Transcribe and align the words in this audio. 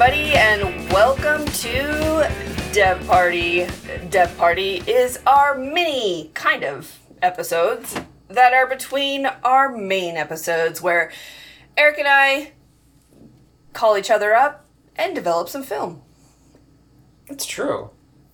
everybody, 0.00 0.32
and 0.32 0.90
welcome 0.92 1.44
to 1.44 2.26
Dev 2.72 3.06
Party. 3.06 3.66
Dev 4.08 4.34
Party 4.38 4.76
is 4.86 5.18
our 5.26 5.58
mini 5.58 6.30
kind 6.32 6.64
of 6.64 6.98
episodes 7.20 8.00
that 8.28 8.54
are 8.54 8.66
between 8.66 9.26
our 9.44 9.76
main 9.76 10.16
episodes 10.16 10.80
where 10.80 11.12
Eric 11.76 11.98
and 11.98 12.08
I 12.08 12.52
call 13.74 13.98
each 13.98 14.10
other 14.10 14.34
up 14.34 14.64
and 14.96 15.14
develop 15.14 15.50
some 15.50 15.62
film. 15.62 16.00
It's 17.26 17.44
true. 17.44 17.90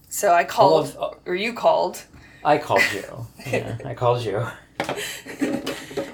So 0.09 0.33
I 0.33 0.45
called, 0.45 0.95
of- 0.97 1.19
or 1.27 1.35
you 1.35 1.53
called, 1.53 2.01
I 2.45 2.59
called 2.59 2.85
you. 2.95 3.27
Yeah, 3.45 3.77
I 3.85 3.95
called 3.95 4.23
you. 4.25 4.47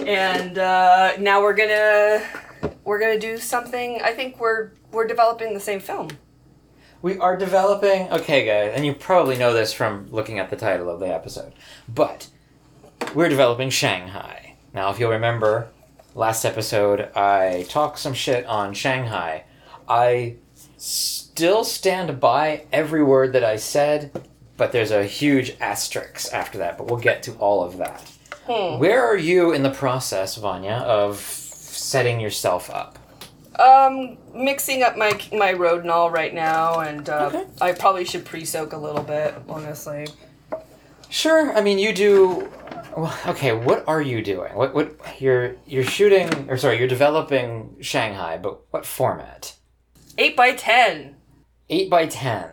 and 0.06 0.56
uh, 0.56 1.12
now 1.18 1.42
we're 1.42 1.52
gonna 1.54 2.26
we're 2.84 2.98
gonna 2.98 3.18
do 3.18 3.38
something. 3.38 4.00
I 4.02 4.12
think 4.12 4.40
we're 4.40 4.70
we're 4.90 5.06
developing 5.06 5.54
the 5.54 5.60
same 5.60 5.80
film. 5.80 6.10
We 7.00 7.18
are 7.18 7.36
developing. 7.36 8.10
Okay, 8.10 8.44
guys, 8.46 8.72
and 8.74 8.86
you 8.86 8.94
probably 8.94 9.36
know 9.36 9.52
this 9.52 9.72
from 9.72 10.08
looking 10.10 10.38
at 10.38 10.50
the 10.50 10.56
title 10.56 10.88
of 10.88 11.00
the 11.00 11.12
episode, 11.12 11.52
but 11.88 12.28
we're 13.14 13.28
developing 13.28 13.70
Shanghai. 13.70 14.54
Now, 14.72 14.90
if 14.90 14.98
you'll 14.98 15.10
remember, 15.10 15.68
last 16.14 16.44
episode 16.44 17.10
I 17.16 17.66
talked 17.68 17.98
some 17.98 18.14
shit 18.14 18.46
on 18.46 18.72
Shanghai. 18.72 19.44
I 19.88 20.36
still 20.76 21.64
stand 21.64 22.20
by 22.20 22.66
every 22.72 23.02
word 23.02 23.32
that 23.32 23.44
I 23.44 23.56
said, 23.56 24.12
but 24.56 24.72
there's 24.72 24.90
a 24.90 25.04
huge 25.04 25.56
asterisk 25.60 26.32
after 26.32 26.58
that. 26.58 26.78
But 26.78 26.86
we'll 26.86 27.00
get 27.00 27.22
to 27.24 27.32
all 27.34 27.64
of 27.64 27.78
that. 27.78 28.10
Hmm. 28.46 28.78
Where 28.78 29.04
are 29.04 29.16
you 29.16 29.52
in 29.52 29.62
the 29.62 29.70
process, 29.70 30.36
Vanya, 30.36 30.84
of 30.86 31.41
setting 31.92 32.18
yourself 32.18 32.70
up? 32.70 32.98
Um, 33.60 34.16
mixing 34.34 34.82
up 34.82 34.96
my 34.96 35.10
my 35.32 35.52
Rodinal 35.52 36.10
right 36.10 36.32
now, 36.34 36.80
and 36.80 37.06
uh, 37.08 37.26
Okay. 37.32 37.44
I 37.60 37.72
probably 37.72 38.06
should 38.06 38.24
pre-soak 38.24 38.72
a 38.72 38.78
little 38.78 39.02
bit, 39.02 39.34
honestly. 39.46 40.06
Sure. 41.10 41.52
I 41.54 41.60
mean, 41.60 41.78
you 41.78 41.92
do. 41.92 42.50
well, 42.96 43.14
Okay, 43.26 43.52
what 43.52 43.84
are 43.86 44.00
you 44.00 44.22
doing? 44.24 44.54
What 44.54 44.74
what 44.74 44.96
you're 45.20 45.56
you're 45.66 45.84
shooting 45.84 46.48
or 46.48 46.56
sorry, 46.56 46.78
you're 46.78 46.88
developing 46.88 47.76
Shanghai, 47.80 48.38
but 48.38 48.62
what 48.72 48.86
format? 48.86 49.54
Eight 50.16 50.34
by 50.34 50.52
ten. 50.52 51.16
Eight 51.68 51.90
by 51.90 52.06
ten. 52.06 52.50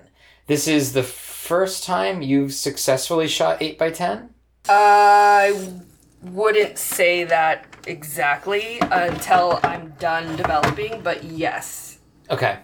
This 0.47 0.67
is 0.67 0.91
the 0.91 1.03
first 1.03 1.85
time 1.85 2.21
you've 2.21 2.53
successfully 2.53 3.27
shot 3.29 3.61
eight 3.61 3.77
by 3.77 3.91
ten. 3.91 4.31
I 4.67 5.69
wouldn't 6.21 6.77
say 6.77 7.23
that 7.23 7.68
exactly 7.87 8.79
until 8.81 9.59
I'm 9.63 9.89
done 9.99 10.35
developing, 10.35 11.01
but 11.01 11.23
yes. 11.23 11.99
Okay. 12.29 12.59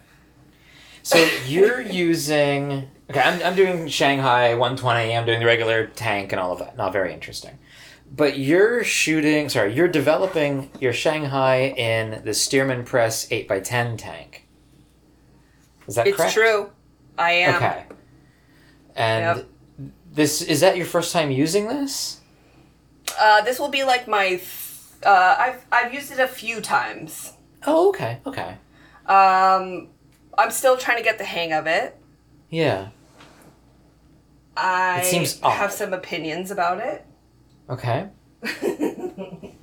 So 1.04 1.18
you're 1.48 1.82
using. 1.82 2.90
Okay, 3.10 3.20
I'm, 3.20 3.42
I'm 3.44 3.56
doing 3.56 3.88
Shanghai 3.88 4.56
120. 4.56 5.16
I'm 5.16 5.26
doing 5.26 5.40
the 5.40 5.46
regular 5.46 5.86
tank 5.88 6.32
and 6.32 6.40
all 6.42 6.52
of 6.54 6.60
that. 6.60 6.76
Not 6.76 6.92
very 6.92 7.14
interesting. 7.14 7.58
But 8.16 8.38
you're 8.38 8.84
shooting. 8.84 9.50
Sorry, 9.50 9.74
you're 9.74 9.88
developing 9.88 10.70
your 10.80 10.94
Shanghai 10.94 11.74
in 11.78 12.24
the 12.24 12.32
Stearman 12.32 12.86
Press 12.86 13.28
8x10 13.30 13.98
tank. 13.98 14.48
Is 15.88 15.96
that 15.96 16.08
It's 16.08 16.18
correct? 16.18 16.34
true. 16.34 16.72
I 17.18 17.32
am. 17.32 17.56
Okay. 17.56 17.84
And 18.96 19.38
Yep. 19.38 19.92
this 20.14 20.42
is 20.42 20.62
that 20.62 20.78
your 20.78 20.86
first 20.86 21.12
time 21.14 21.30
using 21.30 21.68
this? 21.68 22.22
Uh, 23.20 23.42
this 23.42 23.60
will 23.60 23.70
be 23.70 23.84
like 23.84 24.08
my. 24.08 24.28
Th- 24.30 24.42
uh, 25.06 25.36
I've 25.40 25.66
I've 25.72 25.94
used 25.94 26.12
it 26.12 26.20
a 26.20 26.28
few 26.28 26.62
times. 26.62 27.34
Oh, 27.66 27.90
okay, 27.90 28.20
okay. 28.26 28.58
Um, 29.06 29.90
I'm 30.38 30.52
still 30.52 30.78
trying 30.78 30.98
to 30.98 31.04
get 31.04 31.18
the 31.18 31.26
hang 31.26 31.54
of 31.54 31.68
it. 31.68 31.98
Yeah. 32.50 32.90
I 34.58 35.02
seems 35.04 35.40
have 35.42 35.72
some 35.72 35.94
opinions 35.94 36.50
about 36.52 36.80
it. 36.80 37.06
Okay. 37.70 38.08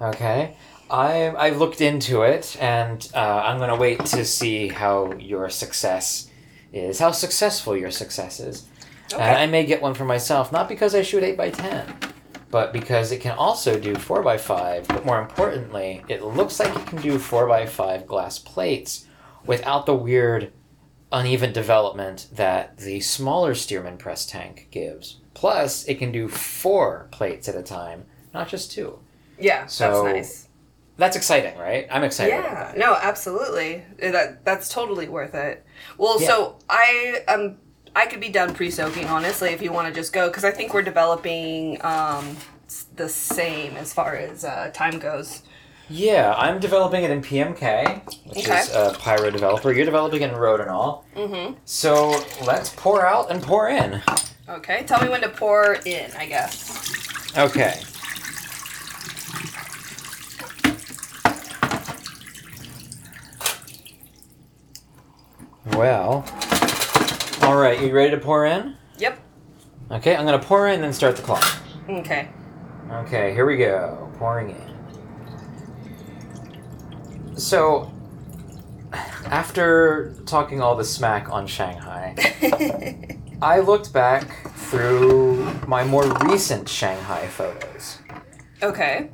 Okay. 0.00 0.54
I 0.90 1.26
I 1.28 1.50
looked 1.50 1.80
into 1.80 2.22
it, 2.22 2.56
and 2.60 3.08
uh, 3.14 3.18
I'm 3.44 3.58
gonna 3.58 3.76
wait 3.76 4.04
to 4.06 4.24
see 4.24 4.68
how 4.68 5.12
your 5.14 5.48
success 5.48 6.30
is, 6.72 6.98
how 6.98 7.10
successful 7.12 7.76
your 7.76 7.90
success 7.90 8.38
is. 8.38 8.66
Okay. 9.12 9.22
And 9.22 9.36
I 9.38 9.46
may 9.46 9.64
get 9.64 9.82
one 9.82 9.94
for 9.94 10.04
myself, 10.04 10.52
not 10.52 10.68
because 10.68 10.94
I 10.94 11.02
shoot 11.02 11.22
eight 11.22 11.36
by 11.36 11.50
ten, 11.50 11.92
but 12.50 12.72
because 12.72 13.12
it 13.12 13.20
can 13.20 13.36
also 13.36 13.78
do 13.78 13.94
four 13.94 14.22
by 14.22 14.38
five. 14.38 14.86
But 14.88 15.04
more 15.04 15.20
importantly, 15.20 16.02
it 16.08 16.22
looks 16.22 16.58
like 16.60 16.74
it 16.76 16.86
can 16.86 17.00
do 17.00 17.18
four 17.18 17.46
by 17.46 17.66
five 17.66 18.06
glass 18.06 18.38
plates 18.38 19.06
without 19.44 19.86
the 19.86 19.94
weird, 19.94 20.52
uneven 21.12 21.52
development 21.52 22.28
that 22.32 22.78
the 22.78 23.00
smaller 23.00 23.54
Stearman 23.54 23.98
press 23.98 24.26
tank 24.26 24.68
gives. 24.70 25.18
Plus, 25.34 25.84
it 25.84 25.96
can 25.98 26.12
do 26.12 26.28
four 26.28 27.08
plates 27.10 27.48
at 27.48 27.54
a 27.54 27.62
time, 27.62 28.04
not 28.32 28.48
just 28.48 28.72
two. 28.72 28.98
yeah, 29.38 29.66
So, 29.66 30.04
that's 30.04 30.16
nice. 30.16 30.48
That's 30.98 31.14
exciting, 31.16 31.58
right? 31.58 31.86
I'm 31.90 32.04
excited. 32.04 32.38
about 32.38 32.74
Yeah, 32.74 32.80
no, 32.86 32.94
absolutely. 32.94 33.84
That 34.00 34.46
that's 34.46 34.70
totally 34.70 35.08
worth 35.10 35.34
it. 35.34 35.62
Well, 35.98 36.18
Yeah. 36.20 36.28
so 36.28 36.58
I 36.70 37.22
um 37.28 37.58
I 37.96 38.06
could 38.06 38.20
be 38.20 38.28
done 38.28 38.54
pre-soaking 38.54 39.06
honestly 39.06 39.48
if 39.50 39.62
you 39.62 39.72
want 39.72 39.88
to 39.88 39.94
just 39.98 40.12
go 40.12 40.28
because 40.28 40.44
I 40.44 40.50
think 40.52 40.72
we're 40.74 40.82
developing 40.82 41.84
um 41.84 42.36
the 42.96 43.08
same 43.08 43.76
as 43.76 43.92
far 43.94 44.14
as 44.16 44.44
uh, 44.44 44.70
time 44.74 44.98
goes. 44.98 45.42
Yeah, 45.88 46.34
I'm 46.36 46.58
developing 46.58 47.04
it 47.04 47.10
in 47.12 47.22
PMK, 47.22 48.04
which 48.26 48.38
Okay. 48.48 48.58
is 48.58 48.70
a 48.74 48.96
Pyro 48.98 49.30
developer. 49.30 49.72
You're 49.72 49.84
developing 49.84 50.20
it 50.22 50.30
in 50.30 50.36
Rodinal. 50.36 51.04
Mm-hmm. 51.14 51.54
So 51.64 52.20
let's 52.44 52.70
pour 52.70 53.06
out 53.06 53.30
and 53.30 53.40
pour 53.40 53.68
in. 53.68 54.02
Okay, 54.48 54.82
tell 54.84 55.00
me 55.02 55.08
when 55.08 55.20
to 55.22 55.28
pour 55.28 55.74
in. 55.86 56.10
I 56.18 56.26
guess. 56.26 57.34
Okay. 57.38 57.80
Well, 65.72 66.24
right. 67.76 67.86
You 67.86 67.94
ready 67.94 68.10
to 68.10 68.18
pour 68.18 68.46
in? 68.46 68.76
Yep. 68.98 69.18
Okay, 69.90 70.16
I'm 70.16 70.24
gonna 70.24 70.38
pour 70.38 70.68
in, 70.68 70.74
and 70.76 70.84
then 70.84 70.92
start 70.92 71.16
the 71.16 71.22
clock. 71.22 71.44
Okay. 71.88 72.28
Okay, 72.90 73.32
here 73.32 73.46
we 73.46 73.56
go. 73.56 74.12
Pouring 74.18 74.50
in. 74.50 74.76
So, 77.36 77.92
after 79.26 80.14
talking 80.24 80.60
all 80.60 80.76
the 80.76 80.84
smack 80.84 81.30
on 81.30 81.46
Shanghai, 81.46 82.14
I 83.42 83.60
looked 83.60 83.92
back 83.92 84.52
through 84.54 85.44
my 85.66 85.84
more 85.84 86.06
recent 86.24 86.68
Shanghai 86.68 87.26
photos, 87.26 87.98
okay. 88.62 89.10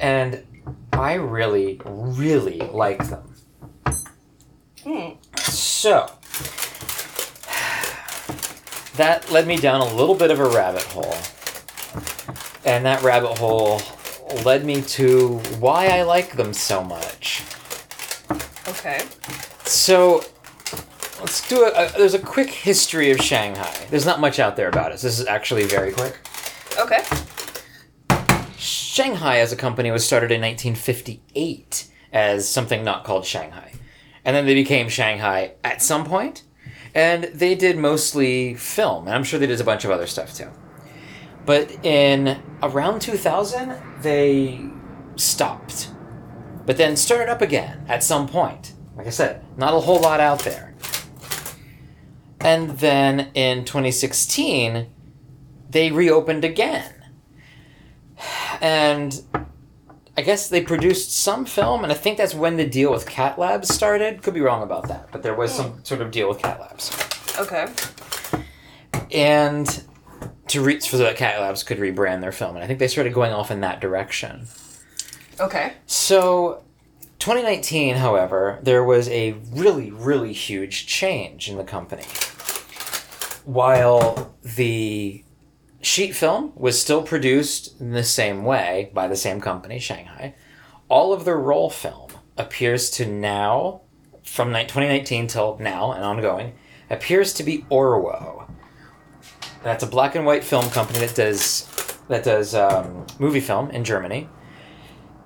and 0.00 0.44
I 0.92 1.14
really, 1.14 1.80
really 1.84 2.58
like 2.58 3.08
them. 3.08 3.34
Hmm. 4.82 5.10
So, 5.38 6.10
that 8.96 9.30
led 9.30 9.46
me 9.46 9.56
down 9.56 9.80
a 9.80 9.94
little 9.94 10.14
bit 10.14 10.30
of 10.30 10.40
a 10.40 10.48
rabbit 10.48 10.82
hole. 10.82 11.16
And 12.64 12.84
that 12.86 13.02
rabbit 13.02 13.38
hole 13.38 13.80
led 14.44 14.64
me 14.64 14.82
to 14.82 15.38
why 15.58 15.88
I 15.88 16.02
like 16.02 16.36
them 16.36 16.52
so 16.52 16.82
much. 16.82 17.42
Okay. 18.68 19.02
So, 19.64 20.24
let's 21.20 21.46
do 21.48 21.64
a, 21.64 21.68
a 21.68 21.92
there's 21.98 22.14
a 22.14 22.18
quick 22.18 22.50
history 22.50 23.10
of 23.10 23.18
Shanghai. 23.18 23.86
There's 23.90 24.06
not 24.06 24.20
much 24.20 24.38
out 24.38 24.56
there 24.56 24.68
about 24.68 24.92
it. 24.92 25.00
This 25.00 25.18
is 25.18 25.26
actually 25.26 25.64
very 25.64 25.92
quick. 25.92 26.18
Okay. 26.78 27.02
Shanghai 28.56 29.38
as 29.38 29.52
a 29.52 29.56
company 29.56 29.90
was 29.90 30.06
started 30.06 30.30
in 30.30 30.40
1958 30.40 31.88
as 32.12 32.48
something 32.48 32.84
not 32.84 33.04
called 33.04 33.26
Shanghai. 33.26 33.72
And 34.24 34.34
then 34.34 34.46
they 34.46 34.54
became 34.54 34.88
Shanghai 34.88 35.52
at 35.62 35.82
some 35.82 36.04
point, 36.04 36.44
And 36.94 37.24
they 37.24 37.54
did 37.54 37.76
mostly 37.76 38.54
film, 38.54 39.06
and 39.06 39.14
I'm 39.14 39.24
sure 39.24 39.38
they 39.40 39.48
did 39.48 39.60
a 39.60 39.64
bunch 39.64 39.84
of 39.84 39.90
other 39.90 40.06
stuff 40.06 40.34
too. 40.34 40.50
But 41.44 41.84
in 41.84 42.40
around 42.62 43.00
2000, 43.00 43.76
they 44.00 44.64
stopped. 45.16 45.90
But 46.64 46.76
then 46.76 46.96
started 46.96 47.28
up 47.30 47.42
again 47.42 47.84
at 47.88 48.02
some 48.02 48.28
point. 48.28 48.74
Like 48.96 49.06
I 49.06 49.10
said, 49.10 49.44
not 49.58 49.74
a 49.74 49.80
whole 49.80 50.00
lot 50.00 50.20
out 50.20 50.40
there. 50.40 50.74
And 52.40 52.70
then 52.78 53.30
in 53.34 53.64
2016, 53.64 54.86
they 55.70 55.90
reopened 55.90 56.44
again. 56.44 56.94
And 58.60 59.20
I 60.16 60.22
guess 60.22 60.48
they 60.48 60.62
produced 60.62 61.16
some 61.16 61.44
film, 61.44 61.82
and 61.82 61.92
I 61.92 61.96
think 61.96 62.18
that's 62.18 62.34
when 62.34 62.56
the 62.56 62.66
deal 62.66 62.92
with 62.92 63.06
Cat 63.06 63.38
Labs 63.38 63.74
started. 63.74 64.22
Could 64.22 64.34
be 64.34 64.40
wrong 64.40 64.62
about 64.62 64.86
that, 64.88 65.10
but 65.10 65.22
there 65.22 65.34
was 65.34 65.52
some 65.52 65.70
hmm. 65.70 65.82
sort 65.82 66.00
of 66.00 66.10
deal 66.12 66.28
with 66.28 66.38
Cat 66.38 66.60
Labs. 66.60 66.92
Okay. 67.38 67.66
And 69.10 69.84
to 70.48 70.62
reach 70.62 70.88
so 70.90 70.98
that 70.98 71.16
Cat 71.16 71.40
Labs 71.40 71.64
could 71.64 71.78
rebrand 71.78 72.20
their 72.20 72.32
film, 72.32 72.54
and 72.54 72.64
I 72.64 72.66
think 72.68 72.78
they 72.78 72.88
started 72.88 73.12
going 73.12 73.32
off 73.32 73.50
in 73.50 73.60
that 73.60 73.80
direction. 73.80 74.46
Okay. 75.40 75.72
So, 75.86 76.62
2019, 77.18 77.96
however, 77.96 78.60
there 78.62 78.84
was 78.84 79.08
a 79.08 79.32
really, 79.50 79.90
really 79.90 80.32
huge 80.32 80.86
change 80.86 81.48
in 81.48 81.56
the 81.56 81.64
company. 81.64 82.04
While 83.44 84.34
the 84.42 85.24
sheet 85.86 86.14
film 86.14 86.52
was 86.54 86.80
still 86.80 87.02
produced 87.02 87.80
in 87.80 87.92
the 87.92 88.04
same 88.04 88.44
way 88.44 88.90
by 88.94 89.08
the 89.08 89.16
same 89.16 89.40
company, 89.40 89.78
Shanghai, 89.78 90.34
all 90.88 91.12
of 91.12 91.24
the 91.24 91.34
roll 91.34 91.70
film 91.70 92.10
appears 92.36 92.90
to 92.90 93.06
now, 93.06 93.82
from 94.22 94.48
2019 94.48 95.26
till 95.26 95.58
now 95.58 95.92
and 95.92 96.04
ongoing, 96.04 96.54
appears 96.90 97.32
to 97.34 97.42
be 97.42 97.64
Orwo. 97.70 98.50
That's 99.62 99.82
a 99.82 99.86
black 99.86 100.14
and 100.14 100.26
white 100.26 100.44
film 100.44 100.68
company 100.70 100.98
that 101.00 101.14
does 101.14 101.70
that 102.08 102.22
does 102.22 102.54
um, 102.54 103.06
movie 103.18 103.40
film 103.40 103.70
in 103.70 103.82
Germany, 103.82 104.28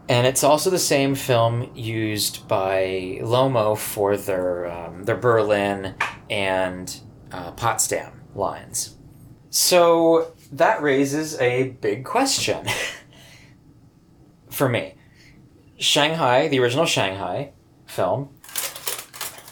and 0.08 0.26
it's 0.26 0.44
also 0.44 0.70
the 0.70 0.78
same 0.78 1.16
film 1.16 1.72
used 1.74 2.46
by 2.46 3.18
Lomo 3.20 3.76
for 3.76 4.16
their 4.16 4.66
um, 4.66 5.02
their 5.02 5.16
Berlin 5.16 5.96
and 6.30 7.00
uh, 7.32 7.50
Potsdam 7.52 8.22
lines. 8.36 8.96
So 9.50 10.32
that 10.52 10.82
raises 10.82 11.38
a 11.40 11.70
big 11.80 12.04
question 12.04 12.66
for 14.50 14.68
me. 14.68 14.94
Shanghai, 15.78 16.48
the 16.48 16.58
original 16.58 16.86
Shanghai 16.86 17.52
film, 17.86 18.30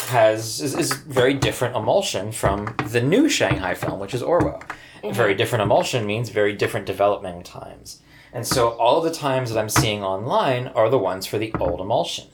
has 0.08 0.60
is, 0.60 0.74
is 0.74 0.92
very 0.92 1.34
different 1.34 1.76
emulsion 1.76 2.32
from 2.32 2.74
the 2.88 3.00
new 3.00 3.28
Shanghai 3.28 3.74
film, 3.74 4.00
which 4.00 4.14
is 4.14 4.22
Orwo. 4.22 4.60
Mm-hmm. 4.60 5.12
Very 5.12 5.34
different 5.34 5.62
emulsion 5.62 6.06
means 6.06 6.30
very 6.30 6.52
different 6.52 6.86
development 6.86 7.44
times. 7.44 8.02
And 8.32 8.46
so 8.46 8.70
all 8.70 9.00
the 9.00 9.12
times 9.12 9.50
that 9.50 9.58
I'm 9.58 9.68
seeing 9.68 10.02
online 10.02 10.68
are 10.68 10.90
the 10.90 10.98
ones 10.98 11.26
for 11.26 11.38
the 11.38 11.52
old 11.58 11.80
emulsion. 11.80 12.26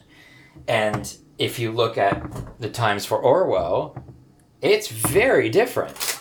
And 0.66 1.14
if 1.38 1.58
you 1.58 1.70
look 1.70 1.98
at 1.98 2.60
the 2.60 2.68
times 2.68 3.04
for 3.04 3.22
Orwo, 3.22 4.00
it's 4.60 4.88
very 4.88 5.48
different. 5.48 6.20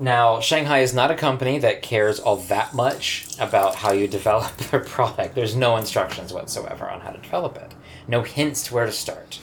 Now, 0.00 0.40
Shanghai 0.40 0.80
is 0.80 0.94
not 0.94 1.10
a 1.10 1.16
company 1.16 1.58
that 1.58 1.82
cares 1.82 2.20
all 2.20 2.36
that 2.36 2.72
much 2.74 3.26
about 3.40 3.76
how 3.76 3.92
you 3.92 4.06
develop 4.18 4.56
their 4.56 4.80
product. 4.80 5.34
There's 5.34 5.56
no 5.56 5.76
instructions 5.76 6.32
whatsoever 6.32 6.88
on 6.88 7.00
how 7.00 7.10
to 7.10 7.18
develop 7.18 7.56
it, 7.56 7.74
no 8.06 8.22
hints 8.22 8.64
to 8.64 8.74
where 8.74 8.86
to 8.86 8.92
start. 8.92 9.40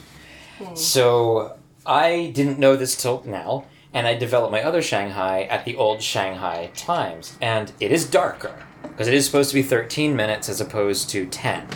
So 0.74 1.58
I 1.84 2.32
didn't 2.34 2.58
know 2.58 2.76
this 2.76 2.96
till 2.96 3.22
now, 3.26 3.66
and 3.92 4.06
I 4.06 4.14
developed 4.14 4.52
my 4.52 4.62
other 4.62 4.82
Shanghai 4.82 5.42
at 5.42 5.64
the 5.64 5.76
old 5.76 6.02
Shanghai 6.02 6.70
times, 6.74 7.36
and 7.40 7.72
it 7.80 7.92
is 7.92 8.08
darker 8.08 8.66
because 8.82 9.08
it 9.08 9.14
is 9.14 9.26
supposed 9.26 9.50
to 9.50 9.54
be 9.54 9.62
13 9.62 10.16
minutes 10.16 10.48
as 10.48 10.60
opposed 10.60 11.10
to 11.10 11.26
10. 11.26 11.68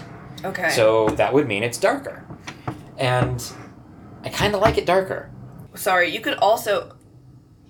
Okay. 0.44 0.70
So 0.70 1.08
that 1.10 1.34
would 1.34 1.46
mean 1.46 1.62
it's 1.62 1.78
darker. 1.78 2.24
And 2.96 3.42
I 4.24 4.30
kind 4.30 4.54
of 4.54 4.60
like 4.60 4.78
it 4.78 4.86
darker. 4.86 5.30
sorry, 5.74 6.10
you 6.10 6.20
could 6.20 6.34
also 6.34 6.96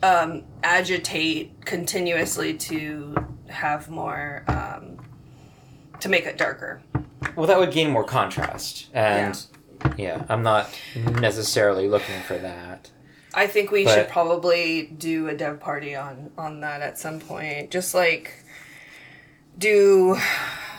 um, 0.03 0.45
agitate 0.63 1.65
continuously 1.65 2.55
to 2.55 3.15
have 3.49 3.89
more 3.91 4.45
um, 4.49 4.99
to 6.01 6.09
make 6.09 6.27
it 6.27 6.37
darker. 6.39 6.81
Well, 7.37 7.47
that 7.47 7.59
would 7.59 7.73
gain 7.73 7.91
more 7.91 8.05
contrast. 8.05 8.89
And 8.93 9.41
yeah, 9.97 10.25
I'm 10.29 10.43
not 10.43 10.69
necessarily 10.97 11.89
looking 11.89 12.21
for 12.23 12.39
that. 12.39 12.91
I 13.33 13.47
think 13.47 13.71
we 13.71 13.85
But- 13.85 13.95
should 13.95 14.09
probably 14.09 14.83
do 14.87 15.29
a 15.29 15.35
dev 15.35 15.61
party 15.61 15.95
on 15.95 16.31
on 16.37 16.61
that 16.61 16.83
at 16.83 16.99
some 16.99 17.21
point. 17.21 17.71
Just 17.71 17.95
like 17.95 18.35
do 19.57 20.17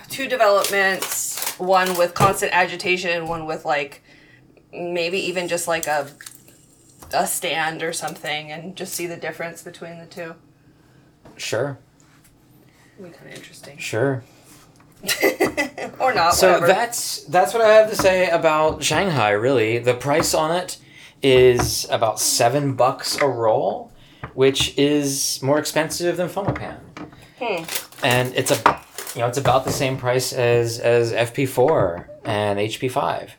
two 0.10 0.28
developments, 0.28 1.58
one 1.60 1.96
with 1.98 2.14
constant 2.14 2.52
agitation, 2.54 3.28
one 3.28 3.46
with 3.46 3.64
like 3.66 4.02
maybe 4.74 5.20
even 5.20 5.48
just 5.48 5.68
like 5.68 5.88
a 5.88 6.08
a 7.14 7.28
stand 7.28 7.84
or 7.84 7.94
something 7.94 8.52
and 8.52 8.76
just 8.76 8.94
see 8.94 9.08
the 9.08 9.18
difference 9.18 9.62
between 9.64 10.00
the 10.00 10.06
two. 10.06 10.36
Sure, 11.38 11.78
It'd 13.00 13.12
be 13.12 13.18
kind 13.18 13.30
of 13.32 13.36
interesting. 13.38 13.78
sure. 13.78 14.24
or 16.00 16.14
not, 16.14 16.36
So 16.36 16.54
whatever. 16.54 16.68
that's 16.68 17.24
that's 17.24 17.54
what 17.54 17.64
I 17.64 17.74
have 17.74 17.90
to 17.90 17.96
say 17.96 18.30
about 18.30 18.84
Shanghai. 18.84 19.32
Really, 19.32 19.80
the 19.80 19.96
price 19.96 20.34
on 20.36 20.56
it 20.56 20.78
is 21.24 21.88
about 21.90 22.20
seven 22.20 22.76
bucks 22.76 23.18
a 23.18 23.28
roll, 23.28 23.92
which 24.36 24.78
is 24.78 25.42
more 25.42 25.58
expensive 25.58 26.18
than 26.18 26.30
Fomapan. 26.30 26.78
Hmm. 27.40 27.64
And 28.04 28.34
it's 28.36 28.52
a 28.52 28.80
you 29.16 29.22
know 29.22 29.28
it's 29.28 29.40
about 29.40 29.66
the 29.66 29.72
same 29.72 29.98
price 29.98 30.34
as 30.34 30.78
as 30.80 31.12
FP4 31.14 32.06
and 32.26 32.60
HP5. 32.60 33.32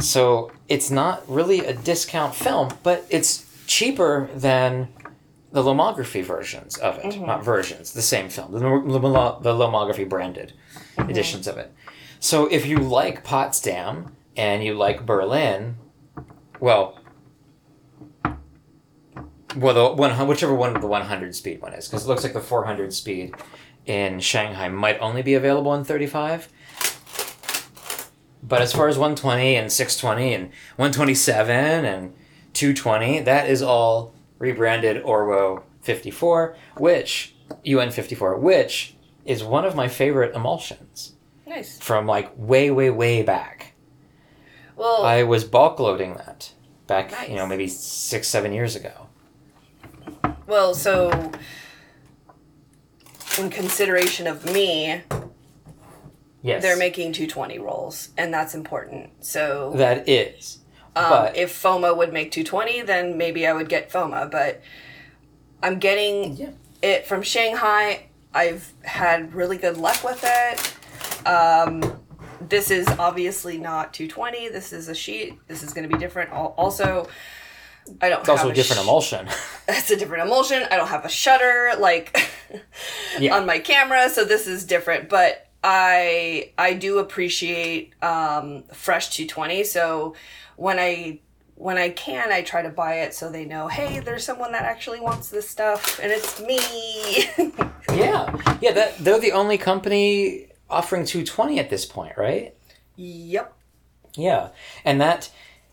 So 0.00 0.52
it's 0.68 0.90
not 0.90 1.22
really 1.28 1.60
a 1.60 1.74
discount 1.74 2.34
film, 2.34 2.70
but 2.82 3.06
it's 3.10 3.46
cheaper 3.66 4.28
than 4.34 4.88
the 5.52 5.62
Lomography 5.62 6.24
versions 6.24 6.76
of 6.78 6.98
it. 6.98 7.06
Mm-hmm. 7.06 7.26
Not 7.26 7.44
versions, 7.44 7.92
the 7.92 8.02
same 8.02 8.28
film, 8.28 8.52
the, 8.52 8.58
the, 8.58 8.98
the 9.40 9.52
Lomography 9.52 10.08
branded 10.08 10.52
mm-hmm. 10.96 11.10
editions 11.10 11.46
of 11.46 11.58
it. 11.58 11.72
So 12.20 12.46
if 12.46 12.66
you 12.66 12.78
like 12.78 13.24
Potsdam 13.24 14.14
and 14.36 14.62
you 14.62 14.74
like 14.74 15.06
Berlin, 15.06 15.76
well, 16.60 16.98
well, 19.56 19.74
the 19.74 19.94
one 19.96 20.28
whichever 20.28 20.54
one 20.54 20.78
the 20.80 20.86
100 20.86 21.34
speed 21.34 21.60
one 21.60 21.72
is, 21.72 21.88
because 21.88 22.04
it 22.04 22.08
looks 22.08 22.22
like 22.22 22.34
the 22.34 22.40
400 22.40 22.92
speed 22.92 23.34
in 23.86 24.20
Shanghai 24.20 24.68
might 24.68 24.98
only 25.00 25.22
be 25.22 25.34
available 25.34 25.74
in 25.74 25.82
35. 25.82 26.48
But 28.42 28.62
as 28.62 28.72
far 28.72 28.88
as 28.88 28.96
120 28.96 29.56
and 29.56 29.70
620 29.70 30.34
and 30.34 30.44
127 30.76 31.84
and 31.84 32.14
220, 32.54 33.20
that 33.20 33.48
is 33.48 33.62
all 33.62 34.14
rebranded 34.38 35.02
Orwo 35.04 35.62
54, 35.82 36.56
which 36.76 37.34
UN 37.64 37.90
54, 37.90 38.38
which 38.38 38.94
is 39.24 39.44
one 39.44 39.64
of 39.64 39.74
my 39.74 39.88
favorite 39.88 40.34
emulsions 40.34 41.12
nice. 41.46 41.78
from 41.78 42.06
like 42.06 42.32
way, 42.36 42.70
way, 42.70 42.90
way 42.90 43.22
back. 43.22 43.74
Well, 44.76 45.02
I 45.02 45.22
was 45.24 45.44
bulk 45.44 45.78
loading 45.78 46.14
that 46.14 46.52
back, 46.86 47.28
you 47.28 47.36
know, 47.36 47.46
maybe 47.46 47.68
six, 47.68 48.28
seven 48.28 48.52
years 48.52 48.74
ago. 48.74 49.08
well, 50.46 50.74
so 50.74 51.30
in 53.38 53.50
consideration 53.50 54.26
of 54.26 54.44
me, 54.46 55.02
Yes, 56.42 56.62
they're 56.62 56.76
making 56.76 57.12
220 57.12 57.58
rolls, 57.58 58.10
and 58.16 58.32
that's 58.32 58.54
important. 58.54 59.24
So 59.24 59.72
that 59.76 60.08
is. 60.08 60.58
Um, 60.96 61.08
but 61.10 61.36
if 61.36 61.52
FOMA 61.62 61.96
would 61.96 62.12
make 62.12 62.32
220, 62.32 62.82
then 62.82 63.16
maybe 63.18 63.46
I 63.46 63.52
would 63.52 63.68
get 63.68 63.90
FOMA. 63.90 64.30
But 64.30 64.62
I'm 65.62 65.78
getting 65.78 66.36
Yeah. 66.36 66.48
it 66.82 67.06
from 67.06 67.22
Shanghai. 67.22 68.06
I've 68.32 68.72
had 68.84 69.34
really 69.34 69.56
good 69.58 69.76
luck 69.76 70.02
with 70.02 70.24
it. 70.24 71.26
Um, 71.26 72.00
this 72.48 72.70
is 72.70 72.88
obviously 72.98 73.58
not 73.58 73.92
220. 73.92 74.48
This 74.48 74.72
is 74.72 74.88
a 74.88 74.94
sheet. 74.94 75.38
This 75.46 75.62
is 75.62 75.72
going 75.74 75.88
to 75.88 75.94
be 75.94 76.00
different. 76.00 76.32
Also, 76.32 77.06
I 78.00 78.08
don't. 78.08 78.20
it's 78.20 78.28
also 78.28 78.48
a 78.48 78.54
different 78.54 78.80
sh- 78.80 78.84
emulsion. 78.84 79.28
It's 79.68 79.90
a 79.90 79.96
different 79.96 80.24
emulsion. 80.24 80.64
I 80.70 80.76
don't 80.76 80.88
have 80.88 81.04
a 81.04 81.08
shutter 81.10 81.72
like 81.78 82.18
Yeah. 83.20 83.36
on 83.36 83.46
my 83.46 83.58
camera, 83.58 84.08
so 84.08 84.24
this 84.24 84.46
is 84.46 84.64
different. 84.64 85.08
But 85.08 85.49
I 85.62 86.52
I 86.56 86.74
do 86.74 86.98
appreciate 86.98 87.94
um, 88.02 88.64
fresh 88.72 89.10
220. 89.10 89.64
So 89.64 90.14
when 90.56 90.78
I 90.78 91.20
when 91.60 91.76
I 91.76 91.90
can, 91.90 92.32
I 92.32 92.40
try 92.40 92.62
to 92.62 92.70
buy 92.70 93.00
it 93.00 93.12
so 93.14 93.30
they 93.30 93.44
know, 93.44 93.68
hey, 93.68 94.00
there's 94.00 94.24
someone 94.24 94.52
that 94.52 94.64
actually 94.64 94.98
wants 94.98 95.28
this 95.28 95.46
stuff, 95.48 96.00
and 96.02 96.10
it's 96.10 96.40
me. 96.40 96.58
yeah, 97.94 98.56
yeah. 98.62 98.72
That 98.72 98.96
they're 98.98 99.20
the 99.20 99.32
only 99.32 99.58
company 99.58 100.46
offering 100.70 101.04
220 101.04 101.58
at 101.58 101.68
this 101.68 101.84
point, 101.84 102.16
right? 102.16 102.54
yep. 102.96 103.54
Yeah, 104.16 104.48
and 104.84 105.00
that 105.00 105.30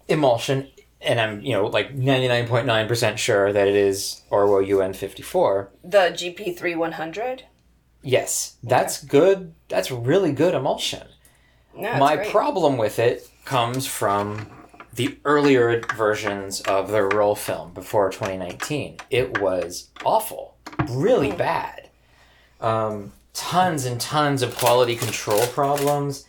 emulsion, 0.10 0.68
and 1.02 1.20
I'm 1.20 1.42
you 1.42 1.54
know 1.54 1.68
like 1.68 1.96
99.9 1.96 2.88
percent 2.88 3.18
sure 3.18 3.54
that 3.54 3.68
it 3.68 3.76
is 3.76 4.24
Orwo 4.30 4.66
UN 4.68 4.94
54. 4.94 5.70
The 5.84 5.98
GP3 6.14 6.78
100. 6.78 7.44
Yes, 8.08 8.56
that's 8.64 9.04
good. 9.04 9.54
That's 9.68 9.92
really 9.92 10.32
good 10.32 10.54
emulsion. 10.54 11.10
No, 11.76 11.98
My 11.98 12.16
great. 12.16 12.32
problem 12.32 12.78
with 12.78 13.00
it 13.00 13.30
comes 13.44 13.86
from 13.86 14.50
the 14.94 15.18
earlier 15.26 15.82
versions 15.94 16.62
of 16.62 16.90
the 16.90 17.04
roll 17.04 17.36
film 17.36 17.74
before 17.74 18.10
2019. 18.10 19.00
It 19.10 19.42
was 19.42 19.90
awful, 20.06 20.56
really 20.90 21.34
bad. 21.34 21.90
Um, 22.62 23.12
tons 23.34 23.84
and 23.84 24.00
tons 24.00 24.42
of 24.42 24.56
quality 24.56 24.96
control 24.96 25.46
problems, 25.48 26.26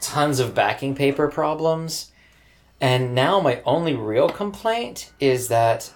tons 0.00 0.40
of 0.40 0.54
backing 0.54 0.94
paper 0.94 1.28
problems. 1.28 2.10
And 2.80 3.14
now 3.14 3.38
my 3.38 3.60
only 3.66 3.92
real 3.94 4.30
complaint 4.30 5.12
is 5.20 5.48
that 5.48 5.92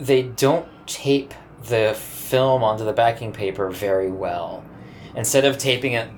they 0.00 0.22
don't 0.22 0.66
tape 0.88 1.32
the 1.64 1.94
film 1.98 2.62
onto 2.62 2.84
the 2.84 2.92
backing 2.92 3.32
paper 3.32 3.70
very 3.70 4.10
well. 4.10 4.64
Instead 5.14 5.44
of 5.44 5.58
taping 5.58 5.92
it 5.92 6.08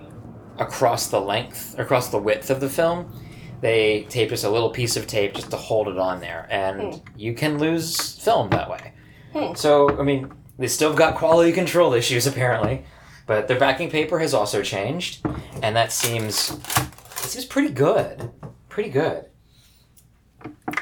across 0.60 1.08
the 1.08 1.20
length, 1.20 1.76
across 1.78 2.10
the 2.10 2.18
width 2.18 2.50
of 2.50 2.60
the 2.60 2.68
film. 2.68 3.12
They 3.60 4.04
tape 4.08 4.30
just 4.30 4.44
a 4.44 4.50
little 4.50 4.70
piece 4.70 4.96
of 4.96 5.06
tape 5.06 5.34
just 5.34 5.50
to 5.50 5.56
hold 5.56 5.88
it 5.88 5.98
on 5.98 6.20
there, 6.20 6.46
and 6.50 7.02
you 7.16 7.34
can 7.34 7.58
lose 7.58 8.18
film 8.18 8.48
that 8.50 8.70
way. 8.70 8.92
Hmm. 9.34 9.54
So, 9.54 9.98
I 9.98 10.02
mean, 10.02 10.32
they 10.58 10.66
still 10.66 10.90
have 10.90 10.98
got 10.98 11.14
quality 11.14 11.52
control 11.52 11.92
issues 11.92 12.26
apparently, 12.26 12.84
but 13.26 13.48
their 13.48 13.58
backing 13.58 13.90
paper 13.90 14.18
has 14.18 14.32
also 14.32 14.62
changed, 14.62 15.24
and 15.62 15.76
that 15.76 15.92
seems 15.92 16.52
it 16.52 17.28
seems 17.28 17.44
pretty 17.44 17.70
good, 17.72 18.30
pretty 18.68 18.90
good. 18.90 19.26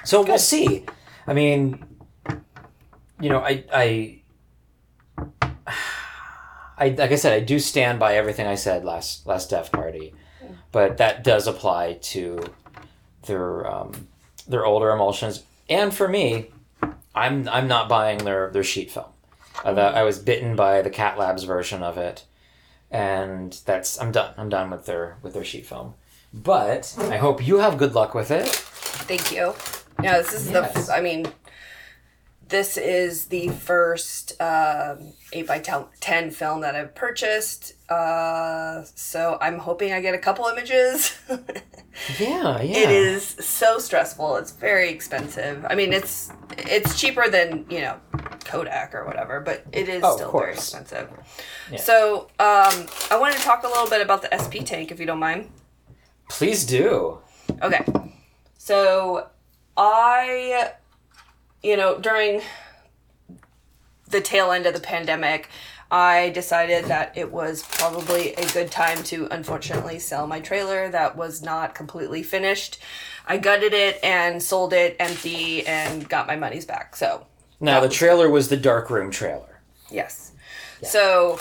So 0.05 0.23
we'll 0.23 0.39
see. 0.39 0.87
I 1.27 1.35
mean, 1.35 1.85
you 3.21 3.29
know, 3.29 3.41
I 3.41 3.65
I. 3.73 4.18
I, 6.81 6.91
like 6.91 7.11
I 7.11 7.17
said, 7.17 7.33
I 7.33 7.41
do 7.41 7.59
stand 7.59 7.99
by 7.99 8.15
everything 8.15 8.47
I 8.47 8.55
said 8.55 8.85
last 8.85 9.27
last 9.27 9.51
Dev 9.51 9.73
Party, 9.73 10.15
but 10.71 10.99
that 10.99 11.25
does 11.25 11.47
apply 11.47 11.95
to 12.03 12.41
their 13.27 13.67
um, 13.67 14.09
their 14.47 14.65
older 14.65 14.91
emulsions. 14.91 15.43
And 15.69 15.93
for 15.93 16.07
me, 16.09 16.51
I'm 17.15 17.49
I'm 17.49 17.67
not 17.67 17.89
buying 17.89 18.19
their 18.19 18.51
their 18.51 18.65
sheet 18.65 18.91
film. 18.91 19.07
Uh, 19.65 19.71
I 19.73 20.05
was 20.05 20.21
bitten 20.21 20.55
by 20.55 20.83
the 20.83 20.91
Cat 20.91 21.19
Labs 21.19 21.43
version 21.43 21.83
of 21.83 21.99
it, 21.99 22.25
and 22.93 23.59
that's 23.65 24.01
I'm 24.01 24.13
done. 24.13 24.33
I'm 24.37 24.49
done 24.49 24.71
with 24.71 24.87
their 24.87 25.17
with 25.23 25.35
their 25.35 25.45
sheet 25.45 25.67
film. 25.67 25.95
But 26.33 26.95
I 27.01 27.17
hope 27.17 27.45
you 27.45 27.59
have 27.59 27.77
good 27.79 27.95
luck 27.95 28.15
with 28.15 28.31
it. 28.31 28.47
Thank 28.49 29.33
you. 29.33 29.55
Yeah, 30.03 30.19
this 30.19 30.33
is 30.33 30.51
Yes. 30.51 30.87
the. 30.87 30.93
I 30.93 31.01
mean, 31.01 31.27
this 32.49 32.77
is 32.77 33.27
the 33.27 33.49
first 33.49 34.41
um, 34.41 35.13
eight 35.33 35.47
by 35.47 35.59
ten 36.01 36.31
film 36.31 36.61
that 36.63 36.75
I've 36.75 36.95
purchased. 36.95 37.75
Uh, 37.91 38.83
so 38.95 39.39
I'm 39.41 39.59
hoping 39.59 39.93
I 39.93 40.01
get 40.01 40.15
a 40.15 40.19
couple 40.19 40.47
images. 40.47 41.17
Yeah, 41.29 41.37
yeah. 42.19 42.61
It 42.63 42.91
is 42.91 43.25
so 43.27 43.79
stressful. 43.79 44.37
It's 44.37 44.53
very 44.53 44.91
expensive. 44.91 45.67
I 45.69 45.75
mean, 45.75 45.93
it's 45.93 46.31
it's 46.57 46.99
cheaper 46.99 47.29
than 47.29 47.67
you 47.69 47.81
know 47.81 48.01
Kodak 48.45 48.95
or 48.95 49.05
whatever, 49.05 49.41
but 49.41 49.65
it 49.73 49.89
is 49.89 50.03
Oh, 50.05 50.17
still 50.17 50.33
very 50.33 50.53
expensive. 50.55 51.09
Yeah. 51.71 51.79
So 51.79 52.29
um, 52.39 52.87
I 53.11 53.17
wanted 53.19 53.37
to 53.39 53.43
talk 53.43 53.63
a 53.65 53.69
little 53.69 53.89
bit 53.89 54.01
about 54.01 54.23
the 54.23 54.29
SP 54.33 54.65
tank, 54.65 54.91
if 54.91 54.99
you 55.01 55.07
don't 55.07 55.19
mind. 55.19 55.51
Please 56.29 56.65
do. 56.65 57.19
Okay. 57.63 57.85
So 58.59 59.29
I, 59.77 60.73
you 61.63 61.77
know, 61.77 61.99
during 61.99 62.43
the 64.09 64.21
tail 64.21 64.53
end 64.53 64.67
of 64.67 64.75
the 64.75 64.81
pandemic, 64.81 65.49
I 65.91 66.31
decided 66.31 66.87
that 66.87 67.17
it 67.17 67.33
was 67.33 67.63
probably 67.63 68.35
a 68.35 68.47
good 68.53 68.71
time 68.71 69.03
to 69.05 69.27
unfortunately 69.31 69.99
sell 69.99 70.27
my 70.27 70.41
trailer 70.41 70.91
that 70.91 71.17
was 71.17 71.43
not 71.43 71.75
completely 71.75 72.23
finished. 72.23 72.79
I 73.27 73.39
gutted 73.39 73.73
it 73.73 73.99
and 74.03 74.43
sold 74.43 74.73
it 74.73 74.97
empty 74.99 75.67
and 75.67 76.09
got 76.09 76.27
my 76.27 76.37
monies 76.37 76.65
back. 76.67 76.95
So, 76.97 77.27
Now 77.61 77.81
the 77.81 77.89
trailer 77.89 78.29
was 78.31 78.49
the 78.49 78.57
dark 78.57 78.91
room 78.91 79.11
trailer. 79.11 79.61
yes. 79.91 80.33
So 80.83 81.39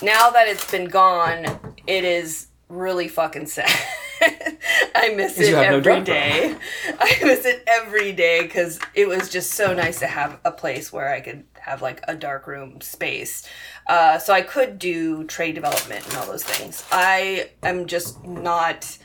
now 0.00 0.30
that 0.30 0.46
it's 0.46 0.70
been 0.70 0.88
gone, 0.88 1.44
it 1.88 2.04
is 2.04 2.46
really 2.68 3.08
fucking 3.08 3.46
sad. 3.46 3.68
I 4.94 5.14
miss 5.14 5.38
it 5.38 5.52
no 5.52 5.60
every 5.60 5.92
room. 5.94 6.04
day. 6.04 6.54
I 6.98 7.18
miss 7.22 7.44
it 7.44 7.62
every 7.66 8.12
day 8.12 8.42
because 8.42 8.78
it 8.94 9.08
was 9.08 9.28
just 9.28 9.52
so 9.52 9.74
nice 9.74 9.98
to 10.00 10.06
have 10.06 10.38
a 10.44 10.52
place 10.52 10.92
where 10.92 11.12
I 11.12 11.20
could 11.20 11.44
have 11.60 11.82
like 11.82 12.02
a 12.08 12.14
dark 12.14 12.46
room 12.46 12.80
space. 12.80 13.46
Uh, 13.86 14.18
so 14.18 14.32
I 14.32 14.42
could 14.42 14.78
do 14.78 15.24
tray 15.24 15.52
development 15.52 16.06
and 16.06 16.16
all 16.16 16.26
those 16.26 16.44
things. 16.44 16.84
I 16.90 17.50
am 17.62 17.86
just 17.86 18.24
not. 18.24 18.98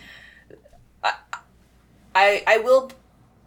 I 1.03 1.13
I, 2.13 2.43
I 2.47 2.57
will 2.57 2.91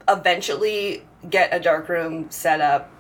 eventually 0.08 1.02
get 1.28 1.52
a 1.52 1.60
dark 1.60 1.88
room 1.88 2.30
set 2.30 2.60
up. 2.60 2.90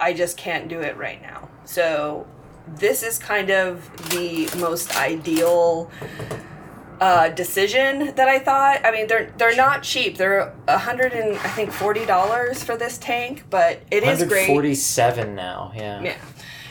I 0.00 0.12
just 0.12 0.36
can't 0.36 0.68
do 0.68 0.80
it 0.80 0.96
right 0.96 1.20
now. 1.22 1.48
So 1.64 2.26
this 2.66 3.02
is 3.02 3.18
kind 3.18 3.50
of 3.50 3.90
the 4.10 4.48
most 4.58 4.96
ideal 4.96 5.90
uh, 7.00 7.28
decision 7.30 8.14
that 8.14 8.28
I 8.28 8.38
thought. 8.38 8.84
I 8.84 8.90
mean, 8.90 9.06
they're 9.06 9.32
they're 9.36 9.56
not 9.56 9.82
cheap. 9.82 10.16
They're 10.16 10.54
a 10.68 10.78
hundred 10.78 11.12
and 11.12 11.36
I 11.38 11.48
think 11.48 11.70
forty 11.70 12.06
dollars 12.06 12.62
for 12.62 12.76
this 12.76 12.98
tank, 12.98 13.44
but 13.50 13.82
it 13.90 14.02
is 14.02 14.22
great. 14.24 14.46
Forty 14.46 14.74
seven 14.74 15.34
now. 15.34 15.72
Yeah. 15.74 16.02
Yeah, 16.02 16.16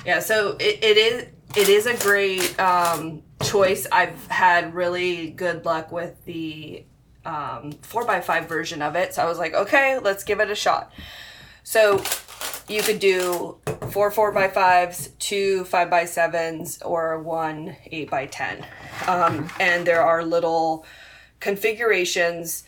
yeah. 0.06 0.20
So 0.20 0.56
it, 0.60 0.84
it 0.84 0.98
is 0.98 1.28
it 1.56 1.70
is 1.70 1.86
a 1.86 1.96
great 1.98 2.60
um, 2.60 3.22
choice. 3.44 3.86
I've 3.92 4.28
had 4.28 4.74
really 4.74 5.30
good 5.30 5.66
luck 5.66 5.92
with 5.92 6.24
the 6.26 6.86
um, 7.26 7.72
four 7.82 8.10
x 8.10 8.26
five 8.26 8.48
version 8.48 8.82
of 8.82 8.96
it. 8.96 9.14
So 9.14 9.24
I 9.24 9.26
was 9.26 9.38
like, 9.38 9.54
okay, 9.54 10.00
let's 10.00 10.24
give 10.24 10.40
it 10.40 10.50
a 10.50 10.56
shot. 10.56 10.92
So 11.64 12.00
you 12.68 12.82
could 12.82 13.00
do 13.00 13.58
four 13.92 14.12
four 14.12 14.32
by 14.32 14.48
fives, 14.48 15.10
two 15.20 15.66
five 15.66 15.90
by 15.90 16.06
sevens, 16.06 16.82
or 16.82 17.20
one 17.20 17.76
eight 17.92 18.10
by 18.10 18.26
ten. 18.26 18.66
Um, 19.08 19.50
and 19.60 19.86
there 19.86 20.02
are 20.02 20.24
little 20.24 20.86
configurations 21.40 22.64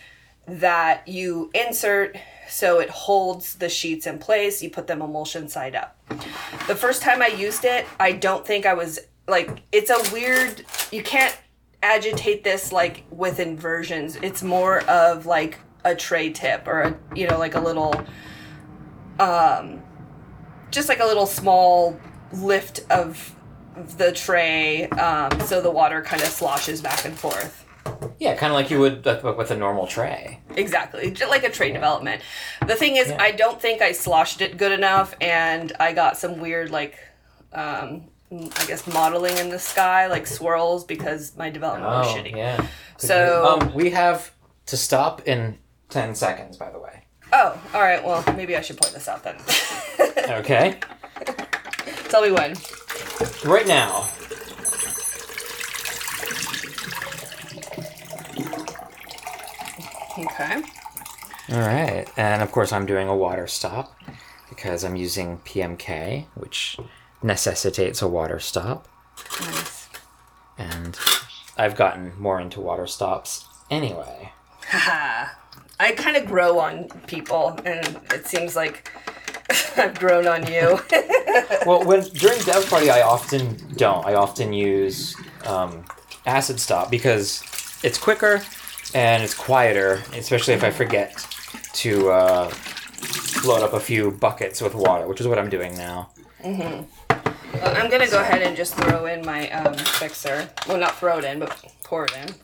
that 0.48 1.08
you 1.08 1.50
insert 1.54 2.18
so 2.48 2.80
it 2.80 2.90
holds 2.90 3.56
the 3.56 3.70
sheets 3.70 4.06
in 4.06 4.20
place. 4.20 4.62
You 4.62 4.70
put 4.70 4.88
them 4.88 5.02
emulsion 5.02 5.48
side 5.48 5.76
up. 5.76 5.98
The 6.68 6.76
first 6.76 7.02
time 7.02 7.22
I 7.22 7.28
used 7.28 7.66
it, 7.66 7.86
I 8.00 8.12
don't 8.12 8.46
think 8.46 8.66
I 8.66 8.74
was 8.74 9.00
like 9.28 9.64
it's 9.72 9.90
a 9.90 10.14
weird 10.14 10.64
you 10.92 11.02
can't 11.02 11.36
agitate 11.82 12.44
this 12.44 12.72
like 12.72 13.04
with 13.10 13.40
inversions. 13.40 14.18
It's 14.18 14.44
more 14.44 14.82
of 14.82 15.26
like 15.26 15.60
a 15.84 15.96
tray 15.96 16.32
tip 16.32 16.68
or 16.68 16.82
a 16.82 16.98
you 17.16 17.28
know 17.28 17.40
like 17.40 17.56
a 17.56 17.60
little 17.60 18.06
um 19.20 19.82
just 20.72 20.90
like 20.90 21.00
a 21.00 21.06
little 21.06 21.26
small 21.26 21.98
lift 22.34 22.82
of 22.90 23.34
the 23.98 24.12
tray 24.12 24.88
um, 24.90 25.40
so 25.42 25.62
the 25.62 25.70
water 25.72 26.02
kind 26.02 26.22
of 26.22 26.30
sloshes 26.30 26.82
back 26.82 27.06
and 27.06 27.18
forth. 27.18 27.62
Yeah, 28.20 28.36
kind 28.36 28.52
of 28.52 28.56
like 28.56 28.70
you 28.72 28.80
would 28.80 29.06
with 29.06 29.52
a 29.52 29.56
normal 29.56 29.86
tray. 29.86 30.42
Exactly, 30.56 31.12
just 31.12 31.30
like 31.30 31.44
a 31.44 31.50
tray 31.50 31.72
development. 31.72 32.22
The 32.66 32.76
thing 32.76 32.96
is, 32.96 33.10
Yeah. 33.10 33.18
I 33.22 33.32
don't 33.32 33.62
think 33.62 33.82
I 33.82 33.92
sloshed 33.92 34.42
it 34.42 34.58
good 34.58 34.72
enough, 34.72 35.14
and 35.22 35.72
I 35.80 35.94
got 35.94 36.18
some 36.18 36.40
weird 36.40 36.72
like, 36.72 36.98
um, 37.54 38.06
I 38.32 38.66
guess 38.66 38.88
mottling 38.88 39.38
in 39.38 39.50
the 39.50 39.60
sky, 39.60 40.08
like 40.08 40.26
swirls, 40.26 40.84
because 40.84 41.36
my 41.38 41.50
development 41.50 41.90
was 41.92 42.08
Oh, 42.08 42.18
shitty. 42.18 42.36
yeah. 42.36 42.66
So, 42.98 43.58
Um, 43.62 43.74
we 43.74 43.92
have 43.92 44.32
to 44.68 44.78
stop 44.78 45.28
in 45.28 45.58
10 45.90 46.16
seconds, 46.16 46.58
by 46.58 46.72
the 46.72 46.80
way. 46.80 47.05
Oh, 47.34 47.62
all 47.74 47.82
right. 47.82 48.04
Well, 48.04 48.24
maybe 48.36 48.56
I 48.56 48.62
should 48.62 48.78
point 48.78 48.94
this 48.94 49.08
out 49.08 49.24
then. 49.24 49.38
Okay. 50.28 50.80
Tell 52.10 52.24
me 52.24 52.32
when. 52.32 52.56
right 53.46 53.68
now. 53.68 54.10
Okay. 60.18 60.62
All 61.52 61.60
right. 61.60 62.06
And 62.18 62.42
of 62.42 62.52
course, 62.52 62.72
I'm 62.72 62.86
doing 62.86 63.08
a 63.08 63.16
water 63.16 63.46
stop 63.48 63.96
because 64.50 64.84
I'm 64.84 64.96
using 64.96 65.38
PMK, 65.40 66.26
which 66.36 66.78
necessitates 67.22 68.02
a 68.02 68.08
water 68.08 68.40
stop. 68.40 68.88
Nice. 69.42 69.90
And 70.58 70.98
I've 71.58 71.76
gotten 71.76 72.14
more 72.20 72.40
into 72.40 72.62
water 72.62 72.88
stops 72.88 73.46
anyway. 73.70 74.32
Haha. 74.70 75.34
I 75.80 75.92
kind 75.92 76.16
of 76.16 76.26
grow 76.26 76.60
on 76.60 76.86
people, 77.08 77.60
and 77.66 78.00
it 78.12 78.28
seems 78.28 78.56
like 78.56 78.92
I've 79.78 79.98
grown 80.00 80.28
on 80.28 80.48
you. 80.52 80.80
well, 81.66 81.84
when 81.84 82.04
during 82.04 82.40
dev 82.42 82.70
party, 82.70 82.90
I 82.90 83.02
often 83.02 83.58
don't. 83.76 84.06
I 84.06 84.16
often 84.16 84.54
use 84.54 85.16
um, 85.46 85.86
acid 86.26 86.60
stop 86.60 86.90
because 86.90 87.44
it's 87.84 87.98
quicker 87.98 88.42
and 88.94 89.22
it's 89.22 89.34
quieter, 89.34 90.02
especially 90.14 90.54
if 90.54 90.64
I 90.64 90.72
forget 90.72 91.28
to 91.74 92.10
uh, 92.10 92.54
load 93.46 93.62
up 93.62 93.74
a 93.74 93.80
few 93.80 94.12
buckets 94.12 94.62
with 94.62 94.76
water, 94.76 95.08
which 95.08 95.20
is 95.20 95.28
what 95.28 95.38
I'm 95.38 95.50
doing 95.50 95.76
now. 95.76 96.10
Well, 97.10 97.76
I'm 97.76 97.90
gonna 97.90 98.10
go 98.10 98.20
ahead 98.22 98.42
and 98.42 98.56
just 98.56 98.76
throw 98.76 99.06
in 99.06 99.26
my 99.26 99.50
um, 99.52 99.74
fixer. 99.76 100.50
Well, 100.68 100.78
not 100.78 100.96
throw 100.96 101.20
it 101.20 101.26
in, 101.26 101.40
but 101.40 101.66
pour 101.84 102.06
it 102.06 102.14
in. 102.16 102.36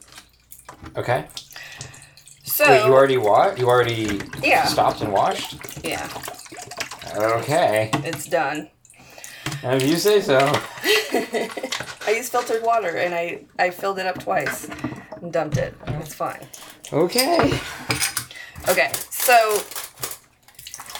Okay. 0.97 1.25
So 2.51 2.69
Wait, 2.69 2.85
you 2.85 2.93
already 2.93 3.17
wa 3.17 3.53
You 3.57 3.67
already 3.69 4.19
Yeah. 4.43 4.65
stopped 4.65 5.01
and 5.01 5.11
washed? 5.13 5.55
yeah, 5.83 6.07
Okay. 7.15 7.89
it's 8.03 8.25
done. 8.27 8.69
If 9.63 9.83
you 9.87 9.95
say 9.97 10.21
so. 10.21 10.37
I 12.07 12.11
used 12.15 12.31
filtered 12.31 12.61
water 12.63 12.97
and 12.97 13.13
I 13.15 13.45
I 13.57 13.69
filled 13.69 13.99
it 13.99 14.05
up 14.05 14.19
twice 14.19 14.67
and 15.21 15.31
dumped 15.31 15.57
it. 15.57 15.73
It's 16.01 16.13
fine. 16.13 16.45
Okay. 16.91 17.59
Okay, 18.69 18.91
so 19.09 19.61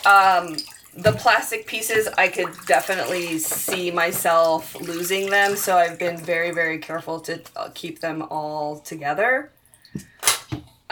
um, 0.05 0.57
the 0.95 1.11
plastic 1.13 1.67
pieces, 1.67 2.07
I 2.17 2.27
could 2.27 2.49
definitely 2.65 3.37
see 3.39 3.91
myself 3.91 4.73
losing 4.79 5.29
them, 5.29 5.55
so 5.55 5.77
I've 5.77 5.99
been 5.99 6.17
very, 6.17 6.51
very 6.51 6.79
careful 6.79 7.19
to 7.21 7.41
uh, 7.55 7.69
keep 7.75 7.99
them 7.99 8.23
all 8.31 8.79
together. 8.79 9.51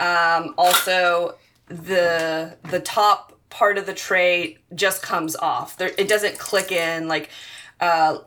Um, 0.00 0.54
also, 0.58 1.36
the 1.68 2.56
the 2.70 2.80
top 2.80 3.38
part 3.50 3.78
of 3.78 3.86
the 3.86 3.94
tray 3.94 4.58
just 4.74 5.02
comes 5.02 5.36
off. 5.36 5.76
There, 5.76 5.92
it 5.96 6.08
doesn't 6.08 6.38
click 6.38 6.72
in 6.72 7.06
like. 7.06 7.30
Uh, 7.78 8.18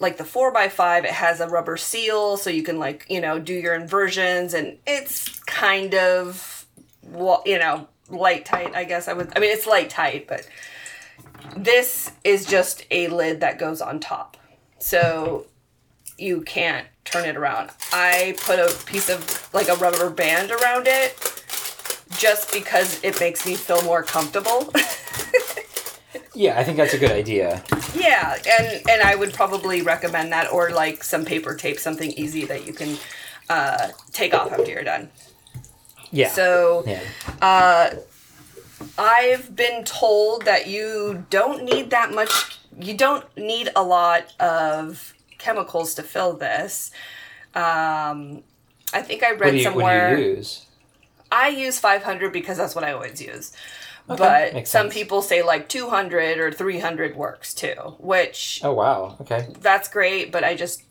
like 0.00 0.16
the 0.16 0.22
4x5 0.22 1.04
it 1.04 1.10
has 1.10 1.40
a 1.40 1.48
rubber 1.48 1.76
seal 1.76 2.36
so 2.36 2.50
you 2.50 2.62
can 2.62 2.78
like 2.78 3.04
you 3.08 3.20
know 3.20 3.40
do 3.40 3.52
your 3.52 3.74
inversions 3.74 4.54
and 4.54 4.78
it's 4.86 5.40
kind 5.40 5.94
of 5.94 6.66
you 7.44 7.58
know 7.58 7.88
light 8.08 8.44
tight 8.44 8.76
i 8.76 8.84
guess 8.84 9.08
i 9.08 9.12
would 9.12 9.36
i 9.36 9.40
mean 9.40 9.50
it's 9.50 9.66
light 9.66 9.90
tight 9.90 10.28
but 10.28 10.46
this 11.56 12.12
is 12.22 12.46
just 12.46 12.84
a 12.92 13.08
lid 13.08 13.40
that 13.40 13.58
goes 13.58 13.80
on 13.80 13.98
top 13.98 14.36
so 14.78 15.46
you 16.16 16.42
can't 16.42 16.86
turn 17.10 17.24
it 17.24 17.36
around 17.36 17.70
i 17.92 18.36
put 18.44 18.58
a 18.58 18.72
piece 18.86 19.08
of 19.08 19.48
like 19.52 19.68
a 19.68 19.74
rubber 19.76 20.10
band 20.10 20.50
around 20.50 20.86
it 20.86 21.16
just 22.16 22.52
because 22.52 23.02
it 23.04 23.18
makes 23.20 23.46
me 23.46 23.54
feel 23.54 23.82
more 23.82 24.02
comfortable 24.02 24.72
Yeah, 26.38 26.56
I 26.56 26.62
think 26.62 26.76
that's 26.76 26.94
a 26.94 26.98
good 26.98 27.10
idea. 27.10 27.64
Yeah, 27.94 28.36
and 28.48 28.88
and 28.88 29.02
I 29.02 29.16
would 29.16 29.32
probably 29.32 29.82
recommend 29.82 30.32
that, 30.32 30.52
or 30.52 30.70
like 30.70 31.02
some 31.02 31.24
paper 31.24 31.56
tape, 31.56 31.80
something 31.80 32.12
easy 32.12 32.44
that 32.44 32.64
you 32.64 32.72
can 32.72 32.96
uh, 33.50 33.88
take 34.12 34.34
off 34.34 34.52
after 34.52 34.70
you're 34.70 34.84
done. 34.84 35.10
Yeah. 36.12 36.28
So 36.28 36.84
yeah. 36.86 37.94
I've 38.96 39.56
been 39.56 39.82
told 39.82 40.44
that 40.44 40.68
you 40.68 41.26
don't 41.28 41.64
need 41.64 41.90
that 41.90 42.12
much. 42.12 42.30
You 42.80 42.96
don't 42.96 43.24
need 43.36 43.70
a 43.74 43.82
lot 43.82 44.32
of 44.38 45.14
chemicals 45.38 45.94
to 45.94 46.02
fill 46.02 46.34
this. 46.34 46.90
Um, 47.54 48.42
I 48.92 49.02
think 49.02 49.22
I 49.22 49.32
read 49.32 49.54
you, 49.54 49.62
somewhere. 49.62 50.10
what 50.10 50.16
do 50.16 50.22
you 50.22 50.28
use? 50.36 50.66
I 51.30 51.48
use 51.48 51.78
500 51.78 52.32
because 52.32 52.56
that's 52.56 52.74
what 52.74 52.84
I 52.84 52.92
always 52.92 53.20
use. 53.20 53.52
Okay, 54.10 54.50
but 54.54 54.66
some 54.66 54.88
people 54.88 55.20
say 55.20 55.42
like 55.42 55.68
200 55.68 56.38
or 56.38 56.50
300 56.50 57.14
works 57.14 57.52
too, 57.52 57.74
which 57.98 58.60
Oh 58.64 58.72
wow. 58.72 59.16
Okay. 59.20 59.48
that's 59.60 59.88
great, 59.88 60.32
but 60.32 60.44
I 60.44 60.54
just 60.54 60.82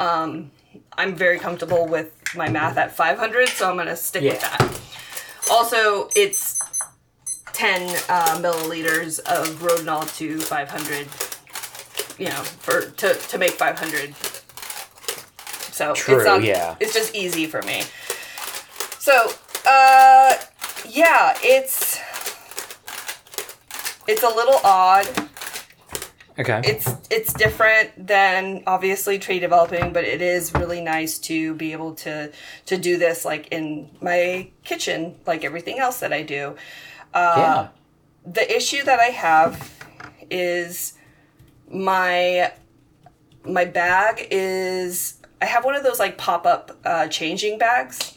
um 0.00 0.50
I'm 0.96 1.14
very 1.14 1.38
comfortable 1.38 1.86
with 1.86 2.12
my 2.34 2.48
math 2.48 2.76
at 2.76 2.94
500, 2.94 3.48
so 3.48 3.70
I'm 3.70 3.76
going 3.76 3.86
to 3.86 3.96
stick 3.96 4.22
with 4.22 4.40
that. 4.40 4.80
Also, 5.50 6.10
it's 6.14 6.58
10 7.52 7.88
uh, 8.08 8.38
milliliters 8.40 9.18
of 9.20 9.48
Rodinal 9.60 10.14
to 10.18 10.38
500 10.40 11.06
you 12.18 12.28
know, 12.28 12.42
for 12.42 12.82
to 12.82 13.14
to 13.14 13.38
make 13.38 13.52
500. 13.52 14.14
So, 15.72 15.94
True, 15.94 16.16
it's 16.16 16.24
not 16.24 16.42
yeah. 16.42 16.76
it's 16.80 16.92
just 16.92 17.14
easy 17.14 17.46
for 17.46 17.62
me. 17.62 17.82
So, 18.98 19.30
uh 19.66 20.34
yeah, 20.88 21.36
it's 21.42 21.98
it's 24.06 24.22
a 24.22 24.28
little 24.28 24.60
odd 24.64 25.06
Okay. 26.38 26.60
it's 26.64 26.88
it's 27.10 27.32
different 27.32 28.06
than 28.06 28.62
obviously 28.64 29.18
tray 29.18 29.40
developing 29.40 29.92
but 29.92 30.04
it 30.04 30.22
is 30.22 30.54
really 30.54 30.80
nice 30.80 31.18
to 31.18 31.54
be 31.54 31.72
able 31.72 31.94
to 31.96 32.30
to 32.66 32.76
do 32.78 32.96
this 32.96 33.24
like 33.24 33.48
in 33.48 33.90
my 34.00 34.48
kitchen 34.62 35.16
like 35.26 35.44
everything 35.44 35.80
else 35.80 35.98
that 35.98 36.12
i 36.12 36.22
do 36.22 36.54
yeah. 37.12 37.68
the 38.24 38.56
issue 38.56 38.84
that 38.84 39.00
i 39.00 39.06
have 39.06 39.74
is 40.30 40.92
my 41.70 42.52
my 43.44 43.64
bag 43.64 44.26
is 44.30 45.18
i 45.40 45.44
have 45.44 45.64
one 45.64 45.74
of 45.74 45.82
those 45.82 45.98
like 45.98 46.16
pop-up 46.18 46.76
uh, 46.84 47.06
changing 47.08 47.58
bags 47.58 48.14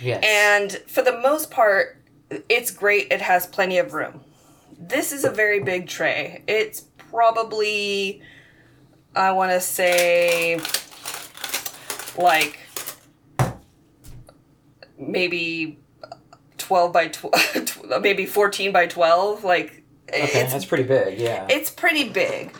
Yes. 0.00 0.22
and 0.22 0.72
for 0.90 1.00
the 1.02 1.18
most 1.20 1.50
part, 1.50 1.96
it's 2.50 2.70
great. 2.70 3.10
It 3.10 3.22
has 3.22 3.46
plenty 3.46 3.78
of 3.78 3.94
room. 3.94 4.20
This 4.78 5.10
is 5.10 5.24
a 5.24 5.30
very 5.30 5.60
big 5.60 5.88
tray. 5.88 6.42
It's 6.46 6.82
probably, 6.98 8.20
I 9.14 9.32
want 9.32 9.52
to 9.52 9.60
say, 9.62 10.60
like 12.18 12.58
maybe 14.98 15.78
12 16.58 16.92
by 16.92 17.08
12, 17.08 17.82
maybe 18.02 18.26
14 18.26 18.72
by 18.72 18.86
12. 18.86 19.44
Like, 19.44 19.82
okay, 20.24 20.40
it's 20.42 20.52
that's 20.52 20.64
pretty 20.64 20.84
big. 20.84 21.18
Yeah. 21.18 21.46
it's 21.50 21.70
pretty 21.70 22.08
big. 22.08 22.54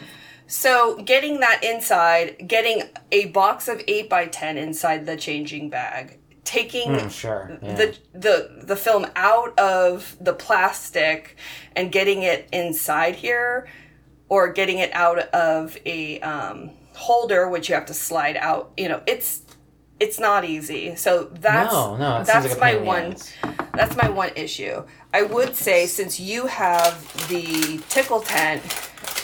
So 0.47 0.97
getting 1.03 1.41
that 1.41 1.65
inside, 1.65 2.47
getting 2.47 2.83
a 3.11 3.27
box 3.27 3.67
of 3.69 3.83
eight 3.89 4.09
by 4.09 4.27
ten 4.27 4.57
inside 4.57 5.05
the 5.07 5.17
changing 5.17 5.71
bag, 5.71 6.19
taking 6.45 6.93
Mm, 6.93 7.11
sure. 7.11 7.59
Yeah. 7.63 7.75
the 7.75 7.97
the 8.15 8.51
the 8.63 8.77
film 8.77 9.07
out 9.17 9.59
of 9.59 10.17
the 10.21 10.33
plastic 10.33 11.37
and 11.75 11.91
getting 11.91 12.23
it 12.23 12.49
inside 12.53 13.17
here, 13.17 13.67
or 14.29 14.53
getting 14.53 14.79
it 14.79 14.91
out 14.95 15.19
of 15.19 15.77
a 15.85 16.21
um, 16.21 16.71
holder, 16.95 17.49
which 17.49 17.69
you 17.69 17.75
have 17.75 17.87
to 17.87 17.95
slide 17.95 18.37
out. 18.37 18.71
You 18.77 18.89
know, 18.89 19.03
it's 19.07 19.43
it's 19.99 20.21
not 20.21 20.45
easy. 20.45 20.95
So 20.95 21.25
that's 21.25 21.73
no, 21.73 21.97
no. 21.97 22.23
That's 22.23 22.51
like 22.51 22.61
my 22.61 22.71
pain 22.73 22.77
in 22.79 22.85
the 22.85 22.87
one. 22.87 23.17
That's 23.75 23.97
my 23.97 24.09
one 24.11 24.31
issue. 24.37 24.85
I 25.17 25.23
would 25.23 25.57
say 25.57 25.87
since 25.87 26.21
you 26.21 26.47
have 26.47 26.95
the 27.29 27.81
tickle 27.89 28.21
tent, 28.21 28.63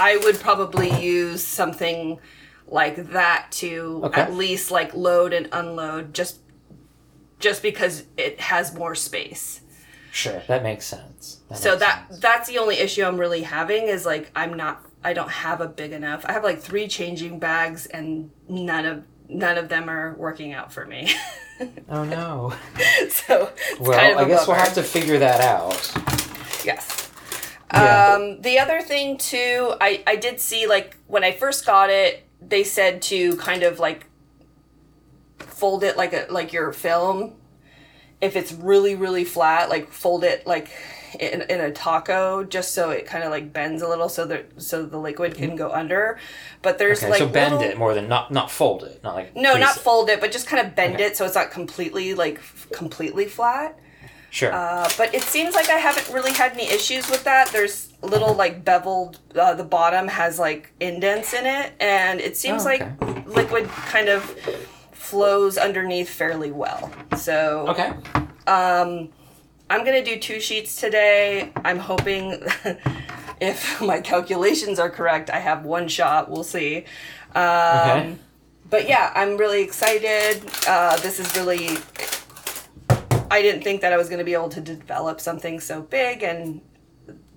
I 0.00 0.16
would 0.16 0.40
probably 0.40 0.90
use 0.98 1.42
something 1.46 2.18
like 2.66 2.96
that 3.10 3.48
to 3.60 4.00
Okay. 4.04 4.22
at 4.22 4.32
least 4.32 4.70
like 4.70 4.94
load 4.94 5.34
and 5.34 5.50
unload 5.52 6.14
just 6.14 6.38
just 7.40 7.62
because 7.62 8.04
it 8.16 8.40
has 8.40 8.72
more 8.74 8.94
space. 8.94 9.60
Sure, 10.10 10.42
that 10.48 10.62
makes 10.62 10.86
sense. 10.86 11.40
So 11.54 11.72
makes 11.72 11.80
that 11.84 12.08
sense. 12.08 12.20
that's 12.20 12.48
the 12.48 12.56
only 12.56 12.76
issue 12.78 13.04
I'm 13.04 13.18
really 13.18 13.42
having 13.42 13.88
is 13.88 14.06
like 14.06 14.30
I'm 14.34 14.54
not 14.54 14.86
I 15.04 15.12
don't 15.12 15.30
have 15.30 15.60
a 15.60 15.68
big 15.68 15.92
enough. 15.92 16.24
I 16.24 16.32
have 16.32 16.42
like 16.44 16.58
3 16.60 16.88
changing 16.88 17.38
bags 17.38 17.84
and 17.84 18.30
none 18.48 18.86
of 18.86 19.04
none 19.32 19.58
of 19.58 19.68
them 19.68 19.88
are 19.88 20.14
working 20.14 20.52
out 20.52 20.72
for 20.72 20.84
me. 20.84 21.12
Oh 21.88 22.04
no. 22.04 22.54
so 23.08 23.52
Well, 23.78 23.98
kind 23.98 24.14
of 24.14 24.18
I 24.18 24.24
guess 24.28 24.48
we'll 24.48 24.56
have 24.56 24.74
to 24.74 24.82
figure 24.82 25.18
that 25.18 25.40
out. 25.40 25.92
Yes. 26.64 27.10
Yeah. 27.72 28.14
Um, 28.16 28.40
the 28.42 28.58
other 28.58 28.82
thing 28.82 29.16
too, 29.16 29.74
I 29.80 30.02
I 30.06 30.16
did 30.16 30.40
see 30.40 30.66
like 30.66 30.96
when 31.06 31.24
I 31.24 31.32
first 31.32 31.64
got 31.64 31.88
it, 31.90 32.26
they 32.40 32.64
said 32.64 33.00
to 33.02 33.36
kind 33.36 33.62
of 33.62 33.78
like 33.78 34.06
fold 35.38 35.84
it 35.84 35.96
like 35.96 36.12
a 36.12 36.26
like 36.30 36.52
your 36.52 36.72
film. 36.72 37.34
If 38.20 38.36
it's 38.36 38.52
really 38.52 38.94
really 38.94 39.24
flat, 39.24 39.68
like 39.68 39.90
fold 39.90 40.24
it 40.24 40.46
like 40.46 40.70
in, 41.20 41.42
in 41.42 41.60
a 41.60 41.70
taco, 41.70 42.44
just 42.44 42.72
so 42.74 42.90
it 42.90 43.06
kind 43.06 43.24
of 43.24 43.30
like 43.30 43.52
bends 43.52 43.82
a 43.82 43.88
little, 43.88 44.08
so 44.08 44.24
that 44.26 44.60
so 44.62 44.84
the 44.84 44.98
liquid 44.98 45.34
can 45.34 45.56
go 45.56 45.70
under. 45.72 46.18
But 46.62 46.78
there's 46.78 46.98
Okay, 47.02 47.10
like 47.10 47.18
so 47.18 47.28
bend 47.28 47.56
little- 47.56 47.70
it 47.70 47.78
more 47.78 47.94
than 47.94 48.08
not 48.08 48.30
not 48.30 48.50
fold 48.50 48.84
it, 48.84 49.02
not 49.02 49.14
like 49.14 49.34
No, 49.36 49.56
not 49.56 49.76
it. 49.76 49.80
fold 49.80 50.08
it, 50.10 50.20
but 50.20 50.32
just 50.32 50.46
kind 50.46 50.66
of 50.66 50.74
bend 50.74 50.94
Okay. 50.94 51.04
it 51.04 51.16
so 51.16 51.24
it's 51.24 51.34
not 51.34 51.50
completely 51.50 52.14
like 52.14 52.36
f- 52.38 52.68
completely 52.72 53.26
flat. 53.26 53.78
Sure. 54.30 54.50
Uh, 54.50 54.88
but 54.96 55.14
it 55.14 55.22
seems 55.22 55.54
like 55.54 55.68
I 55.68 55.74
haven't 55.74 56.08
really 56.14 56.32
had 56.32 56.52
any 56.52 56.66
issues 56.66 57.10
with 57.10 57.22
that. 57.24 57.48
There's 57.48 57.92
little 58.00 58.32
like 58.32 58.64
beveled. 58.64 59.18
Uh, 59.34 59.52
the 59.54 59.64
bottom 59.64 60.08
has 60.08 60.38
like 60.38 60.72
indents 60.80 61.34
in 61.34 61.44
it, 61.44 61.72
and 61.80 62.18
it 62.20 62.36
seems 62.38 62.62
Oh, 62.62 62.64
like 62.70 63.26
liquid 63.26 63.68
kind 63.68 64.08
of 64.08 64.22
flows 64.92 65.58
underneath 65.58 66.08
fairly 66.08 66.50
well. 66.50 66.90
So 67.18 67.66
okay. 67.68 67.92
I'm 69.72 69.84
gonna 69.86 70.04
do 70.04 70.18
two 70.18 70.38
sheets 70.38 70.76
today. 70.76 71.50
I'm 71.64 71.78
hoping, 71.78 72.42
if 73.40 73.80
my 73.80 74.00
calculations 74.00 74.78
are 74.78 74.90
correct, 74.90 75.30
I 75.30 75.38
have 75.38 75.64
one 75.64 75.88
shot. 75.88 76.30
We'll 76.30 76.44
see. 76.44 76.84
Um, 77.34 77.42
Okay. 77.44 78.16
But 78.68 78.88
yeah, 78.88 79.12
I'm 79.14 79.36
really 79.36 79.62
excited. 79.62 80.42
Uh, 80.66 80.96
this 80.98 81.20
is 81.20 81.34
really. 81.36 81.76
I 83.30 83.40
didn't 83.42 83.62
think 83.62 83.80
that 83.82 83.92
I 83.92 83.96
was 83.98 84.08
going 84.08 84.18
to 84.18 84.24
be 84.24 84.34
able 84.34 84.48
to 84.50 84.60
develop 84.60 85.20
something 85.20 85.58
so 85.60 85.82
big, 85.82 86.22
and 86.22 86.60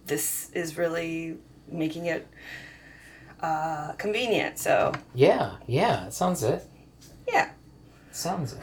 this 0.05 0.49
is 0.53 0.77
really 0.77 1.37
making 1.69 2.05
it 2.07 2.27
uh, 3.41 3.93
convenient. 3.97 4.57
So 4.59 4.93
Yeah, 5.13 5.55
yeah, 5.67 6.07
it 6.07 6.13
sounds 6.13 6.43
it. 6.43 6.63
yeah, 7.27 7.49
Sounds 8.11 8.53
it. 8.53 8.59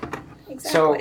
exactly. 0.49 0.71
So 0.71 0.99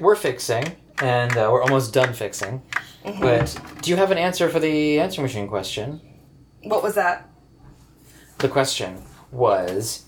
we're 0.00 0.16
fixing, 0.16 0.64
and 1.02 1.36
uh, 1.36 1.48
we're 1.52 1.62
almost 1.62 1.92
done 1.92 2.12
fixing. 2.12 2.62
Mm-hmm. 3.04 3.20
But 3.20 3.58
do 3.82 3.90
you 3.90 3.96
have 3.96 4.12
an 4.12 4.18
answer 4.18 4.48
for 4.48 4.60
the 4.60 5.00
answer 5.00 5.20
machine 5.20 5.48
question? 5.48 6.00
What 6.62 6.82
was 6.82 6.94
that? 6.94 7.28
The 8.38 8.48
question 8.48 9.02
was 9.32 10.06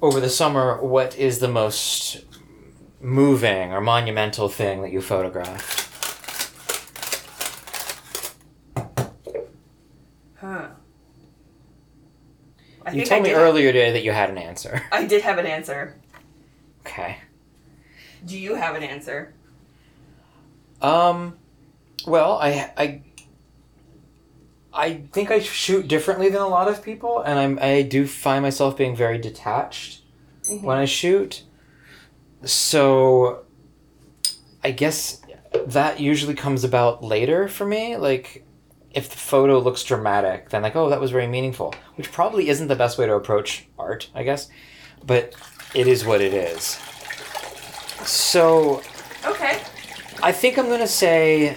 over 0.00 0.18
the 0.18 0.30
summer, 0.30 0.80
what 0.82 1.16
is 1.18 1.40
the 1.40 1.48
most 1.48 2.24
moving 3.00 3.72
or 3.72 3.80
monumental 3.80 4.48
thing 4.48 4.80
that 4.82 4.90
you 4.90 5.02
photographed? 5.02 5.88
Huh. 10.36 10.68
I 12.86 12.92
you 12.92 13.04
told 13.04 13.22
me 13.22 13.32
earlier 13.32 13.66
have... 13.66 13.74
today 13.74 13.92
that 13.92 14.02
you 14.02 14.12
had 14.12 14.30
an 14.30 14.38
answer. 14.38 14.82
I 14.90 15.04
did 15.04 15.20
have 15.20 15.36
an 15.36 15.44
answer. 15.44 16.00
Okay. 16.86 17.18
Do 18.24 18.38
you 18.38 18.54
have 18.54 18.74
an 18.74 18.82
answer? 18.82 19.34
Um, 20.82 21.36
well, 22.06 22.38
I 22.40 22.72
I 22.76 23.02
I 24.72 25.02
think 25.12 25.30
I 25.30 25.40
shoot 25.40 25.88
differently 25.88 26.28
than 26.28 26.40
a 26.40 26.48
lot 26.48 26.68
of 26.68 26.82
people, 26.82 27.20
and 27.20 27.38
I'm 27.38 27.58
I 27.60 27.82
do 27.82 28.06
find 28.06 28.42
myself 28.42 28.76
being 28.76 28.96
very 28.96 29.18
detached 29.18 30.02
when 30.62 30.78
I 30.78 30.84
shoot. 30.84 31.44
So, 32.44 33.44
I 34.64 34.70
guess 34.70 35.20
that 35.66 36.00
usually 36.00 36.34
comes 36.34 36.64
about 36.64 37.04
later 37.04 37.48
for 37.48 37.66
me. 37.66 37.96
Like, 37.96 38.46
if 38.92 39.10
the 39.10 39.16
photo 39.18 39.58
looks 39.58 39.84
dramatic, 39.84 40.48
then 40.48 40.62
like, 40.62 40.74
oh, 40.74 40.88
that 40.88 41.00
was 41.00 41.10
very 41.10 41.26
meaningful, 41.26 41.74
which 41.96 42.10
probably 42.10 42.48
isn't 42.48 42.68
the 42.68 42.76
best 42.76 42.96
way 42.96 43.06
to 43.06 43.14
approach 43.14 43.68
art, 43.78 44.08
I 44.14 44.22
guess, 44.22 44.48
but 45.04 45.34
it 45.74 45.86
is 45.86 46.04
what 46.04 46.20
it 46.22 46.32
is. 46.32 46.78
So, 48.06 48.80
Okay. 49.26 49.59
I 50.22 50.32
think 50.32 50.58
I'm 50.58 50.68
gonna 50.68 50.86
say 50.86 51.56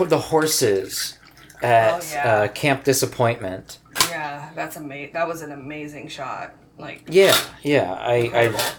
the 0.00 0.18
horses 0.18 1.18
at 1.62 1.94
Oh, 1.94 2.00
yeah. 2.12 2.32
uh, 2.34 2.48
Camp 2.48 2.84
Disappointment. 2.84 3.78
Yeah, 4.08 4.50
that's 4.56 4.76
amazing. 4.76 5.12
That 5.14 5.28
was 5.28 5.42
an 5.42 5.52
amazing 5.52 6.08
shot. 6.08 6.52
Like, 6.78 7.02
Yeah, 7.08 7.36
yeah. 7.62 7.92
I, 7.92 8.14
incredible. 8.14 8.58
I 8.58 8.72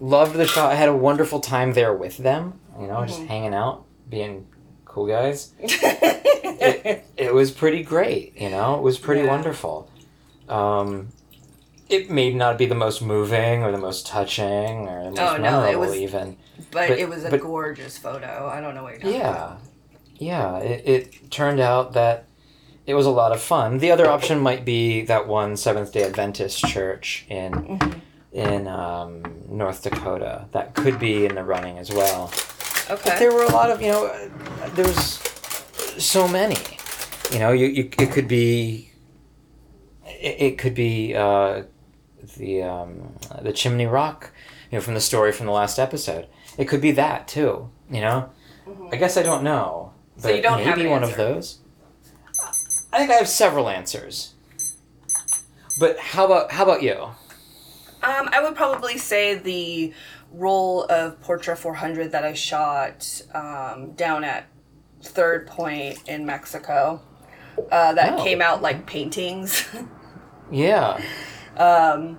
loved 0.00 0.34
the 0.36 0.46
shot. 0.46 0.70
I 0.70 0.76
had 0.76 0.88
a 0.88 0.94
wonderful 0.96 1.40
time 1.40 1.72
there 1.72 1.92
with 1.94 2.18
them. 2.18 2.60
You 2.80 2.86
know, 2.86 3.04
just 3.04 3.20
Mhm. 3.20 3.26
hanging 3.26 3.54
out, 3.54 3.84
being 4.08 4.46
cool 4.84 5.06
guys. 5.06 5.52
It, 6.68 7.04
it 7.16 7.34
was 7.34 7.50
pretty 7.52 7.82
great. 7.84 8.34
You 8.40 8.48
know, 8.50 8.76
it 8.76 8.82
was 8.82 8.98
pretty 8.98 9.22
Yeah. 9.22 9.28
wonderful. 9.30 9.88
Um, 10.48 11.08
it 11.88 12.10
may 12.10 12.32
not 12.32 12.58
be 12.58 12.66
the 12.66 12.74
most 12.74 13.00
moving 13.02 13.62
or 13.62 13.70
the 13.72 13.78
most 13.78 14.06
touching 14.06 14.88
or 14.88 15.04
the 15.04 15.10
most 15.10 15.20
Oh, 15.20 15.36
no, 15.36 15.60
it 15.62 15.72
memorable, 15.72 15.80
was- 15.80 15.96
even. 15.96 16.36
but, 16.72 16.88
But- 16.88 16.98
it 16.98 17.08
was 17.08 17.24
a 17.24 17.30
but- 17.30 17.40
gorgeous 17.40 17.96
photo. 17.98 18.50
I 18.52 18.60
don't 18.60 18.74
know 18.74 18.82
what 18.82 18.92
you're 18.94 19.00
talking 19.02 19.14
Yeah, 19.20 19.30
about. 19.30 19.60
yeah. 20.16 20.58
It, 20.58 20.82
it 20.88 21.30
turned 21.30 21.60
out 21.60 21.92
that 21.94 22.24
it 22.86 22.94
was 22.94 23.06
a 23.06 23.10
lot 23.10 23.32
of 23.32 23.40
fun. 23.40 23.78
The 23.78 23.90
other 23.90 24.08
option 24.08 24.38
might 24.40 24.64
be 24.64 25.02
that 25.06 25.26
one 25.28 25.56
Seventh 25.56 25.92
Day 25.92 26.04
Adventist 26.04 26.64
church 26.66 27.24
in 27.28 27.52
Mhm. 27.52 28.00
in 28.32 28.68
um, 28.68 29.22
North 29.48 29.82
Dakota. 29.82 30.44
That 30.52 30.74
could 30.74 30.98
be 30.98 31.24
in 31.26 31.34
the 31.36 31.42
running 31.44 31.78
as 31.78 31.90
well. 31.90 32.30
But 32.88 33.00
Okay. 33.00 33.18
there 33.18 33.32
were 33.32 33.42
a 33.44 33.50
lot 33.50 33.70
of 33.70 33.80
you 33.82 33.88
know, 33.88 34.12
there 34.74 34.84
was 34.86 35.18
so 35.98 36.28
many. 36.28 36.56
You 37.32 37.38
know, 37.40 37.50
you, 37.52 37.66
you 37.66 37.90
it 37.98 38.12
could 38.12 38.28
be. 38.28 38.92
It, 40.06 40.36
it 40.40 40.58
could 40.58 40.74
be 40.74 41.14
uh, 41.16 41.62
the 42.36 42.62
um, 42.62 43.14
the 43.42 43.52
Chimney 43.52 43.86
Rock, 43.86 44.32
you 44.70 44.78
know, 44.78 44.82
from 44.82 44.94
the 44.94 45.00
story 45.00 45.32
from 45.32 45.46
the 45.46 45.52
last 45.52 45.78
episode. 45.78 46.26
It 46.58 46.66
could 46.66 46.80
be 46.80 46.92
that 46.92 47.28
too. 47.28 47.70
You 47.90 48.00
know, 48.00 48.30
Mhm. 48.66 48.92
I 48.92 48.96
guess 48.96 49.16
I 49.16 49.22
don't 49.22 49.42
know. 49.44 49.92
So 50.18 50.28
you 50.30 50.42
don't 50.42 50.64
maybe 50.64 50.84
an 50.84 50.90
one 50.90 51.04
of 51.04 51.16
those. 51.16 51.58
I 52.92 52.98
think 52.98 53.10
I 53.10 53.14
have 53.14 53.28
several 53.28 53.68
answers. 53.68 54.32
But 55.78 55.98
how 55.98 56.24
about 56.26 56.52
how 56.52 56.64
about 56.64 56.82
you? 56.82 56.94
Um, 58.02 58.28
I 58.32 58.42
would 58.42 58.54
probably 58.56 58.98
say 58.98 59.34
the 59.34 59.92
roll 60.32 60.84
of 60.84 61.20
Portra 61.22 61.56
400 61.56 62.12
that 62.12 62.24
I 62.24 62.32
shot 62.34 63.22
um, 63.34 63.92
down 63.92 64.22
at 64.24 64.46
Third 65.02 65.46
Point 65.46 65.98
in 66.08 66.24
Mexico. 66.26 67.00
Uh, 67.70 67.94
that 67.94 68.18
Oh. 68.18 68.22
came 68.24 68.40
out 68.42 68.62
like 68.62 68.86
paintings. 68.86 69.66
Yeah. 70.48 71.02
Um, 71.56 72.18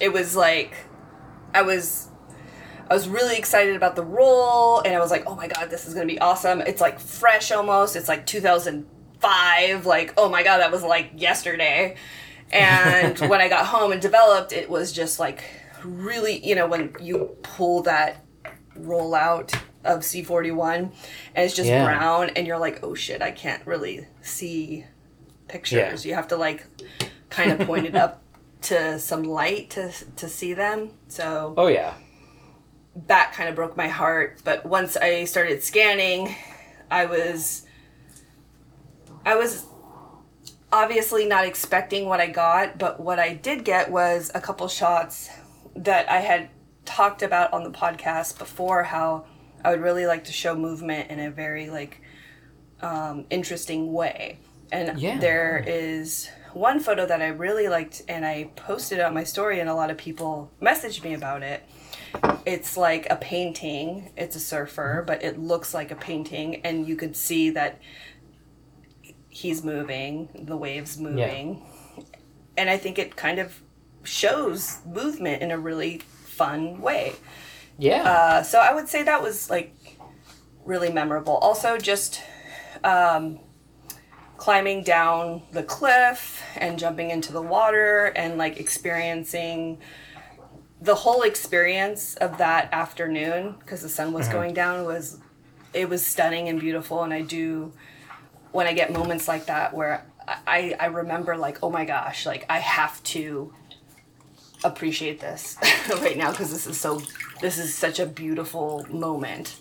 it 0.00 0.12
was 0.12 0.34
like 0.36 0.74
I 1.54 1.62
was 1.62 2.08
I 2.90 2.94
was 2.94 3.08
really 3.08 3.36
excited 3.36 3.76
about 3.76 3.96
the 3.96 4.02
role, 4.04 4.80
and 4.80 4.94
I 4.94 4.98
was 4.98 5.10
like, 5.10 5.24
oh 5.26 5.34
my 5.34 5.48
god, 5.48 5.70
this 5.70 5.86
is 5.86 5.94
gonna 5.94 6.06
be 6.06 6.18
awesome. 6.18 6.60
It's 6.60 6.80
like 6.80 6.98
fresh 7.00 7.50
almost. 7.52 7.96
It's 7.96 8.08
like 8.08 8.26
2005. 8.26 9.86
Like 9.86 10.14
oh 10.16 10.28
my 10.28 10.42
god, 10.42 10.58
that 10.58 10.70
was 10.72 10.82
like 10.82 11.10
yesterday. 11.16 11.96
And 12.52 13.18
when 13.30 13.40
I 13.40 13.48
got 13.48 13.66
home 13.66 13.92
and 13.92 14.00
developed, 14.02 14.52
it 14.52 14.68
was 14.68 14.92
just 14.92 15.18
like 15.18 15.42
really, 15.84 16.44
you 16.46 16.54
know, 16.54 16.66
when 16.66 16.94
you 17.00 17.36
pull 17.42 17.82
that 17.82 18.24
roll 18.76 19.14
out 19.14 19.52
of 19.84 20.00
C41 20.00 20.76
and 20.76 20.92
it's 21.34 21.54
just 21.56 21.68
Yeah. 21.68 21.84
brown 21.84 22.30
and 22.36 22.46
you're 22.46 22.58
like, 22.58 22.80
oh 22.84 22.94
shit, 22.94 23.20
I 23.20 23.30
can't 23.32 23.66
really 23.66 24.06
see 24.20 24.84
pictures. 25.48 26.06
You 26.06 26.14
have 26.14 26.28
to 26.28 26.36
like 26.36 26.64
kind 27.30 27.52
of 27.52 27.66
point 27.66 27.86
it 27.86 27.94
up 27.96 28.21
to 28.64 28.98
some 28.98 29.24
light 29.24 29.70
to 29.70 29.92
to 30.16 30.28
see 30.28 30.54
them. 30.54 30.90
So 31.08 31.54
Oh 31.56 31.66
yeah. 31.68 31.94
that 33.06 33.32
kind 33.32 33.48
of 33.48 33.54
broke 33.54 33.76
my 33.76 33.88
heart. 33.88 34.40
But 34.44 34.64
once 34.66 34.96
I 34.96 35.24
started 35.24 35.62
scanning, 35.62 36.34
I 36.90 37.06
was 37.06 37.66
I 39.24 39.36
was 39.36 39.66
obviously 40.72 41.26
not 41.26 41.44
expecting 41.44 42.06
what 42.06 42.20
I 42.20 42.26
got, 42.28 42.78
but 42.78 42.98
what 43.00 43.18
I 43.18 43.34
did 43.34 43.64
get 43.64 43.90
was 43.90 44.30
a 44.34 44.40
couple 44.40 44.66
shots 44.68 45.28
that 45.76 46.10
I 46.10 46.18
had 46.20 46.48
talked 46.84 47.22
about 47.22 47.52
on 47.52 47.62
the 47.62 47.70
podcast 47.70 48.38
before 48.38 48.82
how 48.82 49.26
I 49.64 49.70
would 49.70 49.80
really 49.80 50.06
like 50.06 50.24
to 50.24 50.32
show 50.32 50.56
movement 50.56 51.10
in 51.10 51.20
a 51.20 51.30
very 51.30 51.70
like 51.70 52.00
um, 52.80 53.26
interesting 53.30 53.92
way. 53.92 54.38
And 54.72 54.98
Yeah. 54.98 55.18
there 55.18 55.62
is 55.66 56.28
one 56.54 56.80
photo 56.80 57.06
that 57.06 57.22
I 57.22 57.28
really 57.28 57.68
liked 57.68 58.02
and 58.08 58.24
I 58.24 58.50
posted 58.56 58.98
it 58.98 59.02
on 59.02 59.14
my 59.14 59.24
story 59.24 59.60
and 59.60 59.68
a 59.68 59.74
lot 59.74 59.90
of 59.90 59.96
people 59.96 60.50
messaged 60.60 61.02
me 61.02 61.14
about 61.14 61.42
it 61.42 61.62
it's 62.44 62.76
like 62.76 63.06
a 63.10 63.16
painting. 63.16 64.10
It's 64.16 64.36
a 64.36 64.40
surfer, 64.40 65.04
but 65.06 65.22
it 65.22 65.38
looks 65.38 65.74
like 65.74 65.90
a 65.90 65.96
painting, 65.96 66.60
and 66.64 66.86
you 66.86 66.96
could 66.96 67.16
see 67.16 67.50
that 67.50 67.80
he's 69.28 69.64
moving, 69.64 70.28
the 70.34 70.56
waves 70.56 70.98
moving. 70.98 71.62
And 72.56 72.68
I 72.68 72.76
think 72.76 72.98
it 72.98 73.16
kind 73.16 73.38
of 73.38 73.62
shows 74.02 74.80
movement 74.84 75.42
in 75.42 75.50
a 75.50 75.58
really 75.58 75.98
fun 75.98 76.80
way. 76.80 77.14
Yeah. 77.78 78.02
Uh, 78.02 78.42
so 78.42 78.58
I 78.58 78.74
would 78.74 78.88
say 78.88 79.02
that 79.04 79.22
was 79.22 79.48
like 79.48 79.74
really 80.64 80.92
memorable. 80.92 81.36
Also, 81.36 81.78
just 81.78 82.20
um, 82.84 83.40
climbing 84.42 84.82
down 84.82 85.40
the 85.52 85.62
cliff 85.62 86.42
and 86.56 86.76
jumping 86.76 87.12
into 87.12 87.32
the 87.32 87.40
water 87.40 88.06
and 88.16 88.36
like 88.38 88.58
experiencing 88.58 89.78
the 90.80 90.96
whole 90.96 91.22
experience 91.22 92.16
of 92.16 92.38
that 92.38 92.68
afternoon 92.72 93.54
because 93.60 93.82
the 93.82 93.88
sun 93.88 94.12
was 94.12 94.26
mm-hmm. 94.26 94.34
going 94.38 94.52
down 94.52 94.84
was 94.84 95.20
it 95.72 95.88
was 95.88 96.04
stunning 96.04 96.48
and 96.48 96.58
beautiful 96.58 97.04
and 97.04 97.14
i 97.14 97.22
do 97.22 97.72
when 98.50 98.66
i 98.66 98.72
get 98.72 98.92
moments 98.92 99.28
like 99.28 99.46
that 99.46 99.72
where 99.72 100.04
i 100.44 100.74
i 100.80 100.86
remember 100.86 101.36
like 101.36 101.62
oh 101.62 101.70
my 101.70 101.84
gosh 101.84 102.26
like 102.26 102.44
i 102.48 102.58
have 102.58 103.00
to 103.04 103.54
appreciate 104.64 105.20
this 105.20 105.56
right 106.00 106.16
now 106.16 106.32
because 106.32 106.50
this 106.50 106.66
is 106.66 106.80
so 106.80 107.00
this 107.40 107.58
is 107.58 107.72
such 107.72 108.00
a 108.00 108.06
beautiful 108.06 108.84
moment 108.90 109.60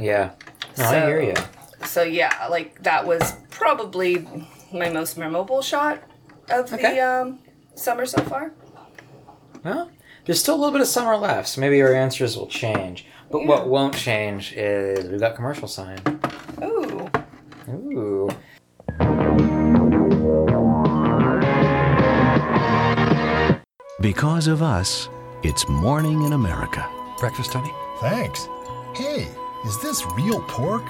yeah. 0.00 0.30
No, 0.78 0.84
I 0.84 1.06
hear 1.06 1.22
you. 1.22 1.34
So 1.84 2.02
yeah 2.02 2.46
like 2.48 2.82
that 2.82 3.06
was 3.06 3.34
probably 3.50 4.26
my 4.72 4.88
most 4.88 5.16
memorable 5.18 5.62
shot 5.62 6.02
of 6.50 6.72
Okay. 6.72 6.94
the 6.94 7.00
um 7.00 7.38
summer 7.74 8.06
so 8.06 8.22
far 8.22 8.52
Well, 9.64 9.90
there's 10.24 10.40
still 10.40 10.54
a 10.54 10.60
little 10.60 10.72
bit 10.72 10.80
of 10.80 10.86
summer 10.88 11.16
left, 11.16 11.48
so 11.48 11.60
maybe 11.60 11.80
our 11.82 11.92
answers 11.94 12.36
will 12.36 12.46
change. 12.48 13.06
But 13.30 13.42
Yeah. 13.42 13.48
what 13.48 13.68
won't 13.68 13.94
change 13.96 14.52
is 14.54 15.08
we've 15.08 15.20
got 15.20 15.34
commercial 15.36 15.68
sign. 15.68 15.98
ooh 16.62 17.08
Ooh. 17.68 18.28
Because 24.00 24.46
of 24.46 24.62
us, 24.62 25.08
it's 25.42 25.66
morning 25.68 26.22
in 26.22 26.32
America. 26.34 26.86
Breakfast, 27.18 27.52
honey? 27.54 27.72
Thanks. 28.00 28.46
Hey, 28.94 29.26
is 29.64 29.80
this 29.80 30.04
real 30.14 30.42
pork? 30.42 30.84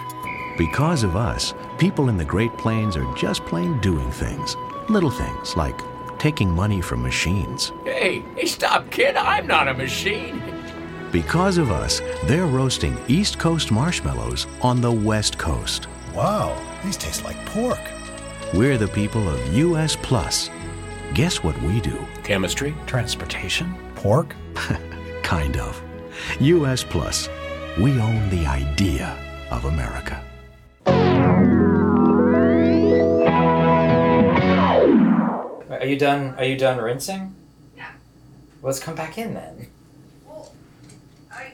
Because 0.57 1.03
of 1.03 1.17
us, 1.17 1.53
people 1.77 2.09
in 2.09 2.17
the 2.17 2.25
Great 2.25 2.57
Plains 2.57 2.97
are 2.97 3.15
just 3.15 3.45
plain 3.45 3.79
doing 3.81 4.11
things. 4.11 4.57
Little 4.89 5.11
things 5.11 5.55
like 5.55 5.79
taking 6.19 6.51
money 6.51 6.81
from 6.81 7.03
machines. 7.03 7.73
Hey, 7.85 8.21
hey, 8.37 8.47
stop, 8.47 8.91
kid. 8.91 9.17
I'm 9.17 9.47
not 9.47 9.69
a 9.69 9.75
machine. 9.75 10.43
Because 11.13 11.59
of 11.59 11.71
us, 11.71 12.01
they're 12.25 12.47
roasting 12.47 12.97
East 13.07 13.39
Coast 13.39 13.71
marshmallows 13.71 14.47
on 14.63 14.81
the 14.81 14.91
West 14.91 15.37
Coast. 15.37 15.89
Wow, 16.15 16.57
these 16.83 16.97
taste 16.97 17.23
like 17.23 17.37
pork. 17.47 17.81
We're 18.55 18.79
the 18.79 18.89
people 18.89 19.29
of 19.29 19.55
US 19.55 19.95
Plus. 19.97 20.49
Guess 21.13 21.43
what 21.43 21.61
we 21.63 21.83
do? 21.83 22.03
Chemistry? 22.25 22.75
Transportation? 22.87 23.75
Pork? 23.95 24.35
Kind 25.23 25.59
of. 25.59 25.83
US 26.41 26.83
Plus. 26.83 27.29
We 27.79 28.01
own 28.01 28.31
the 28.31 28.47
idea 28.47 29.15
of 29.51 29.67
America. 29.67 30.26
Are 35.87 35.89
you 35.89 35.97
done? 35.97 36.35
Are 36.37 36.45
you 36.45 36.57
done 36.57 36.79
rinsing? 36.79 37.33
Yeah. 37.77 37.93
Let's 38.61 38.81
come 38.81 38.97
back 38.97 39.19
in 39.19 39.35
then. 39.35 39.69
Well, 40.27 40.53
I 41.31 41.53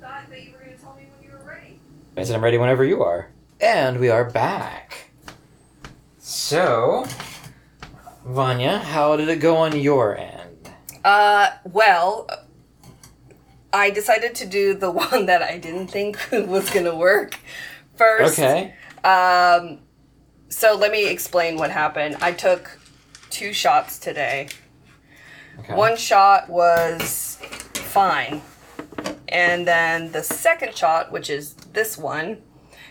thought 0.00 0.30
that 0.30 0.42
you 0.42 0.52
were 0.52 0.64
going 0.64 0.74
to 0.74 0.82
tell 0.82 0.96
me 0.96 1.02
when 1.14 1.30
you 1.30 1.36
were 1.36 1.44
ready. 1.44 1.78
I 2.16 2.22
said 2.22 2.34
I'm 2.34 2.42
ready 2.42 2.56
whenever 2.56 2.82
you 2.82 3.02
are. 3.02 3.28
And 3.60 4.00
we 4.00 4.08
are 4.08 4.24
back. 4.24 5.10
So, 6.16 7.04
Vanya, 8.24 8.78
how 8.78 9.18
did 9.18 9.28
it 9.28 9.36
go 9.36 9.58
on 9.58 9.78
your 9.78 10.16
end? 10.16 10.70
Uh, 11.04 11.50
well, 11.64 12.26
I 13.70 13.90
decided 13.90 14.34
to 14.36 14.46
do 14.46 14.72
the 14.72 14.90
one 15.10 15.26
that 15.26 15.42
I 15.42 15.58
didn't 15.58 15.88
think 15.88 16.16
was 16.32 16.70
going 16.70 16.86
to 16.86 16.96
work 16.96 17.38
first. 17.96 18.38
Okay. 18.38 18.72
Um, 19.04 19.80
so 20.48 20.74
let 20.74 20.90
me 20.90 21.06
explain 21.06 21.58
what 21.58 21.70
happened. 21.70 22.16
I 22.22 22.32
took 22.32 22.78
two 23.30 23.52
shots 23.52 23.98
today. 23.98 24.48
okay. 25.58 25.74
One 25.74 25.96
shot 25.96 26.48
was 26.48 27.38
fine. 27.74 28.42
And 29.28 29.66
then 29.66 30.12
the 30.12 30.22
second 30.22 30.76
shot, 30.76 31.12
which 31.12 31.28
is 31.28 31.54
this 31.54 31.98
one, 31.98 32.42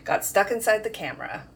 got 0.03 0.23
stuck 0.23 0.51
inside 0.51 0.83
the 0.83 0.89
camera. 0.89 1.47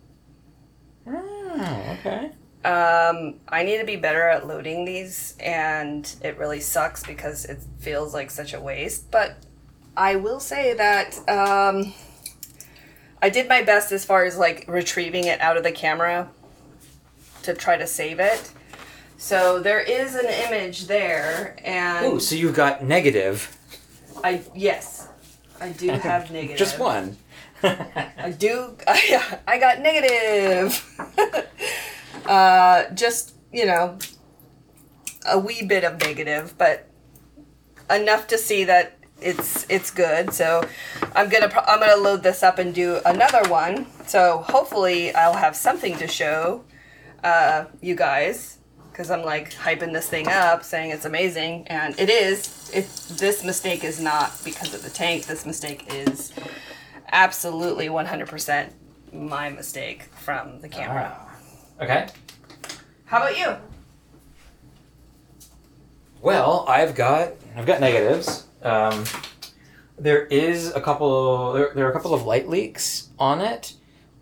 Oh, 1.08 1.98
okay. 2.00 2.32
Um, 2.64 3.40
I 3.48 3.64
need 3.64 3.80
to 3.80 3.86
be 3.86 3.96
better 3.96 4.28
at 4.28 4.46
loading 4.48 4.86
these, 4.86 5.36
and 5.40 6.14
it 6.24 6.38
really 6.38 6.60
sucks 6.60 7.04
because 7.04 7.46
it 7.46 7.60
feels 7.80 8.14
like 8.14 8.30
such 8.30 8.54
a 8.54 8.62
waste. 8.62 9.10
But 9.10 9.38
I 9.98 10.16
will 10.16 10.40
say 10.40 10.74
that 10.76 11.18
um, 11.28 11.94
I 13.22 13.30
did 13.30 13.50
my 13.50 13.64
best 13.64 13.92
as 13.92 14.06
far 14.06 14.26
as 14.26 14.38
like 14.38 14.66
retrieving 14.68 15.26
it 15.26 15.42
out 15.42 15.58
of 15.58 15.64
the 15.64 15.72
camera 15.72 16.30
to 17.44 17.54
try 17.54 17.78
to 17.78 17.88
save 17.88 18.20
it. 18.20 18.52
So 19.22 19.60
there 19.60 19.80
is 19.80 20.16
an 20.16 20.26
image 20.26 20.88
there, 20.88 21.56
and 21.64 22.08
Ooh, 22.08 22.20
so 22.20 22.34
you've 22.34 22.56
got 22.56 22.84
negative. 22.84 23.56
I 24.24 24.42
yes, 24.56 25.10
I 25.62 25.70
do 25.70 25.90
have 26.10 26.32
negative. 26.32 26.58
Just 26.58 26.80
one. 26.80 27.18
I 27.62 28.34
do. 28.36 28.76
I, 28.88 29.38
I 29.48 29.60
got 29.60 29.80
negative. 29.80 30.74
uh, 32.26 32.90
just 32.96 33.36
you 33.54 33.68
know, 33.68 34.00
a 35.30 35.38
wee 35.38 35.62
bit 35.62 35.84
of 35.84 36.00
negative, 36.00 36.56
but 36.58 36.90
enough 37.92 38.26
to 38.26 38.40
see 38.40 38.64
that 38.64 38.98
it's 39.22 39.68
it's 39.70 39.92
good. 39.92 40.34
So 40.34 40.68
I'm 41.16 41.30
gonna 41.30 41.54
I'm 41.68 41.80
gonna 41.80 42.02
load 42.02 42.24
this 42.24 42.42
up 42.42 42.58
and 42.58 42.74
do 42.74 43.00
another 43.06 43.48
one. 43.52 43.86
So 44.08 44.44
hopefully 44.50 45.14
I'll 45.14 45.38
have 45.38 45.56
something 45.56 45.96
to 45.98 46.08
show 46.08 46.64
uh, 47.24 47.66
you 47.82 47.94
guys 47.94 48.58
because 48.92 49.10
I'm 49.10 49.24
like 49.24 49.54
hyping 49.54 49.94
this 49.94 50.08
thing 50.08 50.28
up, 50.28 50.64
saying 50.64 50.92
it's 50.92 51.06
amazing, 51.06 51.68
and 51.68 51.98
it 52.00 52.10
is. 52.10 52.70
It 52.74 52.88
this 53.18 53.44
mistake 53.44 53.84
is 53.84 54.00
not 54.00 54.32
because 54.44 54.74
of 54.74 54.84
the 54.84 54.90
tank. 54.90 55.26
This 55.26 55.46
mistake 55.46 55.86
is 55.94 56.32
absolutely 57.12 57.88
100% 57.88 58.72
my 59.14 59.50
mistake 59.50 60.04
from 60.16 60.62
the 60.62 60.70
camera. 60.70 61.18
okay. 61.82 62.08
How 63.06 63.18
about 63.18 63.38
you? 63.38 63.56
Well, 66.22 66.66
I've 66.68 66.96
got 66.96 67.34
I've 67.56 67.66
got 67.66 67.80
negatives. 67.82 68.46
Um, 68.62 69.04
there 69.98 70.26
is 70.28 70.74
a 70.74 70.82
couple. 70.82 71.54
There, 71.54 71.72
there 71.74 71.86
are 71.88 71.90
a 71.90 71.94
couple 71.94 72.14
of 72.14 72.24
light 72.26 72.48
leaks 72.48 73.10
on 73.20 73.42
it, 73.42 73.74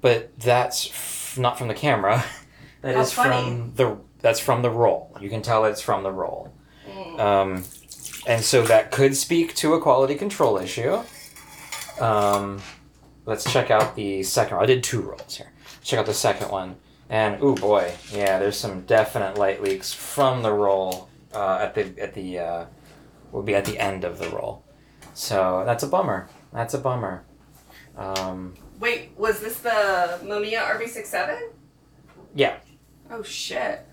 but 0.01 0.37
that's 0.39 0.87
f- 0.87 1.37
not 1.37 1.57
from 1.57 1.67
the 1.67 1.73
camera. 1.75 2.23
That 2.81 2.95
is 2.95 3.11
How 3.11 3.23
funny. 3.23 3.45
from 3.45 3.73
the 3.75 3.97
that's 4.21 4.39
from 4.39 4.61
the 4.61 4.69
roll. 4.69 5.15
You 5.19 5.29
can 5.29 5.41
tell 5.41 5.65
it's 5.65 5.81
from 5.81 6.03
the 6.03 6.11
roll. 6.11 6.53
Mm. 6.87 7.19
Um, 7.19 7.63
and 8.27 8.43
so 8.43 8.63
that 8.63 8.91
could 8.91 9.15
speak 9.15 9.55
to 9.55 9.73
a 9.73 9.81
quality 9.81 10.15
control 10.15 10.57
issue. 10.57 11.01
Um, 11.99 12.61
let's 13.25 13.51
check 13.51 13.71
out 13.71 13.95
the 13.95 14.23
second. 14.23 14.57
I 14.57 14.65
did 14.65 14.83
two 14.83 15.01
rolls 15.01 15.37
here. 15.37 15.51
Check 15.83 15.99
out 15.99 16.05
the 16.05 16.13
second 16.13 16.49
one. 16.49 16.75
And 17.09 17.37
oh 17.41 17.55
boy, 17.55 17.91
yeah, 18.11 18.37
there's 18.37 18.57
some 18.57 18.81
definite 18.81 19.37
light 19.37 19.63
leaks 19.63 19.91
from 19.91 20.43
the 20.43 20.53
roll 20.53 21.09
uh, 21.33 21.59
at 21.61 21.73
the 21.73 21.99
at 21.99 22.13
the 22.13 22.39
uh, 22.39 22.65
will 23.31 23.41
be 23.41 23.55
at 23.55 23.65
the 23.65 23.79
end 23.79 24.03
of 24.03 24.19
the 24.19 24.29
roll. 24.29 24.63
So 25.15 25.63
that's 25.65 25.83
a 25.83 25.87
bummer. 25.87 26.29
That's 26.53 26.75
a 26.75 26.77
bummer. 26.77 27.23
Um, 27.97 28.53
Wait, 28.79 29.11
was 29.17 29.39
this 29.39 29.59
the 29.59 30.19
Mamiya 30.23 30.59
RB67? 30.77 31.39
yeah, 32.35 32.57
Oh 33.11 33.23
shit. 33.23 33.85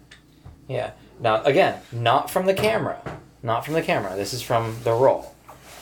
Yeah. 0.68 0.90
Now 1.20 1.42
again, 1.44 1.80
not 1.92 2.30
from 2.30 2.46
the 2.46 2.54
camera. 2.54 3.00
Not 3.42 3.64
from 3.64 3.74
the 3.74 3.82
camera. 3.82 4.16
This 4.16 4.32
is 4.34 4.42
from 4.42 4.76
the 4.84 4.92
roll. 4.92 5.34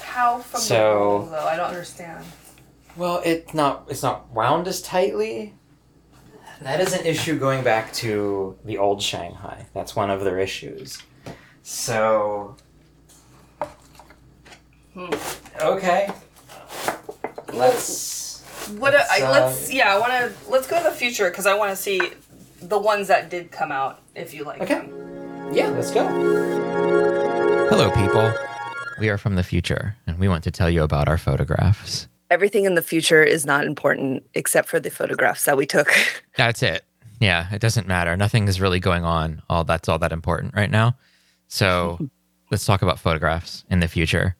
How 0.02 0.38
from 0.38 0.60
the 0.60 0.66
So- 0.66 0.94
roll, 0.94 1.26
though? 1.26 1.46
I 1.46 1.56
don't 1.56 1.66
understand. 1.68 2.24
Well, 2.96 3.20
it's 3.24 3.52
not 3.54 3.86
it's 3.88 4.02
not 4.02 4.30
wound 4.32 4.68
as 4.68 4.80
tightly. 4.82 5.54
That 6.62 6.80
is 6.80 6.92
an 6.94 7.04
issue 7.04 7.36
going 7.38 7.64
back 7.64 7.92
to 7.94 8.56
the 8.64 8.78
old 8.78 9.02
Shanghai. 9.02 9.66
That's 9.74 9.96
one 9.96 10.10
of 10.10 10.22
their 10.22 10.38
issues. 10.38 10.98
So 11.62 12.56
Hmm. 14.94 15.12
Okay. 15.60 16.08
Let's 17.52 18.42
What 18.78 18.92
Let's, 18.94 19.10
I, 19.10 19.20
uh, 19.22 19.30
let's 19.32 19.72
yeah, 19.72 19.94
I 19.94 19.98
want 19.98 20.12
to 20.12 20.32
let's 20.50 20.66
go 20.68 20.78
to 20.78 20.84
the 20.84 20.94
future 20.94 21.28
because 21.30 21.46
I 21.46 21.54
want 21.54 21.70
to 21.70 21.76
see 21.76 22.00
the 22.68 22.78
ones 22.78 23.08
that 23.08 23.30
did 23.30 23.50
come 23.50 23.70
out 23.70 24.00
if 24.14 24.32
you 24.34 24.44
like 24.44 24.60
Okay. 24.62 24.74
them. 24.74 25.50
Yeah, 25.52 25.68
let's 25.68 25.90
go. 25.90 26.06
Hello, 27.68 27.90
people. 27.90 28.32
We 28.98 29.08
are 29.08 29.18
from 29.18 29.34
the 29.34 29.42
future, 29.42 29.96
and 30.06 30.18
we 30.18 30.28
want 30.28 30.44
to 30.44 30.50
tell 30.50 30.70
you 30.70 30.82
about 30.82 31.08
our 31.08 31.18
photographs. 31.18 32.08
Everything 32.30 32.64
in 32.64 32.74
the 32.74 32.82
future 32.82 33.22
is 33.22 33.44
not 33.44 33.64
important 33.66 34.24
except 34.34 34.68
for 34.68 34.80
the 34.80 34.90
photographs 34.90 35.44
that 35.44 35.56
we 35.56 35.66
took. 35.66 35.92
That's 36.36 36.62
it. 36.62 36.84
Yeah, 37.20 37.52
it 37.52 37.60
doesn't 37.60 37.86
matter. 37.86 38.16
Nothing 38.16 38.48
is 38.48 38.60
really 38.60 38.80
going 38.80 39.04
on. 39.04 39.42
All 39.48 39.64
that's 39.64 39.88
all 39.88 39.98
that 40.00 40.12
important 40.12 40.54
right 40.54 40.70
now. 40.70 40.96
So 41.48 41.98
let's 42.50 42.64
talk 42.66 42.82
about 42.82 42.98
photographs 42.98 43.64
in 43.70 43.80
the 43.80 43.88
future. 43.88 44.36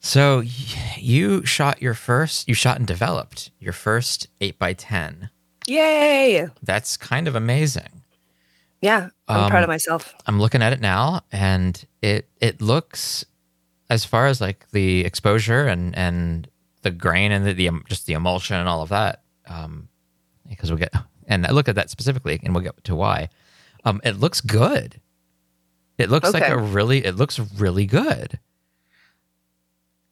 So 0.00 0.42
you 0.96 1.44
shot 1.44 1.80
your 1.80 1.94
first, 1.94 2.48
you 2.48 2.54
shot 2.54 2.78
and 2.78 2.86
developed 2.86 3.50
your 3.60 3.72
first 3.72 4.26
8 4.40 4.58
by 4.58 4.72
10 4.72 5.30
Yay! 5.66 6.48
That's 6.62 6.96
kind 6.96 7.28
of 7.28 7.34
amazing. 7.36 8.02
Yeah, 8.80 9.10
I'm 9.28 9.44
Um, 9.44 9.50
proud 9.50 9.62
of 9.62 9.68
myself. 9.68 10.14
I'm 10.26 10.40
looking 10.40 10.62
at 10.62 10.72
it 10.72 10.80
now, 10.80 11.22
and 11.30 11.82
it 12.02 12.28
it 12.40 12.60
looks, 12.62 13.24
as 13.90 14.04
far 14.04 14.26
as 14.26 14.40
like 14.40 14.66
the 14.70 15.04
exposure 15.04 15.66
and 15.66 15.94
and 15.96 16.48
the 16.82 16.90
grain 16.90 17.30
and 17.30 17.46
the, 17.46 17.52
the 17.52 17.70
just 17.88 18.06
the 18.06 18.14
emulsion 18.14 18.56
and 18.56 18.68
all 18.68 18.82
of 18.82 18.88
that, 18.88 19.22
um, 19.46 19.88
because 20.48 20.70
we'll 20.70 20.78
get 20.78 20.94
and 21.26 21.46
I 21.46 21.50
look 21.52 21.68
at 21.68 21.74
that 21.74 21.90
specifically, 21.90 22.40
and 22.42 22.54
we'll 22.54 22.64
get 22.64 22.82
to 22.84 22.94
why. 22.96 23.28
Um, 23.84 24.00
it 24.02 24.16
looks 24.16 24.40
good. 24.40 25.00
It 25.98 26.08
looks 26.08 26.32
like 26.32 26.48
a 26.48 26.56
really. 26.58 27.04
It 27.04 27.16
looks 27.16 27.38
really 27.38 27.84
good. 27.84 28.38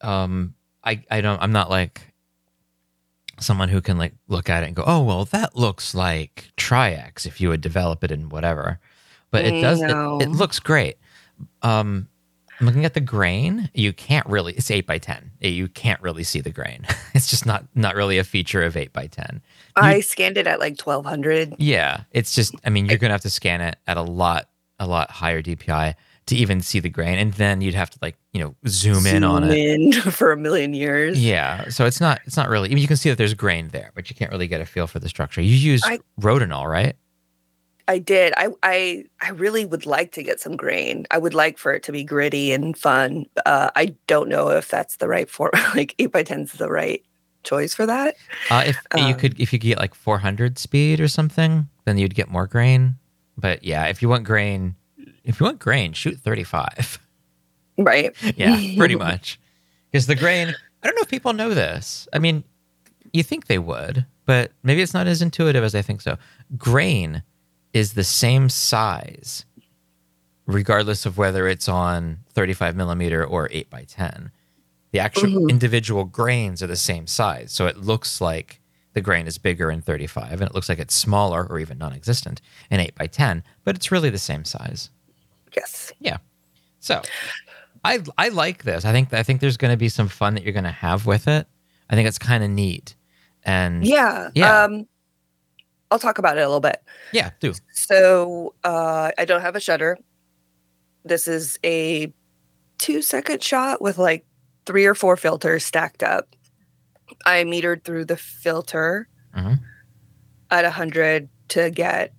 Um, 0.01 0.53
I 0.83 1.03
I 1.09 1.21
don't. 1.21 1.41
I'm 1.41 1.51
not 1.51 1.69
like 1.71 2.08
someone 3.39 3.69
who 3.69 3.81
can 3.81 3.97
like 3.97 4.13
look 4.27 4.49
at 4.49 4.63
it 4.63 4.67
and 4.67 4.75
go, 4.75 4.83
oh 4.85 5.03
well, 5.03 5.25
that 5.25 5.55
looks 5.55 5.95
like 5.95 6.51
Tri-X 6.57 7.25
if 7.25 7.39
you 7.41 7.49
would 7.49 7.61
develop 7.61 8.03
it 8.03 8.11
in 8.11 8.29
whatever. 8.29 8.79
But 9.31 9.45
it 9.45 9.61
does. 9.61 9.81
It, 9.81 9.91
it 9.91 10.29
looks 10.29 10.59
great. 10.59 10.97
Um, 11.61 12.07
I'm 12.59 12.65
looking 12.65 12.83
at 12.83 12.93
the 12.93 13.01
grain. 13.01 13.69
You 13.73 13.93
can't 13.93 14.25
really. 14.25 14.53
It's 14.53 14.69
eight 14.71 14.85
by 14.85 14.97
ten. 14.97 15.31
You 15.39 15.67
can't 15.67 16.01
really 16.01 16.23
see 16.23 16.41
the 16.41 16.51
grain. 16.51 16.85
It's 17.15 17.27
just 17.27 17.45
not 17.45 17.65
not 17.73 17.95
really 17.95 18.19
a 18.19 18.23
feature 18.23 18.61
of 18.63 18.77
eight 18.77 18.93
by 18.93 19.07
ten. 19.07 19.41
I 19.75 20.01
scanned 20.01 20.37
it 20.37 20.45
at 20.45 20.59
like 20.59 20.79
1200. 20.79 21.55
Yeah, 21.57 22.03
it's 22.11 22.35
just. 22.35 22.53
I 22.63 22.69
mean, 22.69 22.85
you're 22.85 22.99
gonna 22.99 23.13
have 23.13 23.21
to 23.21 23.31
scan 23.31 23.61
it 23.61 23.77
at 23.87 23.97
a 23.97 24.03
lot 24.03 24.47
a 24.79 24.85
lot 24.87 25.09
higher 25.09 25.41
DPI 25.41 25.95
to 26.29 26.35
even 26.35 26.61
see 26.61 26.79
the 26.79 26.89
grain, 26.89 27.17
and 27.19 27.33
then 27.33 27.61
you'd 27.61 27.75
have 27.75 27.89
to 27.91 27.99
like 28.01 28.17
you 28.33 28.41
know 28.41 28.55
zoom, 28.67 29.05
in 29.05 29.23
on 29.23 29.43
it. 29.43 29.57
in 29.57 29.91
for 30.11 30.31
a 30.31 30.37
million 30.37 30.73
years. 30.73 31.21
Yeah, 31.23 31.69
so 31.69 31.85
it's 31.85 31.99
not 31.99 32.21
it's 32.25 32.37
not 32.37 32.49
really. 32.49 32.69
I 32.69 32.73
mean, 32.73 32.81
you 32.81 32.87
can 32.87 32.97
see 32.97 33.09
that 33.09 33.17
there's 33.17 33.33
grain 33.33 33.69
there, 33.69 33.91
but 33.93 34.09
you 34.09 34.15
can't 34.15 34.31
really 34.31 34.47
get 34.47 34.61
a 34.61 34.65
feel 34.65 34.87
for 34.87 34.99
the 34.99 35.09
structure. 35.09 35.41
You 35.41 35.55
use 35.55 35.81
Rodinal, 36.19 36.65
right? 36.69 36.95
I 37.87 37.97
did. 37.97 38.33
I, 38.37 38.49
I 38.61 39.05
I 39.21 39.31
really 39.31 39.65
would 39.65 39.87
like 39.87 40.11
to 40.11 40.23
get 40.23 40.39
some 40.39 40.55
grain. 40.55 41.07
I 41.09 41.17
would 41.17 41.33
like 41.33 41.57
for 41.57 41.73
it 41.73 41.81
to 41.83 41.91
be 41.91 42.03
gritty 42.03 42.51
and 42.51 42.77
fun. 42.77 43.25
Uh, 43.45 43.71
I 43.75 43.95
don't 44.05 44.29
know 44.29 44.49
if 44.49 44.69
that's 44.69 44.97
the 44.97 45.07
right 45.07 45.29
form. 45.29 45.51
Like 45.75 45.95
eight 45.97 46.11
by 46.11 46.21
ten 46.23 46.41
is 46.41 46.51
the 46.53 46.69
right 46.69 47.03
choice 47.43 47.73
for 47.73 47.87
that. 47.87 48.15
Uh, 48.51 48.63
if 48.67 48.77
you 48.95 49.01
Um, 49.01 49.13
could, 49.15 49.39
if 49.39 49.51
you 49.53 49.59
could 49.59 49.65
get 49.67 49.79
like 49.79 49.95
400 49.95 50.59
speed 50.59 50.99
or 50.99 51.07
something, 51.07 51.67
then 51.85 51.97
you'd 51.97 52.13
get 52.13 52.27
more 52.29 52.45
grain. 52.45 52.95
But 53.37 53.63
yeah, 53.63 53.85
if 53.85 54.01
you 54.01 54.09
want 54.09 54.25
grain, 54.25 54.75
if 55.29 55.39
you 55.39 55.45
want 55.45 55.59
grain, 55.59 55.93
shoot 55.93 56.19
35. 56.19 56.99
Right. 57.81 58.13
yeah, 58.35 58.57
pretty 58.75 58.97
much. 58.97 59.39
Because 59.89 60.05
the 60.05 60.15
grain, 60.15 60.49
I 60.49 60.85
don't 60.85 60.97
know 60.97 61.01
if 61.01 61.07
people 61.07 61.31
know 61.31 61.53
this. 61.53 62.09
I 62.11 62.19
mean, 62.19 62.43
you 63.13 63.23
think 63.23 63.47
they 63.47 63.57
would, 63.57 64.05
but 64.25 64.51
maybe 64.63 64.81
it's 64.81 64.93
not 64.93 65.07
as 65.07 65.21
intuitive 65.21 65.63
as 65.63 65.73
I 65.73 65.81
think 65.81 66.01
so. 66.01 66.17
Grain 66.57 67.23
is 67.71 67.93
the 67.93 68.03
same 68.03 68.49
size 68.49 69.45
regardless 70.49 71.05
of 71.05 71.17
whether 71.17 71.47
it's 71.47 71.69
on 71.69 72.19
35 72.33 72.75
millimeter 72.75 73.23
or 73.23 73.47
8 73.51 73.69
by 73.69 73.83
10. 73.83 74.31
The 74.91 74.99
actual 74.99 75.29
mm-hmm. 75.29 75.49
individual 75.49 76.05
grains 76.05 76.63
are 76.63 76.67
the 76.67 76.75
same 76.75 77.05
size. 77.05 77.51
So 77.51 77.67
it 77.67 77.77
looks 77.77 78.19
like 78.19 78.59
the 78.93 79.01
grain 79.01 79.27
is 79.27 79.37
bigger 79.37 79.69
in 79.69 79.81
35 79.81 80.33
and 80.33 80.49
it 80.49 80.55
looks 80.55 80.67
like 80.67 80.79
it's 80.79 80.95
smaller 80.95 81.45
or 81.47 81.59
even 81.59 81.77
non 81.77 81.93
existent 81.93 82.41
in 82.71 82.79
8 82.79 82.95
by 82.95 83.05
10, 83.05 83.43
but 83.63 83.75
it's 83.75 83.91
really 83.91 84.09
the 84.09 84.17
same 84.17 84.43
size. 84.43 84.89
Yes. 85.59 85.91
Yeah. 85.99 86.17
So 86.79 87.01
I 87.83 88.01
I 88.17 88.29
like 88.29 88.63
this. 88.63 88.85
I 88.85 88.91
think 88.91 89.13
I 89.13 89.23
think 89.23 89.41
there's 89.41 89.57
going 89.57 89.71
to 89.73 89.77
be 89.77 89.89
some 89.89 90.07
fun 90.07 90.33
that 90.35 90.43
you're 90.43 90.53
going 90.53 90.63
to 90.65 90.71
have 90.71 91.05
with 91.05 91.27
it. 91.27 91.47
I 91.89 91.95
think 91.95 92.07
it's 92.07 92.17
kind 92.19 92.43
of 92.43 92.49
neat. 92.49 92.95
And 93.43 93.85
Yeah. 93.85 94.29
Yeah. 94.35 94.63
Um, 94.63 94.87
I'll 95.91 95.99
talk 95.99 96.17
about 96.19 96.37
it 96.37 96.41
a 96.41 96.45
little 96.47 96.59
bit. 96.59 96.81
yeah, 97.11 97.31
do. 97.39 97.53
So 97.73 98.53
uh, 98.63 99.11
I 99.17 99.25
don't 99.25 99.41
have 99.41 99.55
a 99.55 99.59
shutter. 99.59 99.97
This 101.03 101.27
is 101.27 101.57
a 101.65 102.13
two 102.77 103.01
second 103.01 103.41
shot 103.41 103.81
with 103.81 103.97
like 103.97 104.25
three 104.65 104.85
or 104.85 104.93
four 104.93 105.17
filters 105.17 105.65
stacked 105.65 106.03
up. 106.03 106.35
I 107.25 107.43
metered 107.43 107.83
through 107.83 108.05
the 108.05 108.17
filter 108.17 109.07
Mhm. 109.35 109.59
at 110.51 110.63
100 110.63 111.27
to 111.49 111.71
get 111.71 112.13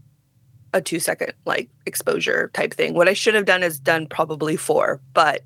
a 0.72 0.80
two 0.80 1.00
second 1.00 1.32
like 1.44 1.68
exposure 1.86 2.50
type 2.54 2.74
thing. 2.74 2.94
What 2.94 3.08
I 3.08 3.12
should 3.12 3.34
have 3.34 3.46
done 3.46 3.62
is 3.62 3.78
done 3.78 4.06
probably 4.06 4.56
four, 4.56 5.00
but 5.14 5.42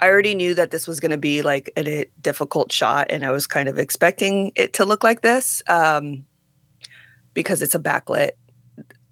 I 0.00 0.08
already 0.08 0.34
knew 0.34 0.54
that 0.54 0.70
this 0.70 0.86
was 0.86 0.98
going 1.00 1.10
to 1.10 1.18
be 1.18 1.42
like 1.42 1.70
a, 1.76 2.06
difficult 2.20 2.72
shot 2.72 3.08
and 3.10 3.24
I 3.24 3.30
was 3.30 3.46
kind 3.46 3.68
of 3.68 3.78
expecting 3.78 4.52
it 4.56 4.72
to 4.74 4.84
look 4.84 5.04
like 5.04 5.20
this 5.20 5.62
um, 5.68 6.24
because 7.34 7.60
it's 7.60 7.74
a 7.74 7.78
backlit 7.78 8.32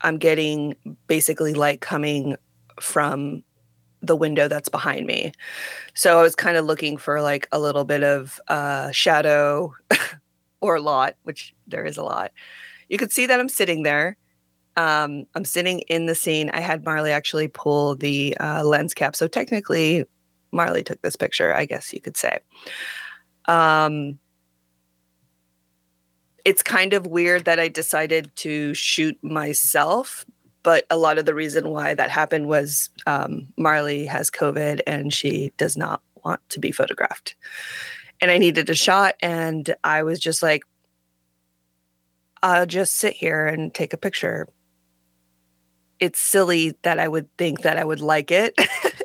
I'm 0.01 0.19
getting 0.19 0.77
basically 1.07 1.55
light 1.55 1.81
coming 1.81 2.37
from 2.81 3.43
the 4.01 4.17
window 4.17 4.47
that's 4.49 4.69
behind 4.69 5.07
me. 5.07 5.33
So 5.95 6.19
I 6.19 6.23
was 6.23 6.37
kind 6.37 6.57
of 6.57 6.65
looking 6.65 6.97
for 6.97 7.21
like 7.21 7.49
a 7.51 7.59
little 7.59 7.85
bit 7.85 8.05
of 8.05 8.41
uh, 8.49 8.93
shadow 8.93 9.75
or 10.61 10.77
a 10.77 10.81
lot, 10.81 11.17
which 11.25 11.55
there 11.67 11.85
is 11.85 11.97
a 11.97 12.05
lot. 12.05 12.33
You 12.89 12.97
could 12.99 13.13
see 13.13 13.27
that 13.27 13.41
I'm 13.41 13.49
sitting 13.49 13.83
there. 13.83 14.17
Um, 14.79 15.27
I'm 15.35 15.45
sitting 15.45 15.81
in 15.81 16.07
the 16.07 16.15
scene. 16.15 16.51
I 16.51 16.61
had 16.61 16.85
Marley 16.85 17.11
actually 17.11 17.49
pull 17.49 17.97
the 17.97 18.37
uh, 18.39 18.63
lens 18.63 18.95
cap. 18.95 19.17
So 19.17 19.27
technically, 19.27 20.05
Marley 20.53 20.85
took 20.85 21.03
this 21.03 21.17
picture, 21.17 21.53
I 21.53 21.65
guess 21.65 21.93
you 21.93 22.01
could 22.01 22.17
say. 22.17 22.39
Um, 23.47 24.21
it's 26.45 26.63
kind 26.63 26.93
of 26.93 27.09
weird 27.09 27.45
that 27.47 27.59
I 27.59 27.67
decided 27.67 28.31
to 28.37 28.73
shoot 28.73 29.19
myself, 29.21 30.25
but 30.63 30.87
a 30.91 30.97
lot 30.97 31.19
of 31.19 31.27
the 31.27 31.35
reason 31.35 31.71
why 31.71 31.95
that 31.95 32.11
happened 32.11 32.47
was 32.47 32.89
um, 33.05 33.49
Marley 33.57 34.07
has 34.07 34.31
COVID 34.31 34.81
and 34.87 35.13
she 35.13 35.53
does 35.57 35.77
not 35.77 36.03
want 36.25 36.41
to 36.51 36.61
be 36.61 36.71
photographed. 36.71 37.35
And 38.21 38.31
I 38.31 38.39
needed 38.39 38.71
a 38.71 38.77
shot, 38.77 39.17
and 39.23 39.75
I 39.83 40.05
was 40.05 40.21
just 40.21 40.41
like, 40.41 40.63
I'll 42.45 42.67
just 42.67 42.97
sit 42.97 43.15
here 43.15 43.47
and 43.47 43.75
take 43.75 43.93
a 43.93 43.97
picture. 43.97 44.47
It's 46.01 46.21
silly 46.21 46.75
that 46.83 46.99
I 46.99 47.09
would 47.09 47.29
think 47.37 47.63
that 47.63 47.77
I 47.77 47.85
would 47.85 48.01
like 48.01 48.31
it. 48.31 48.55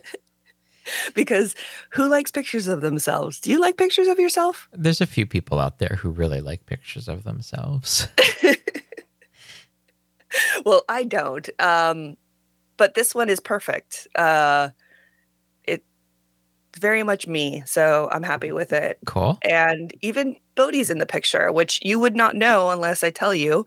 because 1.16 1.56
who 1.92 2.08
likes 2.08 2.32
pictures 2.32 2.68
of 2.68 2.82
themselves? 2.82 3.40
Do 3.40 3.52
you 3.52 3.60
like 3.60 3.78
pictures 3.78 4.08
of 4.08 4.20
yourself? 4.20 4.70
There's 4.74 5.02
a 5.02 5.06
few 5.06 5.26
people 5.26 5.60
out 5.60 5.80
there 5.80 5.98
who 6.00 6.10
really 6.10 6.42
like 6.42 6.66
pictures 6.66 7.08
of 7.08 7.24
themselves. 7.24 8.08
well, 10.66 10.84
I 10.90 11.04
don't. 11.04 11.50
Um, 11.60 12.18
but 12.78 12.96
this 12.96 13.14
one 13.14 13.30
is 13.30 13.40
perfect. 13.40 14.08
Uh, 14.16 14.70
it's 15.64 15.84
very 16.80 17.04
much 17.04 17.28
me, 17.28 17.64
so 17.66 18.10
I'm 18.12 18.24
happy 18.24 18.52
with 18.52 18.74
it. 18.74 19.00
cool. 19.06 19.40
And 19.44 19.94
even 20.02 20.36
Bodhi's 20.56 20.90
in 20.90 20.98
the 20.98 21.06
picture, 21.06 21.52
which 21.52 21.80
you 21.84 22.00
would 22.00 22.16
not 22.16 22.36
know 22.36 22.70
unless 22.70 23.04
I 23.04 23.10
tell 23.10 23.34
you. 23.34 23.66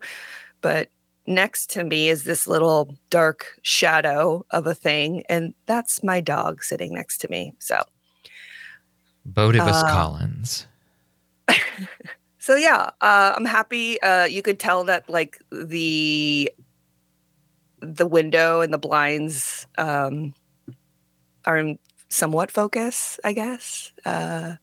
But 0.61 0.89
next 1.27 1.69
to 1.71 1.83
me 1.83 2.09
is 2.09 2.23
this 2.23 2.47
little 2.47 2.95
dark 3.09 3.45
shadow 3.61 4.45
of 4.51 4.65
a 4.65 4.73
thing, 4.73 5.23
and 5.29 5.53
that's 5.65 6.03
my 6.03 6.21
dog 6.21 6.63
sitting 6.63 6.93
next 6.93 7.19
to 7.19 7.29
me. 7.29 7.53
So, 7.59 7.83
Bodivus 9.29 9.83
Uh, 9.83 9.91
Collins. 9.91 10.67
so 12.39 12.55
yeah, 12.55 12.89
uh, 13.01 13.33
I'm 13.35 13.45
happy. 13.45 14.01
Uh, 14.01 14.25
you 14.25 14.41
could 14.41 14.59
tell 14.59 14.83
that 14.85 15.09
like 15.09 15.37
the 15.51 16.51
the 17.79 18.07
window 18.07 18.61
and 18.61 18.73
the 18.73 18.77
blinds 18.77 19.67
um, 19.77 20.33
are 21.45 21.57
in 21.57 21.77
somewhat 22.09 22.51
focus, 22.51 23.19
I 23.23 23.33
guess. 23.33 23.91
Uh, 24.05 24.55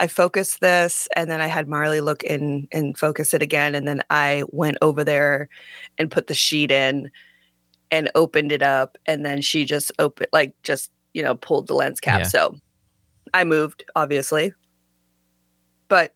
I 0.00 0.06
focused 0.06 0.60
this, 0.60 1.08
and 1.16 1.30
then 1.30 1.40
I 1.40 1.48
had 1.48 1.68
Marley 1.68 2.00
look 2.00 2.22
in 2.22 2.68
and 2.72 2.96
focus 2.96 3.34
it 3.34 3.42
again, 3.42 3.74
and 3.74 3.86
then 3.86 4.02
I 4.10 4.44
went 4.48 4.78
over 4.80 5.02
there 5.02 5.48
and 5.98 6.10
put 6.10 6.28
the 6.28 6.34
sheet 6.34 6.70
in 6.70 7.10
and 7.90 8.10
opened 8.14 8.52
it 8.52 8.62
up, 8.62 8.96
and 9.06 9.26
then 9.26 9.40
she 9.40 9.64
just 9.64 9.90
opened 9.98 10.28
like 10.32 10.54
just 10.62 10.90
you 11.14 11.22
know 11.22 11.34
pulled 11.34 11.66
the 11.66 11.74
lens 11.74 12.00
cap. 12.00 12.20
Yeah. 12.20 12.26
So 12.26 12.56
I 13.34 13.44
moved, 13.44 13.84
obviously, 13.96 14.52
but 15.88 16.14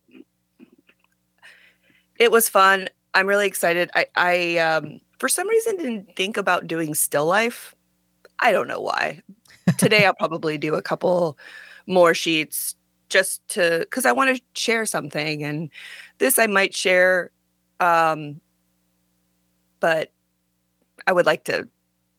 it 2.19 2.31
was 2.31 2.49
fun. 2.49 2.89
I'm 3.15 3.27
really 3.27 3.47
excited. 3.47 3.91
I, 3.95 4.07
I 4.15 4.59
um, 4.59 5.01
for 5.19 5.29
some 5.29 5.49
reason 5.49 5.77
didn't 5.77 6.17
think 6.17 6.37
about 6.37 6.69
doing 6.69 6.95
still 6.95 7.27
life. 7.27 7.75
I 8.39 8.53
don't 8.53 8.69
know 8.69 8.81
why. 8.81 9.23
Today 9.77 10.07
I'll 10.07 10.15
probably 10.15 10.57
do 10.57 10.75
a 10.75 10.83
couple 10.83 11.37
more 11.87 12.15
sheets 12.15 12.77
just 13.13 13.47
to 13.51 13.81
because 13.81 14.07
I 14.07 14.13
want 14.13 14.37
to 14.37 14.43
share 14.55 14.87
something, 14.87 15.45
and 15.45 15.71
this 16.19 16.39
I 16.39 16.47
might 16.47 16.75
share, 16.75 17.31
um, 17.79 18.41
but 19.81 20.11
I 21.07 21.13
would 21.13 21.27
like 21.27 21.45
to 21.45 21.69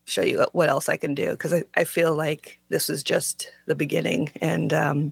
show 0.06 0.22
you 0.22 0.46
what 0.52 0.70
else 0.70 0.90
I 0.90 0.98
can 0.98 1.16
do 1.16 1.32
because 1.32 1.54
I, 1.54 1.64
I 1.76 1.84
feel 1.86 2.16
like 2.16 2.60
this 2.70 2.90
is 2.90 3.04
just 3.04 3.50
the 3.66 3.76
beginning, 3.76 4.30
and 4.42 4.72
um, 4.72 5.12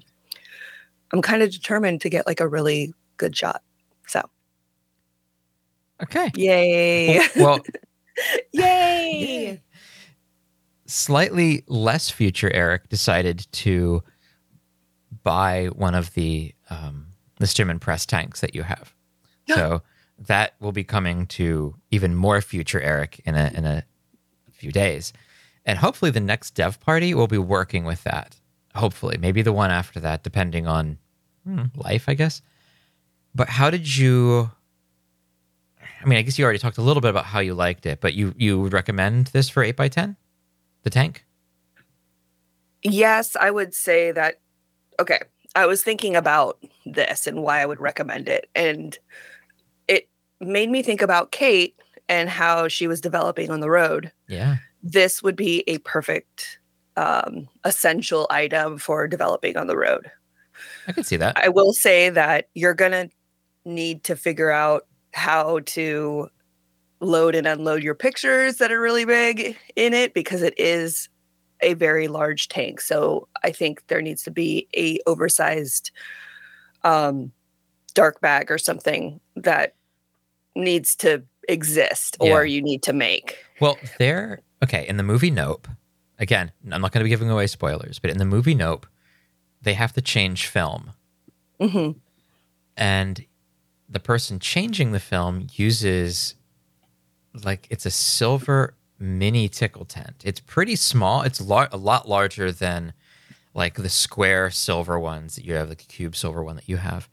I'm 1.11 1.21
kind 1.21 1.41
of 1.41 1.51
determined 1.51 2.01
to 2.01 2.09
get 2.09 2.27
like 2.27 2.39
a 2.39 2.47
really 2.47 2.93
good 3.17 3.35
shot. 3.35 3.63
So 4.07 4.21
Okay. 6.03 6.31
yay! 6.35 7.21
Well, 7.35 7.59
Yay! 8.53 9.61
slightly 10.85 11.63
less 11.67 12.09
future 12.09 12.51
Eric 12.53 12.89
decided 12.89 13.47
to 13.53 14.03
buy 15.23 15.67
one 15.67 15.95
of 15.95 16.13
the 16.13 16.53
um, 16.69 17.07
the 17.37 17.65
and 17.69 17.81
press 17.81 18.05
tanks 18.05 18.41
that 18.41 18.55
you 18.55 18.63
have. 18.63 18.93
Yeah. 19.47 19.55
So 19.55 19.81
that 20.19 20.53
will 20.59 20.71
be 20.71 20.83
coming 20.83 21.25
to 21.27 21.75
even 21.89 22.15
more 22.15 22.41
future 22.41 22.79
Eric 22.79 23.21
in 23.25 23.35
a 23.35 23.51
in 23.53 23.65
a 23.65 23.83
few 24.51 24.71
days, 24.71 25.13
and 25.65 25.79
hopefully 25.79 26.11
the 26.11 26.19
next 26.19 26.51
dev 26.51 26.79
party 26.79 27.13
will 27.13 27.27
be 27.27 27.37
working 27.37 27.83
with 27.83 28.03
that. 28.03 28.39
Hopefully, 28.75 29.17
maybe 29.17 29.41
the 29.41 29.53
one 29.53 29.71
after 29.71 29.99
that, 29.99 30.23
depending 30.23 30.67
on 30.67 30.97
hmm, 31.45 31.65
life, 31.75 32.05
I 32.07 32.13
guess. 32.13 32.41
But 33.33 33.49
how 33.49 33.69
did 33.69 33.97
you? 33.97 34.51
I 36.03 36.07
mean, 36.07 36.17
I 36.17 36.21
guess 36.23 36.37
you 36.39 36.45
already 36.45 36.59
talked 36.59 36.77
a 36.77 36.81
little 36.81 37.01
bit 37.01 37.09
about 37.09 37.25
how 37.25 37.39
you 37.39 37.53
liked 37.53 37.85
it, 37.85 38.01
but 38.01 38.13
you 38.13 38.33
you 38.37 38.59
would 38.59 38.73
recommend 38.73 39.27
this 39.27 39.49
for 39.49 39.63
eight 39.63 39.79
x 39.79 39.95
ten, 39.95 40.17
the 40.83 40.89
tank? 40.89 41.25
Yes, 42.83 43.35
I 43.35 43.51
would 43.51 43.73
say 43.73 44.11
that. 44.11 44.40
Okay, 45.01 45.19
I 45.55 45.65
was 45.65 45.81
thinking 45.81 46.15
about 46.15 46.63
this 46.85 47.25
and 47.25 47.41
why 47.41 47.59
I 47.59 47.65
would 47.65 47.81
recommend 47.81 48.29
it, 48.29 48.49
and 48.53 48.97
it 49.87 50.07
made 50.39 50.69
me 50.69 50.83
think 50.83 51.01
about 51.01 51.31
Kate 51.31 51.75
and 52.07 52.29
how 52.29 52.67
she 52.67 52.85
was 52.85 53.01
developing 53.01 53.49
on 53.49 53.61
the 53.61 53.69
road. 53.69 54.11
Yeah. 54.27 54.57
This 54.83 55.23
would 55.23 55.35
be 55.35 55.63
a 55.65 55.79
perfect 55.79 56.59
um, 56.97 57.47
essential 57.63 58.27
item 58.29 58.77
for 58.77 59.07
developing 59.07 59.57
on 59.57 59.67
the 59.67 59.77
road. 59.77 60.11
I 60.87 60.91
can 60.91 61.03
see 61.03 61.17
that. 61.17 61.35
I 61.37 61.49
will 61.49 61.73
say 61.73 62.09
that 62.11 62.49
you're 62.53 62.73
going 62.75 62.91
to 62.91 63.09
need 63.65 64.03
to 64.03 64.15
figure 64.15 64.51
out 64.51 64.85
how 65.13 65.61
to 65.65 66.29
load 66.99 67.33
and 67.33 67.47
unload 67.47 67.81
your 67.81 67.95
pictures 67.95 68.57
that 68.57 68.71
are 68.71 68.79
really 68.79 69.05
big 69.05 69.57
in 69.75 69.93
it 69.93 70.13
because 70.13 70.43
it 70.43 70.53
is 70.57 71.09
a 71.61 71.73
very 71.73 72.07
large 72.07 72.47
tank. 72.47 72.81
So 72.81 73.27
I 73.43 73.51
think 73.51 73.85
there 73.87 74.01
needs 74.01 74.23
to 74.23 74.31
be 74.31 74.67
a 74.75 74.99
oversized 75.05 75.91
um, 76.83 77.31
dark 77.93 78.21
bag 78.21 78.51
or 78.51 78.57
something 78.57 79.19
that 79.35 79.75
needs 80.55 80.95
to 80.97 81.23
exist 81.47 82.17
or 82.19 82.45
you 82.45 82.61
need 82.61 82.83
to 82.83 82.93
make. 82.93 83.37
Well, 83.59 83.77
there. 83.99 84.41
Okay, 84.63 84.87
in 84.87 84.97
the 84.97 85.03
movie 85.03 85.31
Nope. 85.31 85.67
Again, 86.19 86.51
I'm 86.71 86.81
not 86.81 86.91
going 86.91 86.99
to 86.99 87.05
be 87.05 87.09
giving 87.09 87.31
away 87.31 87.47
spoilers, 87.47 87.97
but 87.97 88.11
in 88.11 88.19
the 88.19 88.25
movie 88.25 88.53
Nope, 88.53 88.85
they 89.61 89.73
have 89.73 89.93
to 89.93 90.01
change 90.01 90.47
film, 90.47 90.91
hmm 91.59 91.91
and 92.77 93.25
the 93.89 93.99
person 93.99 94.39
changing 94.39 94.91
the 94.91 94.99
film 94.99 95.47
uses 95.53 96.35
like 97.43 97.67
it's 97.69 97.85
a 97.85 97.91
silver 97.91 98.73
mini 99.01 99.49
tickle 99.49 99.85
tent. 99.85 100.21
It's 100.23 100.39
pretty 100.39 100.75
small. 100.75 101.23
It's 101.23 101.41
lar- 101.41 101.69
a 101.71 101.77
lot 101.77 102.07
larger 102.07 102.51
than 102.51 102.93
like 103.53 103.75
the 103.75 103.89
square 103.89 104.49
silver 104.51 104.99
ones 104.99 105.35
that 105.35 105.45
you 105.45 105.55
have, 105.55 105.69
like 105.69 105.79
the 105.79 105.85
cube 105.85 106.15
silver 106.15 106.43
one 106.43 106.55
that 106.55 106.69
you 106.69 106.77
have. 106.77 107.09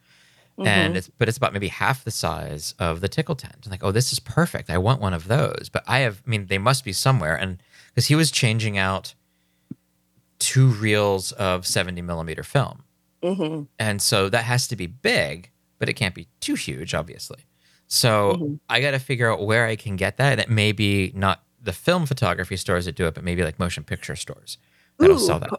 And 0.57 0.91
mm-hmm. 0.91 0.97
it's 0.97 1.09
but 1.17 1.29
it's 1.29 1.37
about 1.37 1.53
maybe 1.53 1.69
half 1.69 2.03
the 2.03 2.11
size 2.11 2.73
of 2.79 2.99
the 2.99 3.07
tickle 3.07 3.35
tent. 3.35 3.55
I'm 3.65 3.71
like, 3.71 3.83
oh, 3.83 3.91
this 3.91 4.11
is 4.11 4.19
perfect. 4.19 4.69
I 4.69 4.77
want 4.77 4.99
one 5.01 5.13
of 5.13 5.27
those. 5.29 5.69
But 5.71 5.83
I 5.87 5.99
have, 5.99 6.21
I 6.25 6.29
mean, 6.29 6.47
they 6.47 6.57
must 6.57 6.83
be 6.83 6.91
somewhere. 6.91 7.35
And 7.35 7.63
because 7.87 8.07
he 8.07 8.15
was 8.15 8.29
changing 8.29 8.77
out 8.77 9.15
two 10.39 10.67
reels 10.67 11.31
of 11.33 11.65
70 11.65 12.01
millimeter 12.01 12.43
film. 12.43 12.83
Mm-hmm. 13.23 13.63
And 13.77 14.01
so 14.01 14.29
that 14.29 14.43
has 14.43 14.67
to 14.69 14.75
be 14.75 14.87
big, 14.87 15.51
but 15.77 15.89
it 15.89 15.93
can't 15.93 16.15
be 16.15 16.27
too 16.39 16.55
huge, 16.55 16.93
obviously. 16.93 17.45
So 17.87 18.33
mm-hmm. 18.33 18.55
I 18.69 18.81
got 18.81 18.91
to 18.91 18.99
figure 18.99 19.31
out 19.31 19.45
where 19.45 19.65
I 19.65 19.75
can 19.75 19.95
get 19.95 20.17
that. 20.17 20.33
And 20.33 20.41
it 20.41 20.49
may 20.49 20.71
be 20.71 21.11
not 21.15 21.43
the 21.61 21.73
film 21.73 22.05
photography 22.05 22.57
stores 22.57 22.85
that 22.85 22.95
do 22.95 23.07
it, 23.07 23.13
but 23.13 23.23
maybe 23.23 23.43
like 23.43 23.59
motion 23.59 23.83
picture 23.83 24.15
stores 24.15 24.57
that'll 24.97 25.17
Ooh, 25.17 25.19
sell 25.19 25.39
that. 25.39 25.49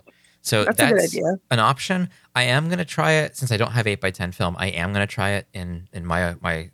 So 0.42 0.64
that's 0.64 0.78
that's, 0.78 0.90
a 0.90 0.94
good 0.94 1.04
idea. 1.04 1.40
an 1.50 1.58
option. 1.58 2.08
I 2.34 2.44
am 2.44 2.66
going 2.66 2.78
to 2.78 2.84
try 2.84 3.12
it 3.12 3.36
since 3.36 3.52
I 3.52 3.56
don't 3.56 3.72
have 3.72 3.86
8x10 3.86 4.34
film. 4.34 4.56
I 4.58 4.68
am 4.68 4.92
going 4.92 5.06
to 5.06 5.12
try 5.12 5.30
it 5.30 5.48
in 5.52 5.88
in 5.92 6.06
my 6.06 6.36
my 6.40 6.70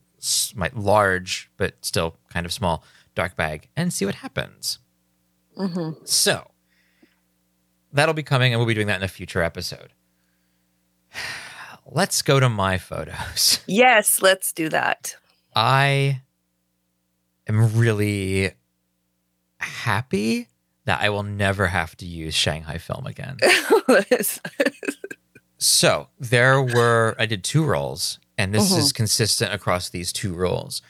my 0.55 0.70
large 0.74 1.51
but 1.57 1.74
still 1.83 2.16
kind 2.31 2.47
of 2.47 2.53
small 2.53 2.85
dark 3.14 3.37
bag 3.37 3.68
and 3.77 3.93
see 3.93 4.05
what 4.05 4.16
happens. 4.16 4.79
Mm-hmm. 5.57 6.05
So 6.05 6.51
that'll 7.93 8.14
be 8.14 8.22
coming, 8.22 8.53
and 8.53 8.61
we'll 8.61 8.66
be 8.66 8.74
doing 8.74 8.87
that 8.89 8.97
in 8.97 9.03
a 9.03 9.09
future 9.09 9.43
episode. 9.43 9.93
Let's 11.89 12.22
go 12.22 12.41
to 12.41 12.49
my 12.49 12.79
photos. 12.79 13.61
Yes, 13.68 14.20
let's 14.20 14.53
do 14.53 14.68
that. 14.70 15.14
I 15.55 16.22
am 17.49 17.79
really 17.79 18.51
happy 19.59 20.48
that 20.84 21.00
I 21.00 21.11
will 21.11 21.22
never 21.22 21.66
have 21.66 21.96
to 21.96 22.07
use 22.07 22.34
Shanghai 22.34 22.78
film 22.78 23.07
again. 23.07 23.38
So 25.59 26.09
there 26.18 26.61
were, 26.62 27.16
I 27.18 27.26
did 27.26 27.42
two 27.42 27.64
rolls, 27.64 28.18
and 28.36 28.54
this 28.54 28.70
is 28.72 28.92
consistent 28.92 29.52
across 29.52 29.88
these 29.88 30.12
two 30.12 30.34
rolls. 30.34 30.82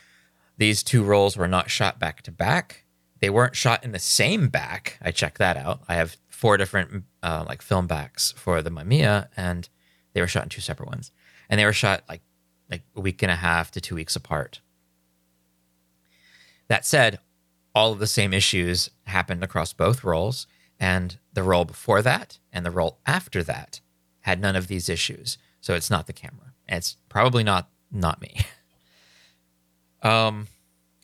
These 0.59 0.83
two 0.83 1.05
rolls 1.05 1.37
were 1.37 1.49
not 1.49 1.71
shot 1.71 1.99
back 1.99 2.23
to 2.23 2.33
back. 2.33 2.85
They 3.21 3.31
weren't 3.31 3.55
shot 3.57 3.85
in 3.85 3.93
the 3.93 3.99
same 3.99 4.49
back. 4.49 4.99
I 5.01 5.13
checked 5.13 5.39
that 5.39 5.57
out. 5.57 5.83
I 5.89 5.95
have 5.95 6.17
four 6.29 6.57
different 6.57 7.05
uh, 7.23 7.45
like 7.47 7.63
film 7.63 7.87
backs 7.87 8.33
for 8.37 8.61
the 8.61 8.71
Mamiya, 8.71 9.29
and 9.37 9.69
they 10.13 10.21
were 10.21 10.27
shot 10.27 10.43
in 10.43 10.49
two 10.49 10.61
separate 10.61 10.89
ones. 10.89 11.13
And 11.49 11.61
they 11.61 11.65
were 11.65 11.73
shot 11.73 12.03
like 12.09 12.23
like 12.71 12.83
a 12.97 13.01
week 13.01 13.23
and 13.23 13.31
a 13.31 13.37
half 13.37 13.71
to 13.73 13.81
two 13.81 13.95
weeks 13.95 14.17
apart. 14.17 14.61
That 16.69 16.85
said, 16.85 17.21
all 17.77 17.93
of 17.93 17.99
the 17.99 18.07
same 18.07 18.33
issues 18.33 18.89
happened 19.05 19.45
across 19.45 19.75
both 19.75 20.03
rolls, 20.03 20.47
and 20.81 21.19
the 21.35 21.43
roll 21.43 21.67
before 21.67 22.01
that 22.01 22.39
and 22.51 22.65
the 22.65 22.71
roll 22.71 22.99
after 23.05 23.43
that 23.43 23.81
had 24.21 24.41
none 24.41 24.57
of 24.57 24.67
these 24.67 24.89
issues. 24.89 25.37
So 25.61 25.75
it's 25.75 25.91
not 25.91 26.07
the 26.07 26.15
camera. 26.15 26.55
It's 26.67 26.97
probably 27.11 27.45
not 27.45 27.69
not 27.93 28.21
me. 28.21 28.35
Um, 30.03 30.47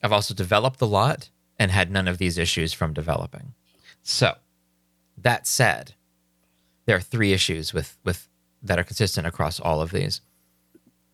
I've 0.01 0.13
also 0.13 0.33
developed 0.33 0.79
a 0.79 0.85
lot 0.85 1.29
and 1.59 1.71
had 1.71 1.91
none 1.91 2.07
of 2.07 2.19
these 2.19 2.37
issues 2.37 2.71
from 2.71 2.93
developing. 2.93 3.53
So 4.01 4.35
that 5.17 5.45
said, 5.45 5.95
there 6.85 6.95
are 6.95 7.01
three 7.01 7.33
issues 7.33 7.73
with 7.73 7.97
with 8.05 8.29
that 8.61 8.79
are 8.79 8.83
consistent 8.85 9.27
across 9.27 9.59
all 9.59 9.81
of 9.81 9.91
these. 9.91 10.21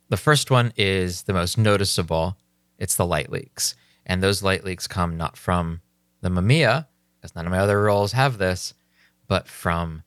The 0.09 0.17
first 0.17 0.51
one 0.51 0.71
is 0.75 1.23
the 1.23 1.33
most 1.33 1.57
noticeable. 1.57 2.37
It's 2.77 2.95
the 2.95 3.07
light 3.07 3.31
leaks. 3.31 3.73
And 4.09 4.23
those 4.23 4.41
light 4.41 4.65
leaks 4.65 4.87
come 4.87 5.15
not 5.15 5.37
from 5.37 5.81
the 6.21 6.29
Mamiya, 6.29 6.87
because 7.15 7.35
none 7.35 7.45
of 7.45 7.51
my 7.51 7.59
other 7.59 7.83
rolls 7.83 8.11
have 8.13 8.39
this, 8.39 8.73
but 9.27 9.47
from, 9.47 10.01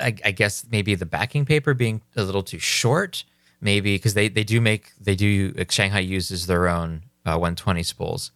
I, 0.00 0.16
I 0.24 0.30
guess, 0.30 0.64
maybe 0.68 0.94
the 0.94 1.04
backing 1.04 1.44
paper 1.44 1.74
being 1.74 2.00
a 2.16 2.24
little 2.24 2.42
too 2.42 2.58
short. 2.58 3.22
Maybe 3.60 3.94
because 3.94 4.14
they, 4.14 4.28
they 4.28 4.44
do 4.44 4.62
make, 4.62 4.92
they 4.98 5.14
do, 5.14 5.52
Shanghai 5.68 6.00
uses 6.00 6.46
their 6.46 6.66
own 6.66 7.02
uh, 7.26 7.36
120 7.36 7.82
spools. 7.82 8.32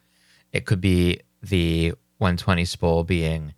It 0.52 0.66
could 0.66 0.82
be 0.82 1.20
the 1.42 1.94
120 2.18 2.66
spool 2.66 3.02
being 3.02 3.54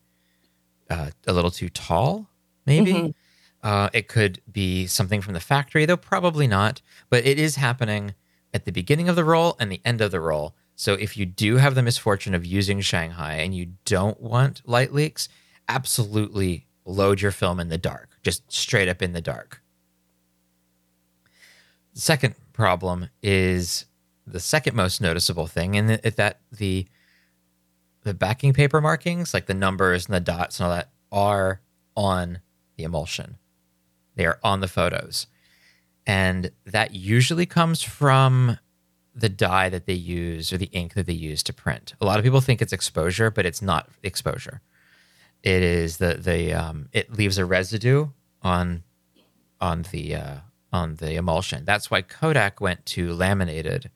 uh, 0.89 1.11
a 1.27 1.33
little 1.33 1.51
too 1.51 1.69
tall, 1.69 2.29
maybe. 2.65 3.13
Uh, 3.61 3.91
it 3.93 4.07
could 4.07 4.41
be 4.53 4.87
something 4.87 5.21
from 5.21 5.35
the 5.35 5.41
factory, 5.41 5.85
though 5.85 5.97
probably 5.97 6.47
not. 6.47 6.81
But 7.11 7.27
it 7.27 7.41
is 7.41 7.57
happening 7.57 8.15
at 8.55 8.65
the 8.65 8.71
beginning 8.71 9.09
of 9.09 9.17
the 9.17 9.25
roll 9.25 9.57
and 9.59 9.73
the 9.73 9.81
end 9.85 10.01
of 10.01 10.13
the 10.13 10.21
roll. 10.21 10.55
So 10.77 10.93
if 10.93 11.17
you 11.17 11.25
do 11.25 11.57
have 11.57 11.75
the 11.75 11.83
misfortune 11.83 12.35
of 12.35 12.45
using 12.45 12.81
Shanghai 12.83 13.37
and 13.37 13.55
you 13.55 13.73
don't 13.87 14.21
want 14.21 14.61
light 14.67 14.93
leaks, 14.93 15.29
absolutely 15.69 16.67
load 16.85 17.21
your 17.21 17.33
film 17.33 17.59
in 17.59 17.71
the 17.71 17.79
dark, 17.79 18.11
just 18.23 18.53
straight 18.53 18.89
up 18.89 19.03
in 19.03 19.13
the 19.13 19.23
dark. 19.23 19.63
The 21.95 22.01
second 22.01 22.35
problem 22.53 23.09
is 23.23 23.87
the 24.27 24.39
second 24.39 24.77
most 24.77 25.01
noticeable 25.01 25.47
thing, 25.47 25.77
and 25.77 25.89
that 25.91 26.41
the 26.53 26.87
the 28.03 28.15
backing 28.15 28.53
paper 28.53 28.81
markings, 28.81 29.35
like 29.35 29.47
the 29.47 29.55
numbers 29.55 30.07
and 30.07 30.15
the 30.15 30.21
dots 30.21 30.61
and 30.61 30.69
all 30.69 30.75
that, 30.75 30.91
are 31.11 31.61
on 31.97 32.41
the 32.77 32.85
emulsion. 32.85 33.39
They 34.15 34.27
are 34.27 34.39
on 34.45 34.61
the 34.61 34.69
photos. 34.69 35.27
And 36.07 36.53
that 36.65 36.95
usually 36.95 37.47
comes 37.47 37.83
from 37.83 38.59
the 39.19 39.29
dye 39.31 39.69
that 39.71 39.87
they 39.87 39.95
use 39.95 40.53
or 40.53 40.59
the 40.59 40.67
ink 40.67 40.93
that 40.95 41.07
they 41.07 41.13
use 41.15 41.43
to 41.45 41.53
print. 41.53 41.95
A 42.01 42.05
lot 42.05 42.19
of 42.19 42.25
people 42.25 42.41
think 42.43 42.61
it's 42.61 42.73
exposure, 42.73 43.31
but 43.31 43.47
it's 43.47 43.63
not 43.63 43.89
exposure. 44.03 44.61
It 45.43 45.63
is 45.63 45.97
the 45.97 46.15
the 46.15 46.53
um, 46.53 46.89
it 46.93 47.13
leaves 47.13 47.39
a 47.39 47.45
residue 47.45 48.09
on 48.43 48.83
on 49.61 49.87
the 49.91 50.17
uh, 50.17 50.35
on 50.73 50.97
the 50.97 51.15
emulsion. 51.15 51.65
That's 51.65 51.91
why 51.91 52.03
Kodak 52.03 52.61
went 52.61 52.85
to 52.87 53.13
laminated 53.15 53.91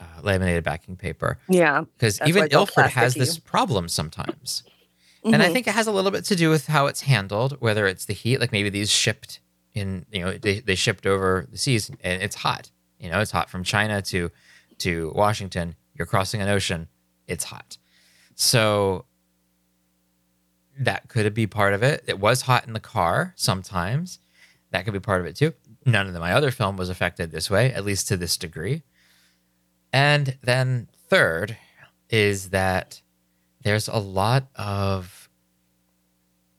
uh, 0.00 0.04
laminated 0.22 0.64
backing 0.64 0.96
paper 0.96 1.38
Yeah. 1.48 1.84
because 1.96 2.20
even 2.26 2.48
Ilford 2.50 2.86
has 2.90 3.14
this 3.14 3.38
problem 3.38 3.88
sometimes. 3.88 4.62
And 5.24 5.42
I 5.42 5.52
think 5.52 5.66
it 5.66 5.74
has 5.74 5.86
a 5.86 5.92
little 5.92 6.10
bit 6.12 6.24
to 6.26 6.36
do 6.36 6.48
with 6.48 6.68
how 6.68 6.86
it's 6.86 7.02
handled, 7.02 7.56
whether 7.60 7.86
it's 7.86 8.04
the 8.06 8.14
heat, 8.14 8.40
like 8.40 8.52
maybe 8.52 8.70
these 8.70 8.88
shipped 8.90 9.40
in, 9.74 10.06
you 10.10 10.24
know, 10.24 10.32
they, 10.38 10.60
they 10.60 10.74
shipped 10.76 11.06
over 11.06 11.46
the 11.50 11.58
seas 11.58 11.90
and 12.02 12.22
it's 12.22 12.36
hot. 12.36 12.70
You 12.98 13.10
know, 13.10 13.20
it's 13.20 13.30
hot 13.30 13.50
from 13.50 13.64
China 13.64 14.02
to 14.02 14.30
to 14.78 15.12
Washington. 15.14 15.76
You're 15.94 16.06
crossing 16.06 16.40
an 16.40 16.48
ocean, 16.48 16.88
it's 17.26 17.44
hot. 17.44 17.76
So 18.34 19.04
that 20.78 21.08
could 21.08 21.34
be 21.34 21.46
part 21.46 21.74
of 21.74 21.82
it. 21.82 22.04
It 22.06 22.20
was 22.20 22.42
hot 22.42 22.66
in 22.66 22.72
the 22.72 22.80
car 22.80 23.34
sometimes. 23.36 24.20
That 24.70 24.84
could 24.84 24.92
be 24.92 25.00
part 25.00 25.20
of 25.20 25.26
it 25.26 25.34
too. 25.34 25.54
None 25.84 26.06
of 26.06 26.14
my 26.14 26.32
other 26.32 26.50
film 26.50 26.76
was 26.76 26.88
affected 26.88 27.30
this 27.30 27.50
way, 27.50 27.72
at 27.72 27.84
least 27.84 28.08
to 28.08 28.16
this 28.16 28.36
degree. 28.36 28.82
And 29.92 30.36
then 30.42 30.88
third 31.08 31.56
is 32.10 32.50
that 32.50 33.02
there's 33.62 33.88
a 33.88 33.98
lot 33.98 34.48
of 34.54 35.28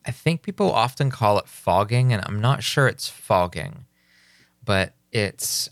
I 0.05 0.11
think 0.11 0.41
people 0.41 0.71
often 0.71 1.11
call 1.11 1.37
it 1.37 1.47
fogging 1.47 2.11
and 2.13 2.23
I'm 2.25 2.41
not 2.41 2.63
sure 2.63 2.87
it's 2.87 3.07
fogging, 3.07 3.85
but 4.63 4.95
it's 5.11 5.69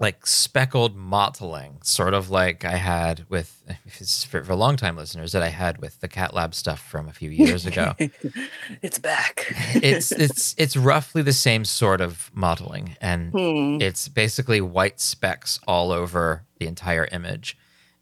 like 0.00 0.26
speckled 0.26 0.94
mottling, 0.96 1.78
sort 1.82 2.14
of 2.14 2.30
like 2.30 2.64
I 2.64 2.76
had 2.76 3.24
with 3.28 3.62
for, 4.28 4.44
for 4.44 4.54
long 4.54 4.76
time 4.76 4.96
listeners 4.96 5.32
that 5.32 5.42
I 5.42 5.48
had 5.48 5.78
with 5.80 6.00
the 6.00 6.08
Cat 6.08 6.34
Lab 6.34 6.54
stuff 6.54 6.80
from 6.80 7.08
a 7.08 7.12
few 7.12 7.30
years 7.30 7.66
ago. 7.66 7.94
It's 8.82 8.98
back. 8.98 9.46
it's 9.74 10.12
it's 10.12 10.54
it's 10.58 10.76
roughly 10.76 11.22
the 11.22 11.32
same 11.32 11.64
sort 11.64 12.00
of 12.00 12.30
mottling 12.34 12.96
and 13.00 13.32
Hmm. 13.32 13.80
it's 13.80 14.08
basically 14.08 14.60
white 14.60 15.00
specks 15.00 15.58
all 15.66 15.90
over 15.90 16.44
the 16.58 16.66
entire 16.66 17.06
image 17.10 17.56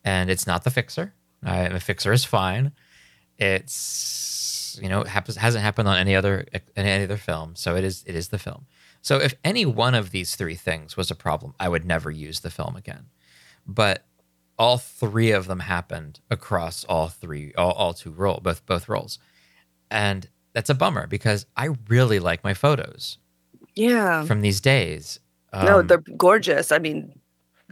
and 0.04 0.28
it's 0.30 0.46
not 0.46 0.64
the 0.64 0.70
fixer 0.70 1.14
uh, 1.44 1.68
the 1.70 1.80
fixer 1.80 2.12
is 2.12 2.24
fine 2.24 2.72
it's 3.38 4.78
you 4.82 4.88
know 4.88 5.00
it 5.00 5.08
happens 5.08 5.36
hasn't 5.36 5.62
happened 5.62 5.88
on 5.88 5.96
any 5.96 6.14
other 6.14 6.44
any 6.76 7.04
other 7.04 7.16
film 7.16 7.54
so 7.56 7.76
it 7.76 7.84
is 7.84 8.02
it 8.06 8.14
is 8.14 8.28
the 8.28 8.38
film 8.38 8.66
so 9.06 9.18
if 9.18 9.34
any 9.44 9.64
one 9.64 9.94
of 9.94 10.10
these 10.10 10.34
three 10.34 10.56
things 10.56 10.96
was 10.96 11.10
a 11.10 11.14
problem 11.14 11.54
i 11.60 11.68
would 11.68 11.84
never 11.84 12.10
use 12.10 12.40
the 12.40 12.50
film 12.50 12.74
again 12.76 13.06
but 13.66 14.04
all 14.58 14.78
three 14.78 15.30
of 15.32 15.46
them 15.46 15.60
happened 15.60 16.18
across 16.30 16.84
all 16.84 17.08
three 17.08 17.52
all, 17.56 17.72
all 17.72 17.92
two 17.94 18.10
roll 18.10 18.40
both 18.42 18.64
both 18.66 18.88
rolls 18.88 19.18
and 19.90 20.28
that's 20.54 20.70
a 20.70 20.74
bummer 20.74 21.06
because 21.06 21.46
i 21.56 21.68
really 21.88 22.18
like 22.18 22.42
my 22.44 22.54
photos 22.54 23.18
Yeah. 23.74 24.24
from 24.24 24.40
these 24.42 24.60
days 24.60 25.20
no, 25.52 25.78
Um, 25.80 25.86
they're 25.86 26.02
gorgeous. 26.18 26.70
I 26.70 26.78
mean, 26.78 27.18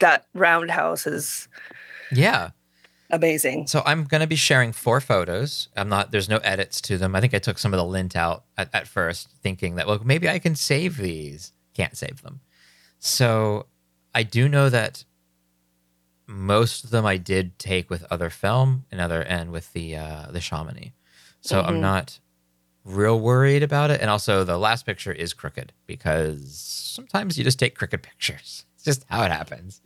that 0.01 0.25
roundhouse 0.35 1.07
is 1.07 1.49
yeah 2.13 2.51
amazing. 3.11 3.67
So 3.67 3.83
I'm 3.85 4.05
going 4.05 4.21
to 4.21 4.27
be 4.27 4.37
sharing 4.37 4.73
four 4.73 5.01
photos. 5.01 5.69
I'm 5.77 5.89
not, 5.89 6.11
there's 6.11 6.29
no 6.29 6.39
edits 6.39 6.81
to 6.83 6.99
them. 6.99 7.15
I 7.15 7.21
think 7.21 7.35
I 7.35 7.39
took 7.39 7.59
some 7.59 7.73
of 7.73 7.79
the 7.79 7.85
lint 7.85 8.17
out 8.17 8.45
at, 8.57 8.69
at 8.75 8.89
first, 8.89 9.31
thinking 9.43 9.77
that, 9.77 9.87
well, 9.87 10.01
maybe 10.05 10.29
I 10.29 10.39
can 10.39 10.55
save 10.55 10.97
these. 10.97 11.53
Can't 11.75 11.97
save 11.97 12.23
them. 12.23 12.41
So 12.99 13.67
I 14.15 14.23
do 14.23 14.49
know 14.49 14.69
that 14.69 15.05
most 16.27 16.85
of 16.85 16.91
them 16.91 17.05
I 17.05 17.17
did 17.17 17.59
take 17.59 17.91
with 17.91 18.05
other 18.11 18.31
film 18.31 18.87
and 18.91 19.01
other 19.01 19.23
and 19.23 19.51
with 19.53 19.73
the 19.73 19.97
uh, 19.97 20.27
the 20.31 20.41
Chamonix. 20.41 20.93
So 21.41 21.61
I'm 21.61 21.81
not 21.81 22.19
real 22.85 23.19
worried 23.21 23.63
about 23.63 23.91
it. 23.91 24.01
And 24.01 24.09
also, 24.09 24.45
the 24.45 24.59
last 24.59 24.87
picture 24.87 25.13
is 25.13 25.35
crooked 25.35 25.73
because 25.87 26.57
sometimes 26.59 27.37
you 27.37 27.45
just 27.45 27.59
take 27.59 27.75
crooked 27.75 28.03
pictures. 28.03 28.65
It's 28.77 28.99
just 28.99 29.07
how 29.09 29.23
it 29.23 29.31
happens. 29.31 29.81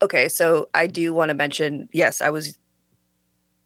Okay, 0.00 0.28
so 0.28 0.68
I 0.74 0.86
do 0.86 1.12
want 1.12 1.30
to 1.30 1.34
mention 1.34 1.88
yes, 1.92 2.20
I 2.20 2.30
was. 2.30 2.56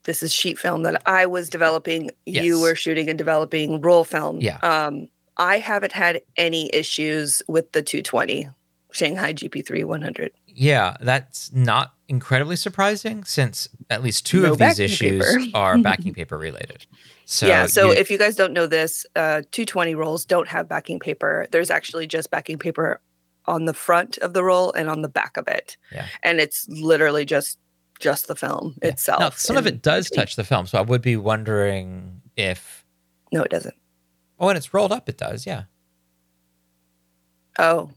This 0.04 0.22
is 0.22 0.32
sheet 0.32 0.58
film 0.58 0.82
that 0.82 1.00
I 1.06 1.26
was 1.26 1.48
developing. 1.48 2.10
You 2.26 2.60
were 2.60 2.74
shooting 2.74 3.08
and 3.08 3.16
developing 3.16 3.80
roll 3.80 4.02
film. 4.04 4.40
Yeah. 4.40 4.56
Um, 4.62 5.08
I 5.36 5.58
haven't 5.58 5.92
had 5.92 6.22
any 6.36 6.74
issues 6.74 7.40
with 7.48 7.70
the 7.72 7.82
220 7.82 8.48
Shanghai 8.90 9.32
GP3 9.32 9.84
100. 9.84 10.32
Yeah, 10.48 10.96
that's 11.00 11.52
not 11.52 11.94
incredibly 12.08 12.56
surprising 12.56 13.24
since 13.24 13.68
at 13.88 14.02
least 14.02 14.26
two 14.26 14.42
No 14.42 14.52
of 14.52 14.58
these 14.58 14.78
issues 14.80 15.24
paper. 15.24 15.46
are 15.54 15.78
backing 15.78 16.12
paper 16.14 16.36
related. 16.36 16.84
So 17.24 17.46
yeah. 17.46 17.66
So 17.66 17.92
you- 17.92 17.96
if 17.98 18.10
you 18.10 18.18
guys 18.18 18.34
don't 18.34 18.52
know 18.52 18.66
this, 18.66 19.06
uh, 19.16 19.42
220 19.52 19.94
rolls 19.94 20.24
don't 20.24 20.48
have 20.48 20.68
backing 20.68 20.98
paper. 20.98 21.46
There's 21.52 21.70
actually 21.70 22.06
just 22.08 22.30
backing 22.30 22.58
paper 22.58 23.00
on 23.47 23.64
the 23.64 23.74
front 23.74 24.18
of 24.18 24.32
the 24.34 24.45
roll 24.45 24.72
and 24.72 24.88
on 24.88 25.03
the 25.03 25.09
back 25.09 25.36
of 25.36 25.49
it. 25.49 25.76
Yeah. 25.93 26.07
And 26.22 26.40
it's 26.40 26.68
literally 26.68 27.24
just 27.24 27.59
just 28.01 28.26
the 28.26 28.34
film 28.36 28.74
Yeah. 28.82 28.88
itself. 28.90 29.20
Now, 29.20 29.30
some 29.30 29.57
of 29.57 29.66
it 29.66 29.80
does 29.82 30.11
touch 30.11 30.34
the 30.36 30.43
film, 30.45 30.66
so 30.66 30.78
I 30.78 30.82
would 30.82 31.03
be 31.03 31.16
wondering 31.16 32.20
if. 32.36 32.84
No, 33.32 33.43
it 33.43 33.51
doesn't. 33.51 33.74
Oh, 34.40 34.47
when 34.47 34.57
it's 34.57 34.74
rolled 34.74 34.90
up, 34.93 35.09
it 35.09 35.16
does. 35.16 35.47
Yeah. 35.47 35.64
Oh, 37.59 37.90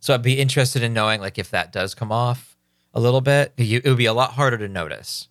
So 0.00 0.12
I'd 0.12 0.22
be 0.22 0.38
interested 0.38 0.82
in 0.82 0.92
knowing, 0.92 1.20
like, 1.20 1.38
if 1.38 1.50
that 1.50 1.72
does 1.72 1.94
come 1.94 2.12
off 2.12 2.56
a 2.92 3.00
little 3.00 3.20
bit. 3.22 3.54
You, 3.56 3.80
it 3.82 3.88
would 3.88 3.96
be 3.98 4.04
a 4.06 4.12
lot 4.12 4.32
harder 4.32 4.58
to 4.58 4.68
notice 4.68 5.28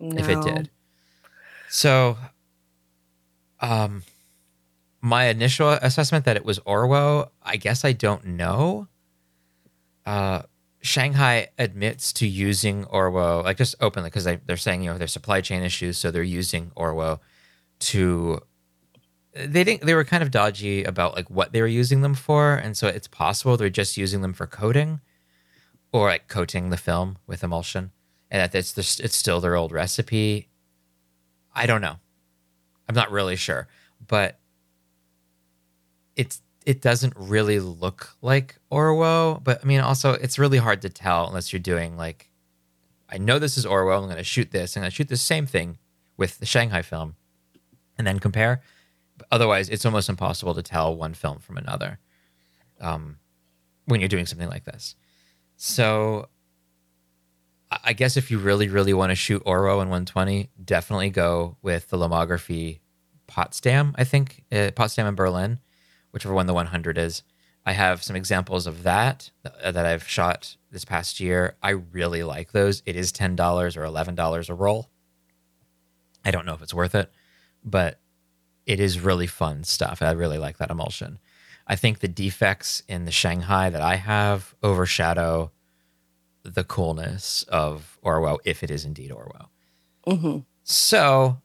if 0.00 0.28
it 0.28 0.42
did. 0.42 0.70
So, 1.70 2.18
um, 3.60 4.02
my 5.00 5.26
initial 5.26 5.70
assessment 5.70 6.24
that 6.24 6.36
it 6.36 6.44
was 6.44 6.58
Orwo, 6.60 7.30
I 7.42 7.56
guess 7.56 7.84
I 7.84 7.92
don't 7.92 8.24
know. 8.24 8.88
Uh, 10.04 10.42
Shanghai 10.80 11.48
admits 11.58 12.12
to 12.14 12.26
using 12.26 12.84
Orwo, 12.86 13.44
like 13.44 13.58
just 13.58 13.74
openly, 13.80 14.10
because 14.10 14.24
they're 14.24 14.56
saying 14.56 14.82
you 14.82 14.90
know 14.90 14.98
there's 14.98 15.12
supply 15.12 15.40
chain 15.40 15.62
issues, 15.62 15.98
so 15.98 16.10
they're 16.10 16.22
using 16.22 16.70
Orwo 16.76 17.20
to. 17.80 18.40
They 19.34 19.64
didn't. 19.64 19.82
They 19.82 19.94
were 19.94 20.04
kind 20.04 20.22
of 20.22 20.30
dodgy 20.30 20.84
about 20.84 21.14
like 21.14 21.30
what 21.30 21.52
they 21.52 21.60
were 21.60 21.66
using 21.66 22.02
them 22.02 22.14
for, 22.14 22.54
and 22.54 22.76
so 22.76 22.88
it's 22.88 23.08
possible 23.08 23.56
they're 23.56 23.70
just 23.70 23.96
using 23.96 24.20
them 24.22 24.32
for 24.32 24.46
coating, 24.46 25.00
or 25.92 26.08
like 26.08 26.28
coating 26.28 26.70
the 26.70 26.76
film 26.76 27.18
with 27.26 27.44
emulsion, 27.44 27.92
and 28.30 28.40
that 28.40 28.54
it's 28.56 28.72
just, 28.72 29.00
it's 29.00 29.16
still 29.16 29.40
their 29.40 29.56
old 29.56 29.72
recipe. 29.72 30.48
I 31.54 31.66
don't 31.66 31.80
know. 31.80 31.96
I'm 32.88 32.94
not 32.94 33.10
really 33.10 33.36
sure, 33.36 33.68
but 34.06 34.38
it's 36.18 36.42
it 36.66 36.82
doesn't 36.82 37.14
really 37.16 37.60
look 37.60 38.10
like 38.20 38.56
Orwo. 38.70 39.42
But 39.42 39.60
I 39.62 39.66
mean, 39.66 39.80
also 39.80 40.12
it's 40.12 40.38
really 40.38 40.58
hard 40.58 40.82
to 40.82 40.90
tell 40.90 41.26
unless 41.26 41.50
you're 41.52 41.60
doing 41.60 41.96
like, 41.96 42.28
I 43.08 43.16
know 43.16 43.38
this 43.38 43.56
is 43.56 43.64
Orwo. 43.64 43.96
I'm 43.96 44.04
going 44.04 44.16
to 44.16 44.24
shoot 44.24 44.50
this. 44.50 44.76
I'm 44.76 44.82
going 44.82 44.90
to 44.90 44.94
shoot 44.94 45.08
the 45.08 45.16
same 45.16 45.46
thing 45.46 45.78
with 46.18 46.38
the 46.38 46.46
Shanghai 46.46 46.82
film, 46.82 47.14
and 47.96 48.06
then 48.06 48.18
compare. 48.18 48.60
But 49.16 49.28
otherwise, 49.30 49.70
it's 49.70 49.86
almost 49.86 50.08
impossible 50.10 50.54
to 50.54 50.62
tell 50.62 50.94
one 50.94 51.14
film 51.14 51.38
from 51.38 51.56
another 51.56 51.98
um, 52.80 53.18
when 53.86 54.00
you're 54.00 54.08
doing 54.08 54.26
something 54.26 54.48
like 54.48 54.64
this. 54.64 54.94
So 55.56 56.28
I- 57.70 57.92
guess 57.92 58.16
if 58.16 58.30
you 58.30 58.38
really, 58.38 58.68
really 58.68 58.94
want 58.94 59.10
to 59.10 59.16
shoot 59.16 59.42
Orwo 59.44 59.82
in 59.82 59.88
120, 59.88 60.50
definitely 60.64 61.10
go 61.10 61.56
with 61.62 61.88
the 61.88 61.96
Lomography 61.98 62.80
Potsdam, 63.26 63.94
I 63.96 64.04
think, 64.04 64.44
uh, 64.52 64.70
Potsdam 64.74 65.06
in 65.06 65.14
Berlin, 65.14 65.58
whichever 66.10 66.34
one 66.34 66.46
the 66.46 66.54
100 66.54 66.98
is. 66.98 67.22
I 67.66 67.72
have 67.72 68.02
some 68.02 68.16
examples 68.16 68.66
of 68.66 68.82
that 68.84 69.30
uh, 69.62 69.70
that 69.72 69.84
I've 69.84 70.08
shot 70.08 70.56
this 70.70 70.84
past 70.84 71.20
year. 71.20 71.56
I 71.62 71.70
really 71.70 72.22
like 72.22 72.52
those. 72.52 72.82
It 72.86 72.96
is 72.96 73.12
$10 73.12 73.36
or 73.76 73.82
$11 73.82 74.48
a 74.48 74.54
roll. 74.54 74.88
I 76.24 76.30
don't 76.30 76.46
know 76.46 76.54
if 76.54 76.62
it's 76.62 76.74
worth 76.74 76.94
it, 76.94 77.10
but 77.64 78.00
it 78.66 78.80
is 78.80 79.00
really 79.00 79.26
fun 79.26 79.64
stuff. 79.64 80.02
I 80.02 80.10
really 80.12 80.38
like 80.38 80.58
that 80.58 80.70
emulsion. 80.70 81.18
I 81.66 81.76
think 81.76 81.98
the 81.98 82.08
defects 82.08 82.82
in 82.88 83.04
the 83.04 83.10
Shanghai 83.10 83.70
that 83.70 83.82
I 83.82 83.96
have 83.96 84.54
overshadow 84.62 85.52
the 86.42 86.64
coolness 86.64 87.42
of 87.48 87.98
Orwo 88.02 88.38
if 88.44 88.62
it 88.62 88.70
is 88.70 88.84
indeed 88.84 89.10
Orwo. 89.10 89.48
hmm 90.06 90.38
So 90.62 91.40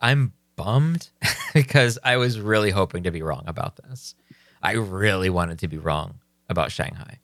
I'm 0.00 0.32
bummed 0.58 1.08
because 1.54 1.98
I 2.04 2.18
was 2.18 2.38
really 2.38 2.70
hoping 2.70 3.04
to 3.04 3.10
be 3.10 3.22
wrong 3.22 3.44
about 3.46 3.76
this. 3.76 4.14
I 4.62 4.72
really 4.72 5.30
wanted 5.30 5.60
to 5.60 5.68
be 5.68 5.78
wrong 5.78 6.18
about 6.50 6.72
Shanghai 6.72 7.20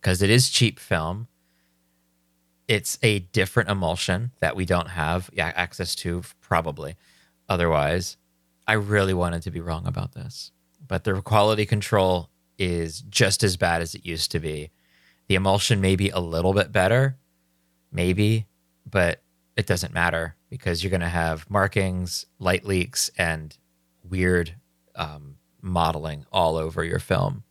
because 0.00 0.22
it 0.22 0.30
is 0.30 0.48
cheap 0.48 0.78
film. 0.78 1.28
It's 2.68 2.98
a 3.02 3.18
different 3.18 3.68
emulsion 3.68 4.30
that 4.40 4.56
we 4.56 4.64
don't 4.64 4.88
have 4.88 5.28
access 5.36 5.94
to, 5.96 6.22
probably. 6.40 6.96
Otherwise, 7.48 8.16
I 8.66 8.74
really 8.74 9.14
wanted 9.14 9.42
to 9.42 9.50
be 9.50 9.60
wrong 9.60 9.86
about 9.86 10.12
this. 10.12 10.52
But 10.86 11.04
the 11.04 11.20
quality 11.22 11.66
control 11.66 12.30
is 12.58 13.02
just 13.02 13.42
as 13.42 13.56
bad 13.56 13.82
as 13.82 13.94
it 13.94 14.06
used 14.06 14.30
to 14.32 14.40
be. 14.40 14.70
The 15.28 15.34
emulsion 15.34 15.80
may 15.80 15.96
be 15.96 16.10
a 16.10 16.20
little 16.20 16.52
bit 16.52 16.72
better, 16.72 17.16
maybe, 17.92 18.46
but 18.88 19.22
it 19.56 19.66
doesn't 19.66 19.94
matter 19.94 20.36
because 20.50 20.82
you're 20.82 20.90
going 20.90 21.00
to 21.00 21.08
have 21.08 21.48
markings, 21.50 22.26
light 22.38 22.64
leaks, 22.64 23.10
and 23.16 23.56
weird 24.02 24.54
um, 24.94 25.36
mottling 25.62 26.26
all 26.30 26.56
over 26.56 26.84
your 26.84 26.98
film. 26.98 27.42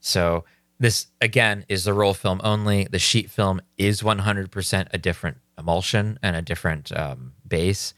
So, 0.00 0.44
this 0.78 1.08
again 1.20 1.66
is 1.68 1.84
the 1.84 1.92
roll 1.92 2.14
film 2.14 2.40
only. 2.42 2.84
The 2.84 2.98
sheet 2.98 3.30
film 3.30 3.60
is 3.76 4.00
100% 4.00 4.88
a 4.92 4.98
different 4.98 5.36
emulsion 5.58 6.18
and 6.22 6.34
a 6.34 6.42
different 6.42 6.90
um, 6.96 7.34
base. 7.46 7.92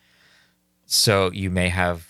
So, 0.85 1.31
you 1.31 1.49
may 1.49 1.68
have 1.68 2.09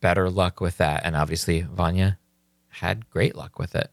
better 0.00 0.28
luck 0.30 0.60
with 0.60 0.78
that. 0.78 1.02
And 1.04 1.14
obviously, 1.14 1.60
Vanya 1.60 2.18
had 2.68 3.08
great 3.08 3.36
luck 3.36 3.58
with 3.58 3.76
it. 3.76 3.90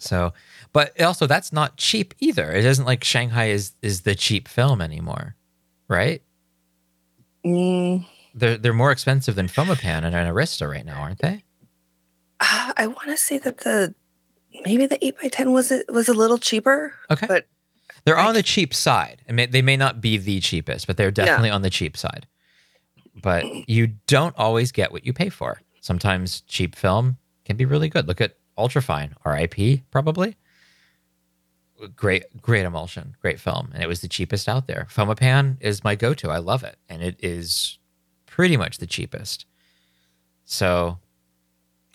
So, 0.00 0.32
but 0.72 0.98
also 1.00 1.26
that's 1.26 1.52
not 1.52 1.76
cheap 1.76 2.14
either. 2.18 2.50
It 2.52 2.64
isn't 2.64 2.84
like 2.84 3.04
Shanghai 3.04 3.46
is 3.46 3.72
is 3.82 4.02
the 4.02 4.14
cheap 4.14 4.48
film 4.48 4.80
anymore, 4.80 5.36
right? 5.88 6.22
Mm, 7.44 8.06
They're 8.34 8.56
they're 8.56 8.72
more 8.72 8.92
expensive 8.92 9.34
than 9.34 9.48
Fomapan 9.48 10.04
and 10.04 10.14
an 10.14 10.32
Arista 10.32 10.68
right 10.70 10.86
now, 10.86 11.00
aren't 11.00 11.18
they? 11.20 11.44
ah, 12.40 12.72
I 12.76 12.86
want 12.88 13.06
to 13.08 13.16
say 13.16 13.38
that 13.38 13.58
the 13.58 13.94
maybe 14.64 14.86
the 14.86 15.04
eight 15.04 15.16
x 15.22 15.36
ten 15.36 15.52
was 15.52 15.70
it 15.70 15.86
was 15.92 16.08
a 16.08 16.14
little 16.14 16.38
cheaper, 16.38 16.94
Okay, 17.10 17.26
but 17.26 17.46
they're 18.04 18.18
I 18.18 18.26
on 18.28 18.34
the 18.34 18.42
cheap 18.42 18.74
side. 18.74 19.22
I 19.28 19.32
mean, 19.32 19.50
they 19.50 19.62
may 19.62 19.76
not 19.76 20.00
be 20.00 20.16
the 20.18 20.40
cheapest, 20.40 20.86
but 20.86 20.96
they're 20.96 21.10
definitely 21.10 21.50
on 21.50 21.62
the 21.62 21.70
cheap 21.70 21.96
side. 21.96 22.26
But 23.22 23.44
you 23.68 23.88
don't 24.06 24.34
always 24.38 24.72
get 24.72 24.90
what 24.92 25.04
you 25.04 25.12
pay 25.12 25.28
for. 25.28 25.60
Sometimes 25.80 26.40
cheap 26.42 26.74
film 26.74 27.18
can 27.44 27.56
be 27.56 27.64
really 27.64 27.88
good. 27.88 28.08
Look 28.08 28.20
at 28.20 28.36
Ultrafine, 28.56 29.12
RIP, 29.24 29.82
probably. 29.90 30.36
Great, 31.96 32.24
great 32.40 32.64
emulsion, 32.64 33.16
great 33.20 33.40
film, 33.40 33.70
and 33.74 33.82
it 33.82 33.88
was 33.88 34.00
the 34.00 34.08
cheapest 34.08 34.48
out 34.48 34.66
there. 34.66 34.86
Fomapan 34.90 35.56
is 35.60 35.82
my 35.82 35.94
go-to. 35.94 36.30
I 36.30 36.38
love 36.38 36.62
it, 36.62 36.76
and 36.88 37.02
it 37.02 37.16
is 37.18 37.78
pretty 38.26 38.56
much 38.56 38.78
the 38.78 38.86
cheapest. 38.86 39.46
So, 40.44 40.98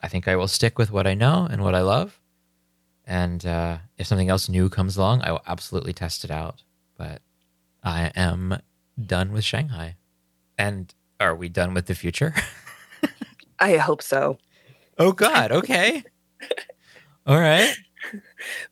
I 0.02 0.08
think 0.08 0.28
I 0.28 0.36
will 0.36 0.48
stick 0.48 0.78
with 0.78 0.92
what 0.92 1.08
I 1.08 1.14
know 1.14 1.48
and 1.50 1.64
what 1.64 1.76
I 1.76 1.82
love. 1.82 2.20
And 3.06 3.46
uh, 3.46 3.78
if 3.98 4.06
something 4.06 4.30
else 4.30 4.50
new 4.50 4.70
comes 4.70 4.98
along, 4.98 5.22
I 5.22 5.32
will 5.32 5.42
absolutely 5.48 5.94
test 5.94 6.24
it 6.24 6.32
out. 6.32 6.64
But 6.98 7.22
I 7.84 8.12
am 8.16 8.60
done 9.04 9.32
with 9.32 9.46
Shanghai. 9.46 9.96
And 10.58 10.94
are 11.20 11.36
we 11.36 11.50
done 11.50 11.74
with 11.74 11.86
the 11.86 11.96
future? 11.96 12.34
I 13.60 13.78
hope 13.78 14.02
so. 14.02 14.38
oh, 14.98 15.14
God. 15.14 15.52
Okay. 15.52 16.04
All 17.28 17.40
right. 17.40 17.74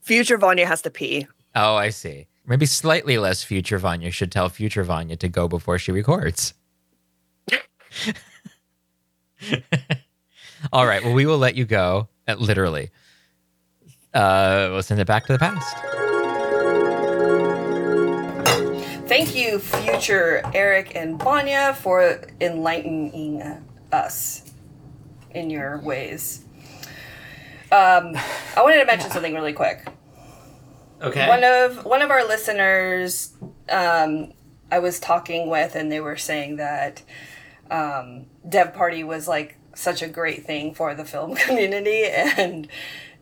Future 0.02 0.38
Vanya 0.38 0.66
has 0.66 0.82
to 0.84 0.90
pee. 0.90 1.28
Oh, 1.56 1.76
I 1.76 1.90
see. 1.90 2.28
Maybe 2.46 2.66
slightly 2.66 3.18
less 3.18 3.44
future 3.44 3.78
Vanya 3.80 4.12
should 4.12 4.32
tell 4.32 4.50
future 4.50 4.84
Vanya 4.84 5.16
to 5.18 5.28
go 5.28 5.48
before 5.48 5.80
she 5.80 5.92
records. 5.92 6.54
All 10.72 10.86
right. 10.86 11.04
Well, 11.04 11.14
we 11.14 11.26
will 11.26 11.38
let 11.38 11.56
you 11.56 11.66
go, 11.66 12.08
uh, 12.28 12.36
literally. 12.36 12.92
Uh, 14.14 14.70
we'll 14.72 14.84
send 14.84 15.00
it 15.00 15.08
back 15.08 15.26
to 15.26 15.34
the 15.34 15.40
past. 15.40 15.76
Thank 19.08 19.36
you, 19.36 19.60
future 19.60 20.42
Eric 20.54 20.96
and 20.96 21.22
Vanya, 21.22 21.76
for 21.76 22.22
enlightening 22.42 23.42
us 23.92 24.52
in 25.32 25.50
your 25.50 25.80
ways. 25.80 26.45
I 27.72 28.62
wanted 28.62 28.80
to 28.80 28.86
mention 28.86 29.12
something 29.12 29.34
really 29.34 29.54
quick. 29.54 29.86
Okay. 31.02 31.28
One 31.28 31.44
of 31.44 31.86
one 31.86 32.02
of 32.02 32.10
our 32.10 32.26
listeners, 32.26 33.34
um, 33.70 34.34
I 34.72 34.80
was 34.80 35.00
talking 35.00 35.50
with, 35.50 35.76
and 35.76 35.92
they 35.92 36.00
were 36.00 36.18
saying 36.18 36.56
that 36.58 37.04
um, 37.70 38.28
Dev 38.48 38.74
Party 38.74 39.04
was 39.04 39.28
like 39.28 39.58
such 39.76 40.02
a 40.02 40.08
great 40.08 40.46
thing 40.46 40.74
for 40.74 40.96
the 40.96 41.06
film 41.06 41.36
community, 41.36 42.06
and 42.06 42.68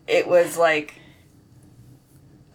it 0.08 0.28
was 0.28 0.58
like 0.58 0.96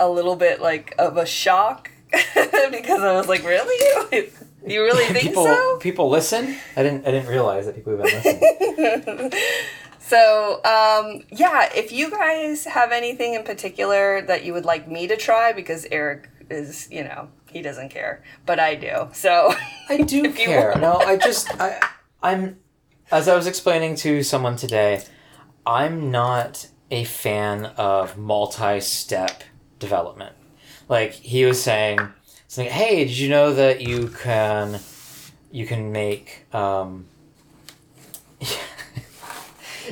a 0.00 0.08
little 0.08 0.36
bit 0.36 0.60
like 0.60 0.94
of 0.98 1.16
a 1.16 1.26
shock 1.26 1.90
because 2.10 3.02
I 3.02 3.12
was 3.12 3.28
like, 3.28 3.44
really, 3.44 4.30
you 4.66 4.82
really 4.82 5.04
think 5.12 5.28
people 5.28 5.44
so? 5.44 5.78
people 5.80 6.08
listen. 6.08 6.56
I 6.76 6.82
didn't 6.82 7.06
I 7.06 7.10
didn't 7.10 7.28
realize 7.28 7.66
that 7.66 7.74
people 7.74 7.94
even 7.94 8.04
listen. 8.04 9.30
So, 10.00 10.60
um, 10.64 11.22
yeah, 11.30 11.68
if 11.74 11.92
you 11.92 12.10
guys 12.10 12.64
have 12.64 12.92
anything 12.92 13.34
in 13.34 13.42
particular 13.42 14.22
that 14.22 14.44
you 14.44 14.52
would 14.52 14.64
like 14.64 14.88
me 14.88 15.06
to 15.08 15.16
try, 15.16 15.52
because 15.52 15.86
Eric 15.90 16.28
is, 16.50 16.88
you 16.90 17.04
know, 17.04 17.28
he 17.50 17.62
doesn't 17.62 17.90
care, 17.90 18.22
but 18.46 18.58
I 18.58 18.74
do. 18.74 19.08
So, 19.12 19.54
I 19.88 19.98
do 19.98 20.32
care. 20.34 20.70
want. 20.70 20.80
No, 20.80 20.98
I 20.98 21.16
just 21.16 21.48
I 21.60 21.80
I'm 22.22 22.58
as 23.10 23.28
I 23.28 23.34
was 23.36 23.46
explaining 23.46 23.96
to 23.96 24.22
someone 24.22 24.56
today, 24.56 25.02
I'm 25.66 26.10
not 26.10 26.68
a 26.90 27.04
fan 27.04 27.66
of 27.76 28.16
multi-step 28.16 29.42
development. 29.78 30.34
Like 30.88 31.12
he 31.12 31.44
was 31.44 31.62
saying 31.62 31.98
something, 32.48 32.72
"Hey, 32.72 33.04
did 33.04 33.16
you 33.18 33.28
know 33.28 33.52
that 33.52 33.80
you 33.80 34.08
can 34.08 34.80
you 35.50 35.66
can 35.66 35.92
make 35.92 36.46
um 36.54 37.06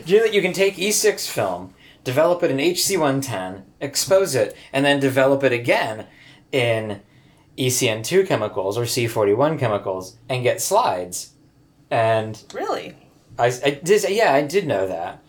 Do 0.04 0.12
you 0.12 0.18
know 0.18 0.24
that 0.24 0.34
you 0.34 0.42
can 0.42 0.52
take 0.52 0.76
E6 0.76 1.28
film, 1.28 1.74
develop 2.04 2.42
it 2.42 2.50
in 2.50 2.58
HC110, 2.58 3.62
expose 3.80 4.34
it, 4.34 4.56
and 4.72 4.84
then 4.84 5.00
develop 5.00 5.42
it 5.42 5.52
again 5.52 6.06
in 6.52 7.00
ECN2 7.58 8.26
chemicals 8.26 8.76
or 8.76 8.82
C41 8.82 9.58
chemicals 9.58 10.16
and 10.28 10.42
get 10.42 10.60
slides? 10.60 11.32
And 11.90 12.42
really, 12.52 12.96
I, 13.38 13.46
I 13.64 13.70
did, 13.82 14.08
yeah, 14.10 14.32
I 14.32 14.42
did 14.42 14.66
know 14.66 14.86
that. 14.88 15.22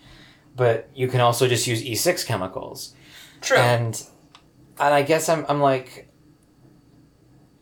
But 0.56 0.90
you 0.96 1.08
can 1.08 1.22
also 1.22 1.48
just 1.48 1.68
use 1.68 1.84
E6 1.84 2.26
chemicals. 2.26 2.96
true. 3.42 3.58
And 3.58 4.02
and 4.80 4.94
I 4.94 5.04
guess 5.04 5.30
I'm 5.30 5.46
I'm 5.48 5.62
like 5.62 6.10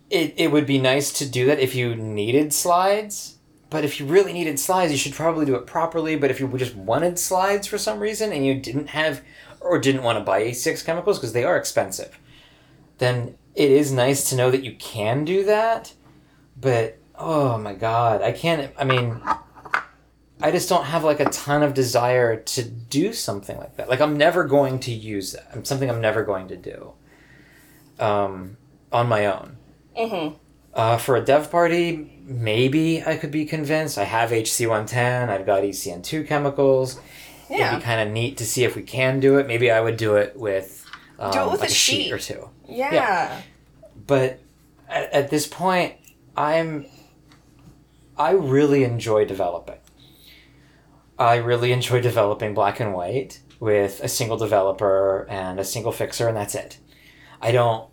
it 0.09 0.33
it 0.37 0.51
would 0.51 0.65
be 0.65 0.77
nice 0.77 1.11
to 1.19 1.29
do 1.29 1.45
that 1.47 1.59
if 1.59 1.75
you 1.75 1.95
needed 1.95 2.53
slides. 2.53 3.37
But 3.75 3.83
if 3.83 3.99
you 3.99 4.05
really 4.05 4.31
needed 4.31 4.57
slides, 4.57 4.93
you 4.93 4.97
should 4.97 5.11
probably 5.11 5.45
do 5.45 5.55
it 5.55 5.67
properly. 5.67 6.15
But 6.15 6.31
if 6.31 6.39
you 6.39 6.47
just 6.57 6.75
wanted 6.75 7.19
slides 7.19 7.67
for 7.67 7.77
some 7.77 7.99
reason 7.99 8.31
and 8.31 8.45
you 8.45 8.55
didn't 8.55 8.87
have 8.87 9.21
or 9.59 9.79
didn't 9.79 10.03
want 10.03 10.17
to 10.17 10.23
buy 10.23 10.43
E6 10.43 10.85
chemicals 10.85 11.19
because 11.19 11.33
they 11.33 11.43
are 11.43 11.57
expensive, 11.57 12.17
then 12.99 13.37
it 13.53 13.69
is 13.69 13.91
nice 13.91 14.29
to 14.29 14.37
know 14.37 14.49
that 14.49 14.63
you 14.63 14.77
can 14.77 15.25
do 15.25 15.43
that. 15.43 15.93
But 16.55 16.99
oh 17.15 17.57
my 17.57 17.73
god, 17.73 18.21
I 18.21 18.31
can't. 18.31 18.73
I 18.77 18.85
mean, 18.85 19.21
I 20.39 20.51
just 20.51 20.69
don't 20.69 20.85
have 20.85 21.03
like 21.03 21.19
a 21.19 21.25
ton 21.25 21.61
of 21.61 21.73
desire 21.73 22.37
to 22.37 22.63
do 22.63 23.11
something 23.11 23.57
like 23.57 23.75
that. 23.75 23.89
Like 23.89 23.99
I'm 23.99 24.15
never 24.15 24.45
going 24.45 24.79
to 24.79 24.91
use 24.93 25.33
that. 25.33 25.49
It's 25.53 25.67
something 25.67 25.89
I'm 25.89 25.99
never 25.99 26.23
going 26.23 26.47
to 26.47 26.55
do. 26.55 26.93
Um, 27.99 28.55
on 28.93 29.09
my 29.09 29.25
own. 29.25 29.57
Mm-hmm. 29.97 30.37
Uh, 30.75 30.97
for 30.97 31.15
a 31.15 31.21
dev 31.21 31.49
party, 31.49 32.21
maybe 32.25 33.01
I 33.01 33.15
could 33.15 33.31
be 33.31 33.45
convinced. 33.45 33.97
I 33.97 34.03
have 34.03 34.31
HC110. 34.31 35.29
I've 35.29 35.45
got 35.45 35.63
ECN2 35.63 36.27
chemicals. 36.27 36.99
Yeah. 37.49 37.69
It'd 37.69 37.79
be 37.79 37.83
kind 37.85 38.01
of 38.05 38.13
neat 38.13 38.37
to 38.37 38.45
see 38.45 38.65
if 38.65 38.75
we 38.75 38.81
can 38.83 39.21
do 39.21 39.37
it. 39.37 39.47
Maybe 39.47 39.71
I 39.71 39.79
would 39.79 39.95
do 39.95 40.15
it 40.15 40.35
with, 40.35 40.85
um, 41.17 41.31
Do 41.31 41.39
it 41.43 41.51
with 41.51 41.61
like 41.61 41.69
a 41.69 41.73
sheet 41.73 42.03
sheet. 42.03 42.11
or 42.11 42.19
two 42.19 42.49
yeah. 42.67 42.93
yeah. 42.93 43.41
but 44.07 44.39
at, 44.89 45.11
at 45.13 45.29
this 45.29 45.47
point 45.47 45.95
i'm 46.35 46.85
i 48.17 48.31
really 48.31 48.83
enjoy 48.83 49.25
developing 49.25 49.77
i 51.17 51.35
really 51.35 51.71
enjoy 51.71 52.01
developing 52.01 52.53
black 52.53 52.79
and 52.79 52.93
white 52.93 53.39
with 53.59 54.01
a 54.03 54.07
single 54.07 54.37
developer 54.37 55.25
and 55.29 55.59
a 55.59 55.63
single 55.63 55.91
fixer 55.91 56.27
and 56.27 56.35
that's 56.35 56.55
it 56.55 56.77
i 57.41 57.51
don't 57.51 57.89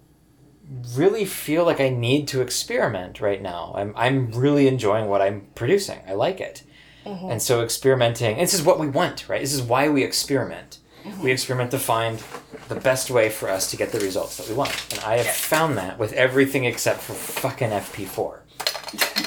really 0.95 1.25
feel 1.25 1.65
like 1.65 1.81
i 1.81 1.89
need 1.89 2.29
to 2.29 2.41
experiment 2.41 3.21
right 3.21 3.43
now 3.43 3.73
i'm, 3.77 3.93
I'm 3.97 4.31
really 4.33 4.69
enjoying 4.69 5.09
what 5.09 5.23
i'm 5.23 5.47
producing 5.55 6.01
i 6.09 6.15
like 6.15 6.41
it 6.41 6.63
and 7.05 7.43
so 7.43 7.63
experimenting 7.63 8.39
this 8.39 8.55
is 8.55 8.63
what 8.63 8.79
we 8.79 8.89
want 8.89 9.29
right 9.29 9.41
this 9.41 9.53
is 9.53 9.63
why 9.63 9.89
we 9.89 10.05
experiment 10.05 10.79
we 11.21 11.33
experiment 11.33 11.71
to 11.73 11.79
find 11.79 12.23
the 12.69 12.77
best 12.77 13.11
way 13.11 13.29
for 13.29 13.49
us 13.49 13.71
to 13.71 13.77
get 13.77 13.93
the 13.93 14.01
results 14.01 14.37
that 14.37 14.49
we 14.49 14.55
want. 14.55 14.75
And 14.91 15.01
I 15.05 15.19
have 15.19 15.27
found 15.27 15.77
that 15.79 15.99
with 15.99 16.13
everything 16.13 16.65
except 16.65 17.01
for 17.01 17.13
fucking 17.15 17.71
FP4. 17.71 18.39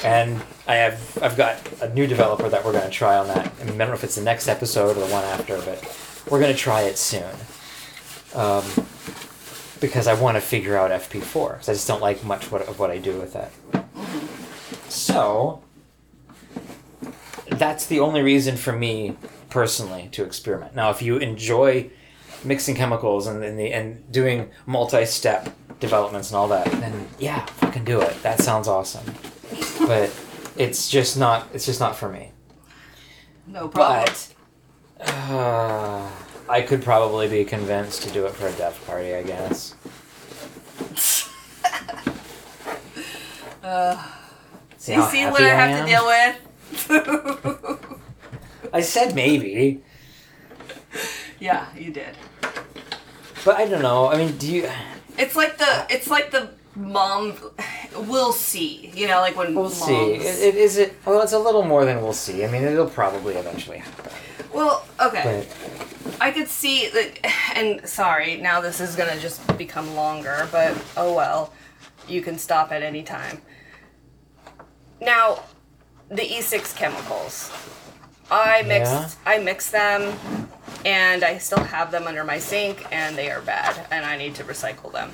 And 0.04 0.42
I 0.66 0.76
have 0.76 1.18
I've 1.22 1.36
got 1.36 1.58
a 1.82 1.92
new 1.92 2.06
developer 2.06 2.48
that 2.48 2.64
we're 2.64 2.72
going 2.72 2.84
to 2.84 2.90
try 2.90 3.16
on 3.16 3.26
that. 3.28 3.52
I, 3.60 3.64
mean, 3.64 3.74
I 3.74 3.78
don't 3.78 3.88
know 3.88 3.94
if 3.94 4.04
it's 4.04 4.14
the 4.14 4.22
next 4.22 4.48
episode 4.48 4.96
or 4.96 5.06
the 5.06 5.12
one 5.12 5.24
after, 5.24 5.60
but 5.62 5.82
we're 6.30 6.40
going 6.40 6.52
to 6.52 6.58
try 6.58 6.82
it 6.82 6.98
soon. 6.98 7.34
Um, 8.34 8.64
because 9.80 10.06
I 10.06 10.14
want 10.14 10.36
to 10.36 10.40
figure 10.40 10.76
out 10.76 10.90
FP4. 10.90 11.56
'cause 11.56 11.68
I 11.68 11.72
just 11.72 11.86
don't 11.86 12.00
like 12.02 12.24
much 12.24 12.50
what, 12.50 12.62
of 12.68 12.78
what 12.78 12.90
I 12.90 12.98
do 12.98 13.18
with 13.18 13.32
that. 13.34 13.52
So 14.88 15.62
that's 17.48 17.86
the 17.86 18.00
only 18.00 18.22
reason 18.22 18.56
for 18.56 18.72
me 18.72 19.16
personally 19.50 20.08
to 20.12 20.24
experiment. 20.24 20.74
Now, 20.74 20.90
if 20.90 21.02
you 21.02 21.16
enjoy 21.18 21.90
mixing 22.44 22.74
chemicals 22.74 23.26
and 23.26 23.42
and, 23.42 23.58
the, 23.58 23.72
and 23.72 24.10
doing 24.12 24.50
multi-step 24.66 25.54
developments 25.80 26.30
and 26.30 26.36
all 26.36 26.48
that, 26.48 26.66
then 26.72 27.08
yeah, 27.18 27.44
fucking 27.46 27.84
do 27.84 28.00
it. 28.00 28.22
That 28.22 28.40
sounds 28.40 28.68
awesome. 28.68 29.04
But 29.86 30.10
it's 30.56 30.88
just 30.88 31.16
not. 31.18 31.48
It's 31.52 31.66
just 31.66 31.80
not 31.80 31.96
for 31.96 32.08
me. 32.08 32.32
No 33.46 33.68
problem. 33.68 34.04
But 34.04 35.08
uh, 35.08 36.10
I 36.48 36.62
could 36.62 36.82
probably 36.82 37.28
be 37.28 37.44
convinced 37.44 38.02
to 38.02 38.10
do 38.10 38.26
it 38.26 38.32
for 38.34 38.46
a 38.46 38.52
dev 38.52 38.78
party. 38.86 39.14
I 39.14 39.22
guess. 39.22 39.74
Uh, 43.62 44.00
see 44.76 44.94
you 44.94 45.02
see 45.10 45.24
what 45.26 45.42
I 45.42 45.48
have 45.48 45.70
am? 45.70 45.84
to 45.84 45.90
deal 45.90 46.06
with? 46.06 46.36
I 48.72 48.80
said 48.80 49.12
maybe, 49.16 49.82
yeah, 51.40 51.66
you 51.76 51.90
did. 51.92 52.16
but 53.44 53.56
I 53.56 53.66
don't 53.66 53.82
know. 53.82 54.06
I 54.08 54.18
mean, 54.18 54.36
do 54.38 54.46
you? 54.46 54.70
It's 55.18 55.34
like 55.34 55.58
the 55.58 55.84
it's 55.90 56.08
like 56.08 56.30
the 56.30 56.50
mom. 56.76 57.34
We'll 57.96 58.32
see. 58.32 58.92
You 58.94 59.08
know, 59.08 59.18
like 59.20 59.36
when 59.36 59.52
We'll 59.52 59.64
moms. 59.64 59.82
see. 59.82 59.94
It, 60.14 60.54
it 60.54 60.54
is 60.54 60.76
it. 60.78 60.94
Well, 61.04 61.20
it's 61.22 61.32
a 61.32 61.38
little 61.38 61.64
more 61.64 61.84
than 61.84 62.00
we'll 62.02 62.12
see. 62.12 62.44
I 62.44 62.48
mean, 62.50 62.62
it'll 62.62 62.86
probably 62.88 63.34
eventually 63.34 63.78
happen. 63.78 64.12
Well, 64.56 64.84
okay. 65.00 65.46
I 66.20 66.30
could 66.30 66.48
see 66.48 66.88
that, 66.88 67.32
and 67.56 67.86
sorry, 67.88 68.36
now 68.36 68.60
this 68.60 68.80
is 68.80 68.96
gonna 68.96 69.18
just 69.18 69.40
become 69.58 69.94
longer, 69.94 70.48
but 70.50 70.76
oh 70.96 71.14
well, 71.14 71.52
you 72.08 72.22
can 72.22 72.38
stop 72.38 72.72
at 72.72 72.82
any 72.82 73.02
time. 73.02 73.42
Now, 75.00 75.42
the 76.08 76.22
E6 76.22 76.74
chemicals, 76.74 77.52
I 78.30 78.62
mixed, 78.62 78.92
Yeah. 78.92 79.10
I 79.26 79.38
mixed 79.38 79.72
them, 79.72 80.18
and 80.84 81.22
I 81.22 81.38
still 81.38 81.62
have 81.62 81.90
them 81.90 82.06
under 82.06 82.24
my 82.24 82.38
sink, 82.38 82.86
and 82.90 83.16
they 83.16 83.30
are 83.30 83.42
bad, 83.42 83.86
and 83.90 84.04
I 84.06 84.16
need 84.16 84.34
to 84.36 84.44
recycle 84.44 84.90
them. 84.92 85.10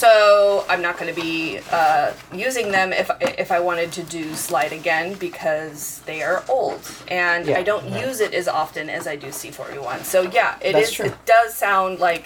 So 0.00 0.64
I'm 0.66 0.80
not 0.80 0.96
going 0.98 1.14
to 1.14 1.20
be 1.20 1.58
uh, 1.70 2.12
using 2.32 2.72
them 2.72 2.90
if 2.94 3.10
if 3.20 3.50
I 3.52 3.60
wanted 3.60 3.92
to 3.98 4.02
do 4.02 4.34
slide 4.34 4.72
again 4.72 5.12
because 5.26 6.00
they 6.06 6.22
are 6.22 6.42
old 6.48 6.80
and 7.08 7.44
Yeah, 7.46 7.58
I 7.58 7.62
don't 7.62 7.86
yeah. 7.86 8.06
use 8.06 8.20
it 8.20 8.32
as 8.32 8.48
often 8.48 8.88
as 8.88 9.06
I 9.06 9.16
do 9.16 9.26
C41. 9.26 10.04
So 10.04 10.22
yeah, 10.22 10.56
it 10.62 10.72
That's 10.72 10.88
is. 10.88 10.94
true. 10.96 11.06
It 11.06 11.16
does 11.26 11.52
sound 11.54 11.98
like 11.98 12.24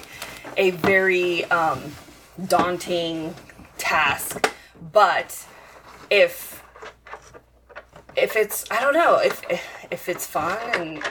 a 0.56 0.70
very 0.70 1.44
um, 1.46 1.80
daunting 2.46 3.34
task, 3.76 4.32
but 4.92 5.28
if 6.10 6.62
if 8.24 8.36
it's 8.36 8.64
I 8.70 8.78
don't 8.82 8.94
know 8.94 9.16
if 9.18 9.42
if, 9.50 9.62
if 9.90 10.08
it's 10.08 10.26
fun 10.26 10.58
and. 10.78 11.02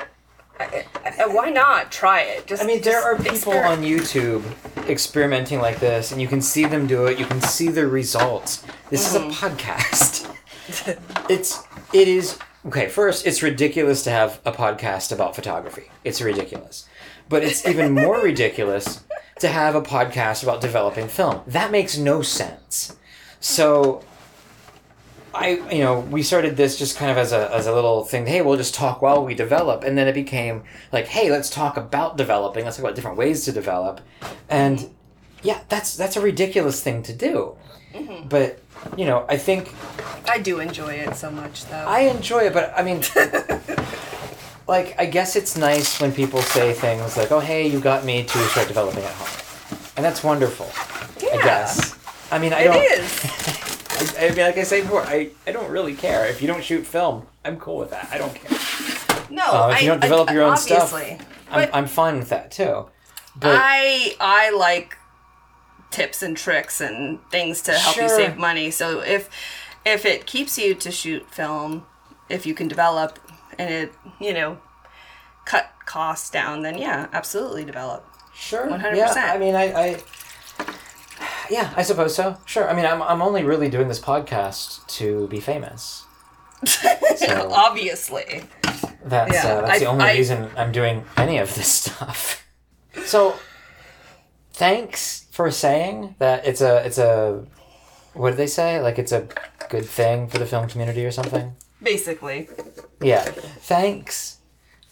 I, 0.60 0.86
I, 1.20 1.26
why 1.28 1.50
not 1.50 1.92
try 1.92 2.22
it? 2.22 2.48
Just 2.48 2.64
I 2.64 2.66
mean, 2.66 2.82
there 2.82 3.02
are 3.02 3.18
people 3.18 3.54
on 3.54 3.82
YouTube 3.82 4.44
experimenting 4.88 5.60
like 5.60 5.80
this, 5.80 6.12
and 6.12 6.22
you 6.22 6.28
can 6.28 6.42
see 6.42 6.66
them 6.66 6.88
do 6.88 7.06
it. 7.06 7.20
You 7.20 7.26
can 7.26 7.42
see 7.42 7.70
the 7.70 7.88
results. 7.88 8.64
This 8.90 9.08
is 9.08 9.16
a 9.16 9.20
mm-hmm. 9.20 9.32
podcast. 9.32 10.30
it's 11.30 11.64
it 11.94 12.08
is 12.08 12.38
okay. 12.68 12.88
First, 12.88 13.26
it's 13.26 13.42
ridiculous 13.42 14.04
to 14.04 14.12
have 14.12 14.40
a 14.46 14.52
podcast 14.52 15.12
about 15.12 15.36
photography. 15.36 15.90
It's 16.04 16.22
ridiculous, 16.22 16.88
but 17.30 17.44
it's 17.44 17.68
even 17.68 17.94
more 17.94 18.20
ridiculous 18.24 19.04
to 19.40 19.48
have 19.48 19.76
a 19.76 19.82
podcast 19.82 20.44
about 20.44 20.62
developing 20.62 21.08
film. 21.08 21.42
That 21.48 21.72
makes 21.72 21.98
no 21.98 22.22
sense. 22.22 22.96
So 23.40 24.04
I 25.36 25.50
you 25.72 25.80
know 25.84 26.00
we 26.00 26.22
started 26.24 26.58
this 26.58 26.78
just 26.78 26.98
kind 26.98 27.12
of 27.12 27.18
as 27.18 27.32
a 27.32 27.54
as 27.54 27.66
a 27.68 27.74
little 27.74 28.04
thing. 28.06 28.26
Hey, 28.26 28.42
we'll 28.42 28.58
just 28.58 28.76
talk 28.76 29.02
while 29.02 29.24
we 29.26 29.34
develop, 29.34 29.84
and 29.84 29.98
then 29.98 30.08
it 30.08 30.14
became 30.14 30.64
like, 30.92 31.08
hey, 31.08 31.32
let's 31.32 31.50
talk 31.50 31.78
about 31.78 32.18
developing. 32.18 32.66
Let's 32.66 32.78
talk 32.78 32.86
about 32.86 32.96
different 32.96 33.18
ways 33.18 33.44
to 33.46 33.52
develop, 33.52 34.02
and 34.50 34.78
mm-hmm. 34.80 34.94
yeah, 35.42 35.62
that's 35.70 35.96
that's 35.98 36.16
a 36.18 36.22
ridiculous 36.22 36.82
thing 36.84 37.02
to 37.04 37.14
do. 37.14 37.56
Mm-hmm. 37.94 38.28
But 38.28 38.60
you 38.98 39.06
know, 39.06 39.26
I 39.30 39.38
think 39.38 39.74
I 40.28 40.38
do 40.40 40.60
enjoy 40.60 40.94
it 40.94 41.16
so 41.16 41.32
much, 41.32 41.66
though. 41.66 41.78
I 41.88 42.02
enjoy 42.02 42.42
it, 42.48 42.54
but 42.54 42.74
I 42.76 42.84
mean, 42.84 43.02
like, 44.68 44.96
I 45.00 45.06
guess 45.06 45.36
it's 45.36 45.58
nice 45.58 46.00
when 46.00 46.12
people 46.12 46.42
say 46.42 46.74
things 46.74 47.18
like, 47.18 47.32
"Oh, 47.32 47.40
hey, 47.40 47.68
you 47.68 47.80
got 47.80 48.06
me 48.06 48.24
to 48.24 48.38
start 48.50 48.68
developing 48.68 49.04
at 49.04 49.12
home," 49.14 49.80
and 49.98 50.06
that's 50.06 50.24
wonderful. 50.24 50.68
I 50.76 51.36
Yeah. 51.38 51.44
guess. 51.44 51.96
I 52.32 52.40
mean, 52.40 52.54
I 52.54 52.62
it 52.62 52.66
don't. 52.66 53.00
is. 53.00 53.70
I, 54.18 54.28
I 54.28 54.30
mean, 54.30 54.40
like 54.40 54.58
I 54.58 54.64
said 54.64 54.84
before, 54.84 55.02
I, 55.02 55.30
I 55.48 55.52
don't 55.52 55.70
really 55.72 55.94
care 55.96 56.26
if 56.28 56.42
you 56.42 56.48
don't 56.48 56.64
shoot 56.64 56.86
film. 56.86 57.28
I'm 57.46 57.58
cool 57.60 57.78
with 57.78 57.90
that. 57.92 58.10
I 58.12 58.18
don't 58.18 58.34
care. 58.34 58.58
No, 59.30 59.44
Uh, 59.44 59.70
if 59.70 59.78
I, 59.78 59.80
you 59.80 59.88
don't 59.88 60.02
develop 60.02 60.30
I, 60.30 60.34
your 60.34 60.44
own 60.44 60.58
stuff, 60.58 60.94
obviously. 60.94 61.26
I'm, 61.50 61.70
I'm 61.74 61.88
fine 61.88 62.18
with 62.20 62.30
that 62.30 62.52
too. 62.52 62.88
But 63.36 63.58
I 63.60 64.16
I 64.20 64.52
like 64.52 64.98
tips 65.92 66.22
and 66.24 66.36
tricks 66.36 66.82
and 66.82 67.20
things 67.30 67.62
to 67.64 67.74
help 67.74 67.98
you 67.98 68.10
save 68.10 68.38
money. 68.38 68.72
So 68.72 69.02
if 69.02 69.30
if 69.86 70.06
it 70.06 70.26
keeps 70.26 70.58
you 70.58 70.76
to 70.76 70.92
shoot 70.92 71.30
film, 71.30 71.86
if 72.30 72.46
you 72.46 72.54
can 72.54 72.68
develop 72.68 73.20
and 73.58 73.74
it 73.74 73.94
you 74.20 74.34
know 74.34 74.60
cut 75.46 75.72
costs 75.86 76.30
down, 76.30 76.62
then 76.62 76.78
yeah, 76.78 77.08
absolutely 77.12 77.66
develop. 77.66 78.06
Sure. 78.36 78.68
100%. 78.68 78.96
Yeah, 78.96 79.14
I 79.16 79.38
mean, 79.38 79.54
I, 79.56 79.74
I. 79.74 80.00
Yeah, 81.50 81.74
I 81.76 81.82
suppose 81.84 82.16
so. 82.16 82.38
Sure. 82.46 82.70
I 82.70 82.74
mean, 82.74 82.86
I'm, 82.86 83.02
I'm 83.02 83.22
only 83.22 83.44
really 83.44 83.70
doing 83.70 83.88
this 83.88 84.00
podcast 84.00 84.86
to 84.98 85.28
be 85.28 85.40
famous. 85.40 86.06
So 87.18 87.50
Obviously, 87.52 88.44
that's 89.06 89.34
Yeah, 89.34 89.54
uh, 89.54 89.62
that's 89.68 89.80
the 89.80 89.86
only 89.86 90.06
I- 90.06 90.14
reason 90.14 90.50
I'm 90.58 90.72
doing 90.72 91.06
any 91.18 91.38
of 91.38 91.54
this 91.56 91.68
stuff. 91.84 92.46
So, 93.06 93.36
thanks 94.54 95.26
for 95.32 95.52
saying 95.52 96.16
that 96.20 96.46
it's 96.46 96.62
a 96.62 96.86
it's 96.86 96.98
a 96.98 97.46
what 98.14 98.32
did 98.32 98.38
they 98.38 98.48
say? 98.48 98.80
Like 98.82 99.00
it's 99.00 99.12
a 99.12 99.28
good 99.70 99.86
thing 99.86 100.28
for 100.28 100.38
the 100.38 100.46
film 100.46 100.68
community 100.68 101.06
or 101.06 101.12
something. 101.12 101.56
basically, 101.82 102.50
Yeah. 103.02 103.24
Thanks. 103.24 104.38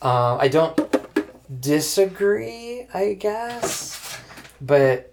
Um, 0.02 0.40
I 0.40 0.48
don't 0.48 0.78
disagree, 1.62 2.88
I 2.94 3.14
guess, 3.14 4.18
but 4.62 5.11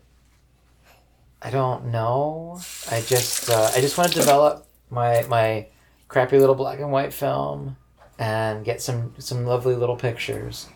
I 1.40 1.50
don't 1.50 1.86
know. 1.86 2.60
I 2.90 3.00
just 3.00 3.50
uh, 3.50 3.70
I 3.74 3.80
just 3.80 3.96
want 3.96 4.12
to 4.12 4.18
develop 4.18 4.66
my 4.90 5.22
my 5.28 5.66
crappy 6.08 6.38
little 6.38 6.54
black 6.54 6.80
and 6.80 6.90
white 6.90 7.12
film 7.12 7.76
and 8.18 8.64
get 8.64 8.82
some 8.82 9.14
some 9.18 9.46
lovely 9.46 9.74
little 9.76 9.96
pictures 9.96 10.68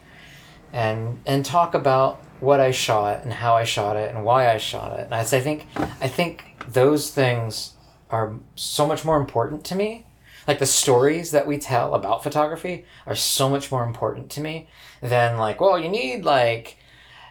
and 0.73 1.21
and 1.27 1.45
talk 1.45 1.75
about 1.75 2.23
what 2.41 2.61
I 2.61 2.71
shot 2.71 3.23
and 3.23 3.33
how 3.33 3.55
I 3.55 3.65
shot 3.65 3.97
it 3.97 4.15
and 4.15 4.25
why 4.25 4.53
I 4.53 4.59
shot 4.59 4.99
it. 4.99 5.05
And 5.05 5.15
I, 5.15 5.21
I 5.21 5.25
think 5.25 5.67
I 5.77 6.09
think 6.09 6.45
those 6.69 7.11
things 7.11 7.75
are 8.11 8.35
so 8.55 8.87
much 8.87 9.05
more 9.05 9.17
important 9.17 9.65
to 9.65 9.75
me. 9.75 10.07
Like 10.47 10.59
the 10.59 10.67
stories 10.67 11.31
that 11.31 11.47
we 11.47 11.59
tell 11.59 11.95
about 11.95 12.23
photography 12.23 12.85
are 13.07 13.15
so 13.15 13.49
much 13.49 13.71
more 13.71 13.85
important 13.85 14.31
to 14.31 14.41
me 14.41 14.69
than 15.01 15.39
like, 15.39 15.61
well, 15.61 15.79
you 15.79 15.89
need 15.89 16.25
like, 16.25 16.77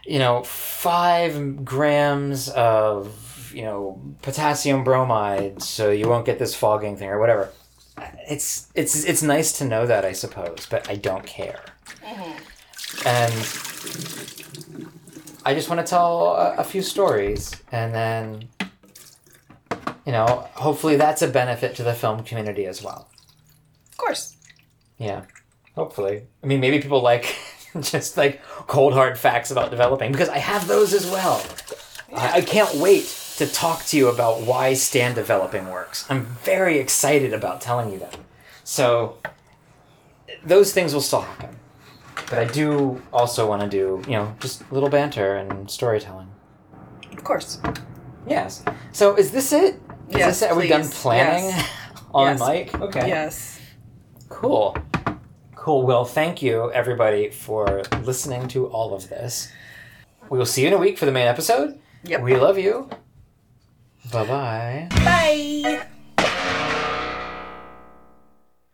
you 0.05 0.19
know, 0.19 0.43
five 0.43 1.63
grams 1.63 2.49
of 2.49 3.53
you 3.53 3.63
know 3.63 4.01
potassium 4.21 4.83
bromide 4.83 5.61
so 5.61 5.91
you 5.91 6.07
won't 6.07 6.25
get 6.25 6.39
this 6.39 6.55
fogging 6.55 6.95
thing 6.97 7.09
or 7.09 7.19
whatever. 7.19 7.49
It's 8.29 8.71
it's 8.75 9.03
it's 9.03 9.21
nice 9.21 9.51
to 9.59 9.65
know 9.65 9.85
that 9.85 10.05
I 10.05 10.13
suppose, 10.13 10.67
but 10.69 10.89
I 10.89 10.95
don't 10.95 11.25
care. 11.25 11.61
Mm-hmm. 12.03 13.07
And 13.07 13.33
I 15.43 15.53
just 15.55 15.69
want 15.69 15.85
to 15.85 15.89
tell 15.89 16.35
a, 16.35 16.57
a 16.57 16.63
few 16.63 16.81
stories, 16.81 17.51
and 17.71 17.93
then, 17.93 18.49
you 20.05 20.11
know, 20.11 20.47
hopefully 20.53 20.97
that's 20.97 21.21
a 21.21 21.27
benefit 21.27 21.75
to 21.75 21.83
the 21.83 21.93
film 21.93 22.23
community 22.23 22.65
as 22.65 22.83
well. 22.83 23.09
of 23.91 23.97
course. 23.97 24.35
Yeah, 24.97 25.23
hopefully. 25.75 26.23
I 26.43 26.47
mean, 26.47 26.59
maybe 26.59 26.79
people 26.79 27.01
like 27.01 27.35
just 27.79 28.17
like 28.17 28.41
cold 28.67 28.93
hard 28.93 29.17
facts 29.17 29.51
about 29.51 29.71
developing 29.71 30.11
because 30.11 30.29
I 30.29 30.37
have 30.39 30.67
those 30.67 30.93
as 30.93 31.05
well. 31.09 31.43
I, 32.15 32.37
I 32.37 32.41
can't 32.41 32.75
wait 32.75 33.05
to 33.37 33.47
talk 33.47 33.85
to 33.85 33.97
you 33.97 34.09
about 34.09 34.41
why 34.41 34.73
stand 34.73 35.15
developing 35.15 35.69
works. 35.69 36.05
I'm 36.09 36.25
very 36.43 36.77
excited 36.79 37.33
about 37.33 37.61
telling 37.61 37.91
you 37.91 37.99
that. 37.99 38.17
So 38.63 39.17
those 40.45 40.73
things 40.73 40.93
will 40.93 41.01
still 41.01 41.21
happen. 41.21 41.57
But 42.29 42.39
I 42.39 42.45
do 42.45 43.01
also 43.11 43.47
want 43.47 43.61
to 43.61 43.67
do, 43.67 44.01
you 44.09 44.17
know, 44.17 44.35
just 44.39 44.61
a 44.69 44.73
little 44.73 44.89
banter 44.89 45.35
and 45.35 45.69
storytelling. 45.69 46.29
Of 47.11 47.23
course. 47.23 47.59
Yes. 48.27 48.63
So 48.91 49.15
is 49.15 49.31
this 49.31 49.51
it? 49.51 49.75
Is 50.09 50.17
Yes, 50.17 50.39
this 50.39 50.41
it? 50.43 50.51
Are 50.51 50.57
we 50.57 50.67
done 50.67 50.87
planning 50.87 51.45
Yes. 51.49 51.69
on 52.13 52.37
Yes. 52.37 52.39
mic? 52.39 52.81
Okay. 52.81 53.07
Yes. 53.07 53.59
Cool. 54.29 54.77
Cool. 55.61 55.83
Well, 55.83 56.05
thank 56.05 56.41
you 56.41 56.71
everybody 56.71 57.29
for 57.29 57.83
listening 58.01 58.47
to 58.47 58.65
all 58.69 58.95
of 58.95 59.09
this. 59.09 59.51
We 60.27 60.39
will 60.39 60.45
see 60.47 60.63
you 60.63 60.69
in 60.69 60.73
a 60.73 60.77
week 60.79 60.97
for 60.97 61.05
the 61.05 61.11
main 61.11 61.27
episode. 61.27 61.79
Yep. 62.03 62.23
We 62.23 62.35
love 62.35 62.57
you. 62.57 62.89
Bye 64.11 64.25
bye. 64.25 64.87
Bye. 64.89 65.87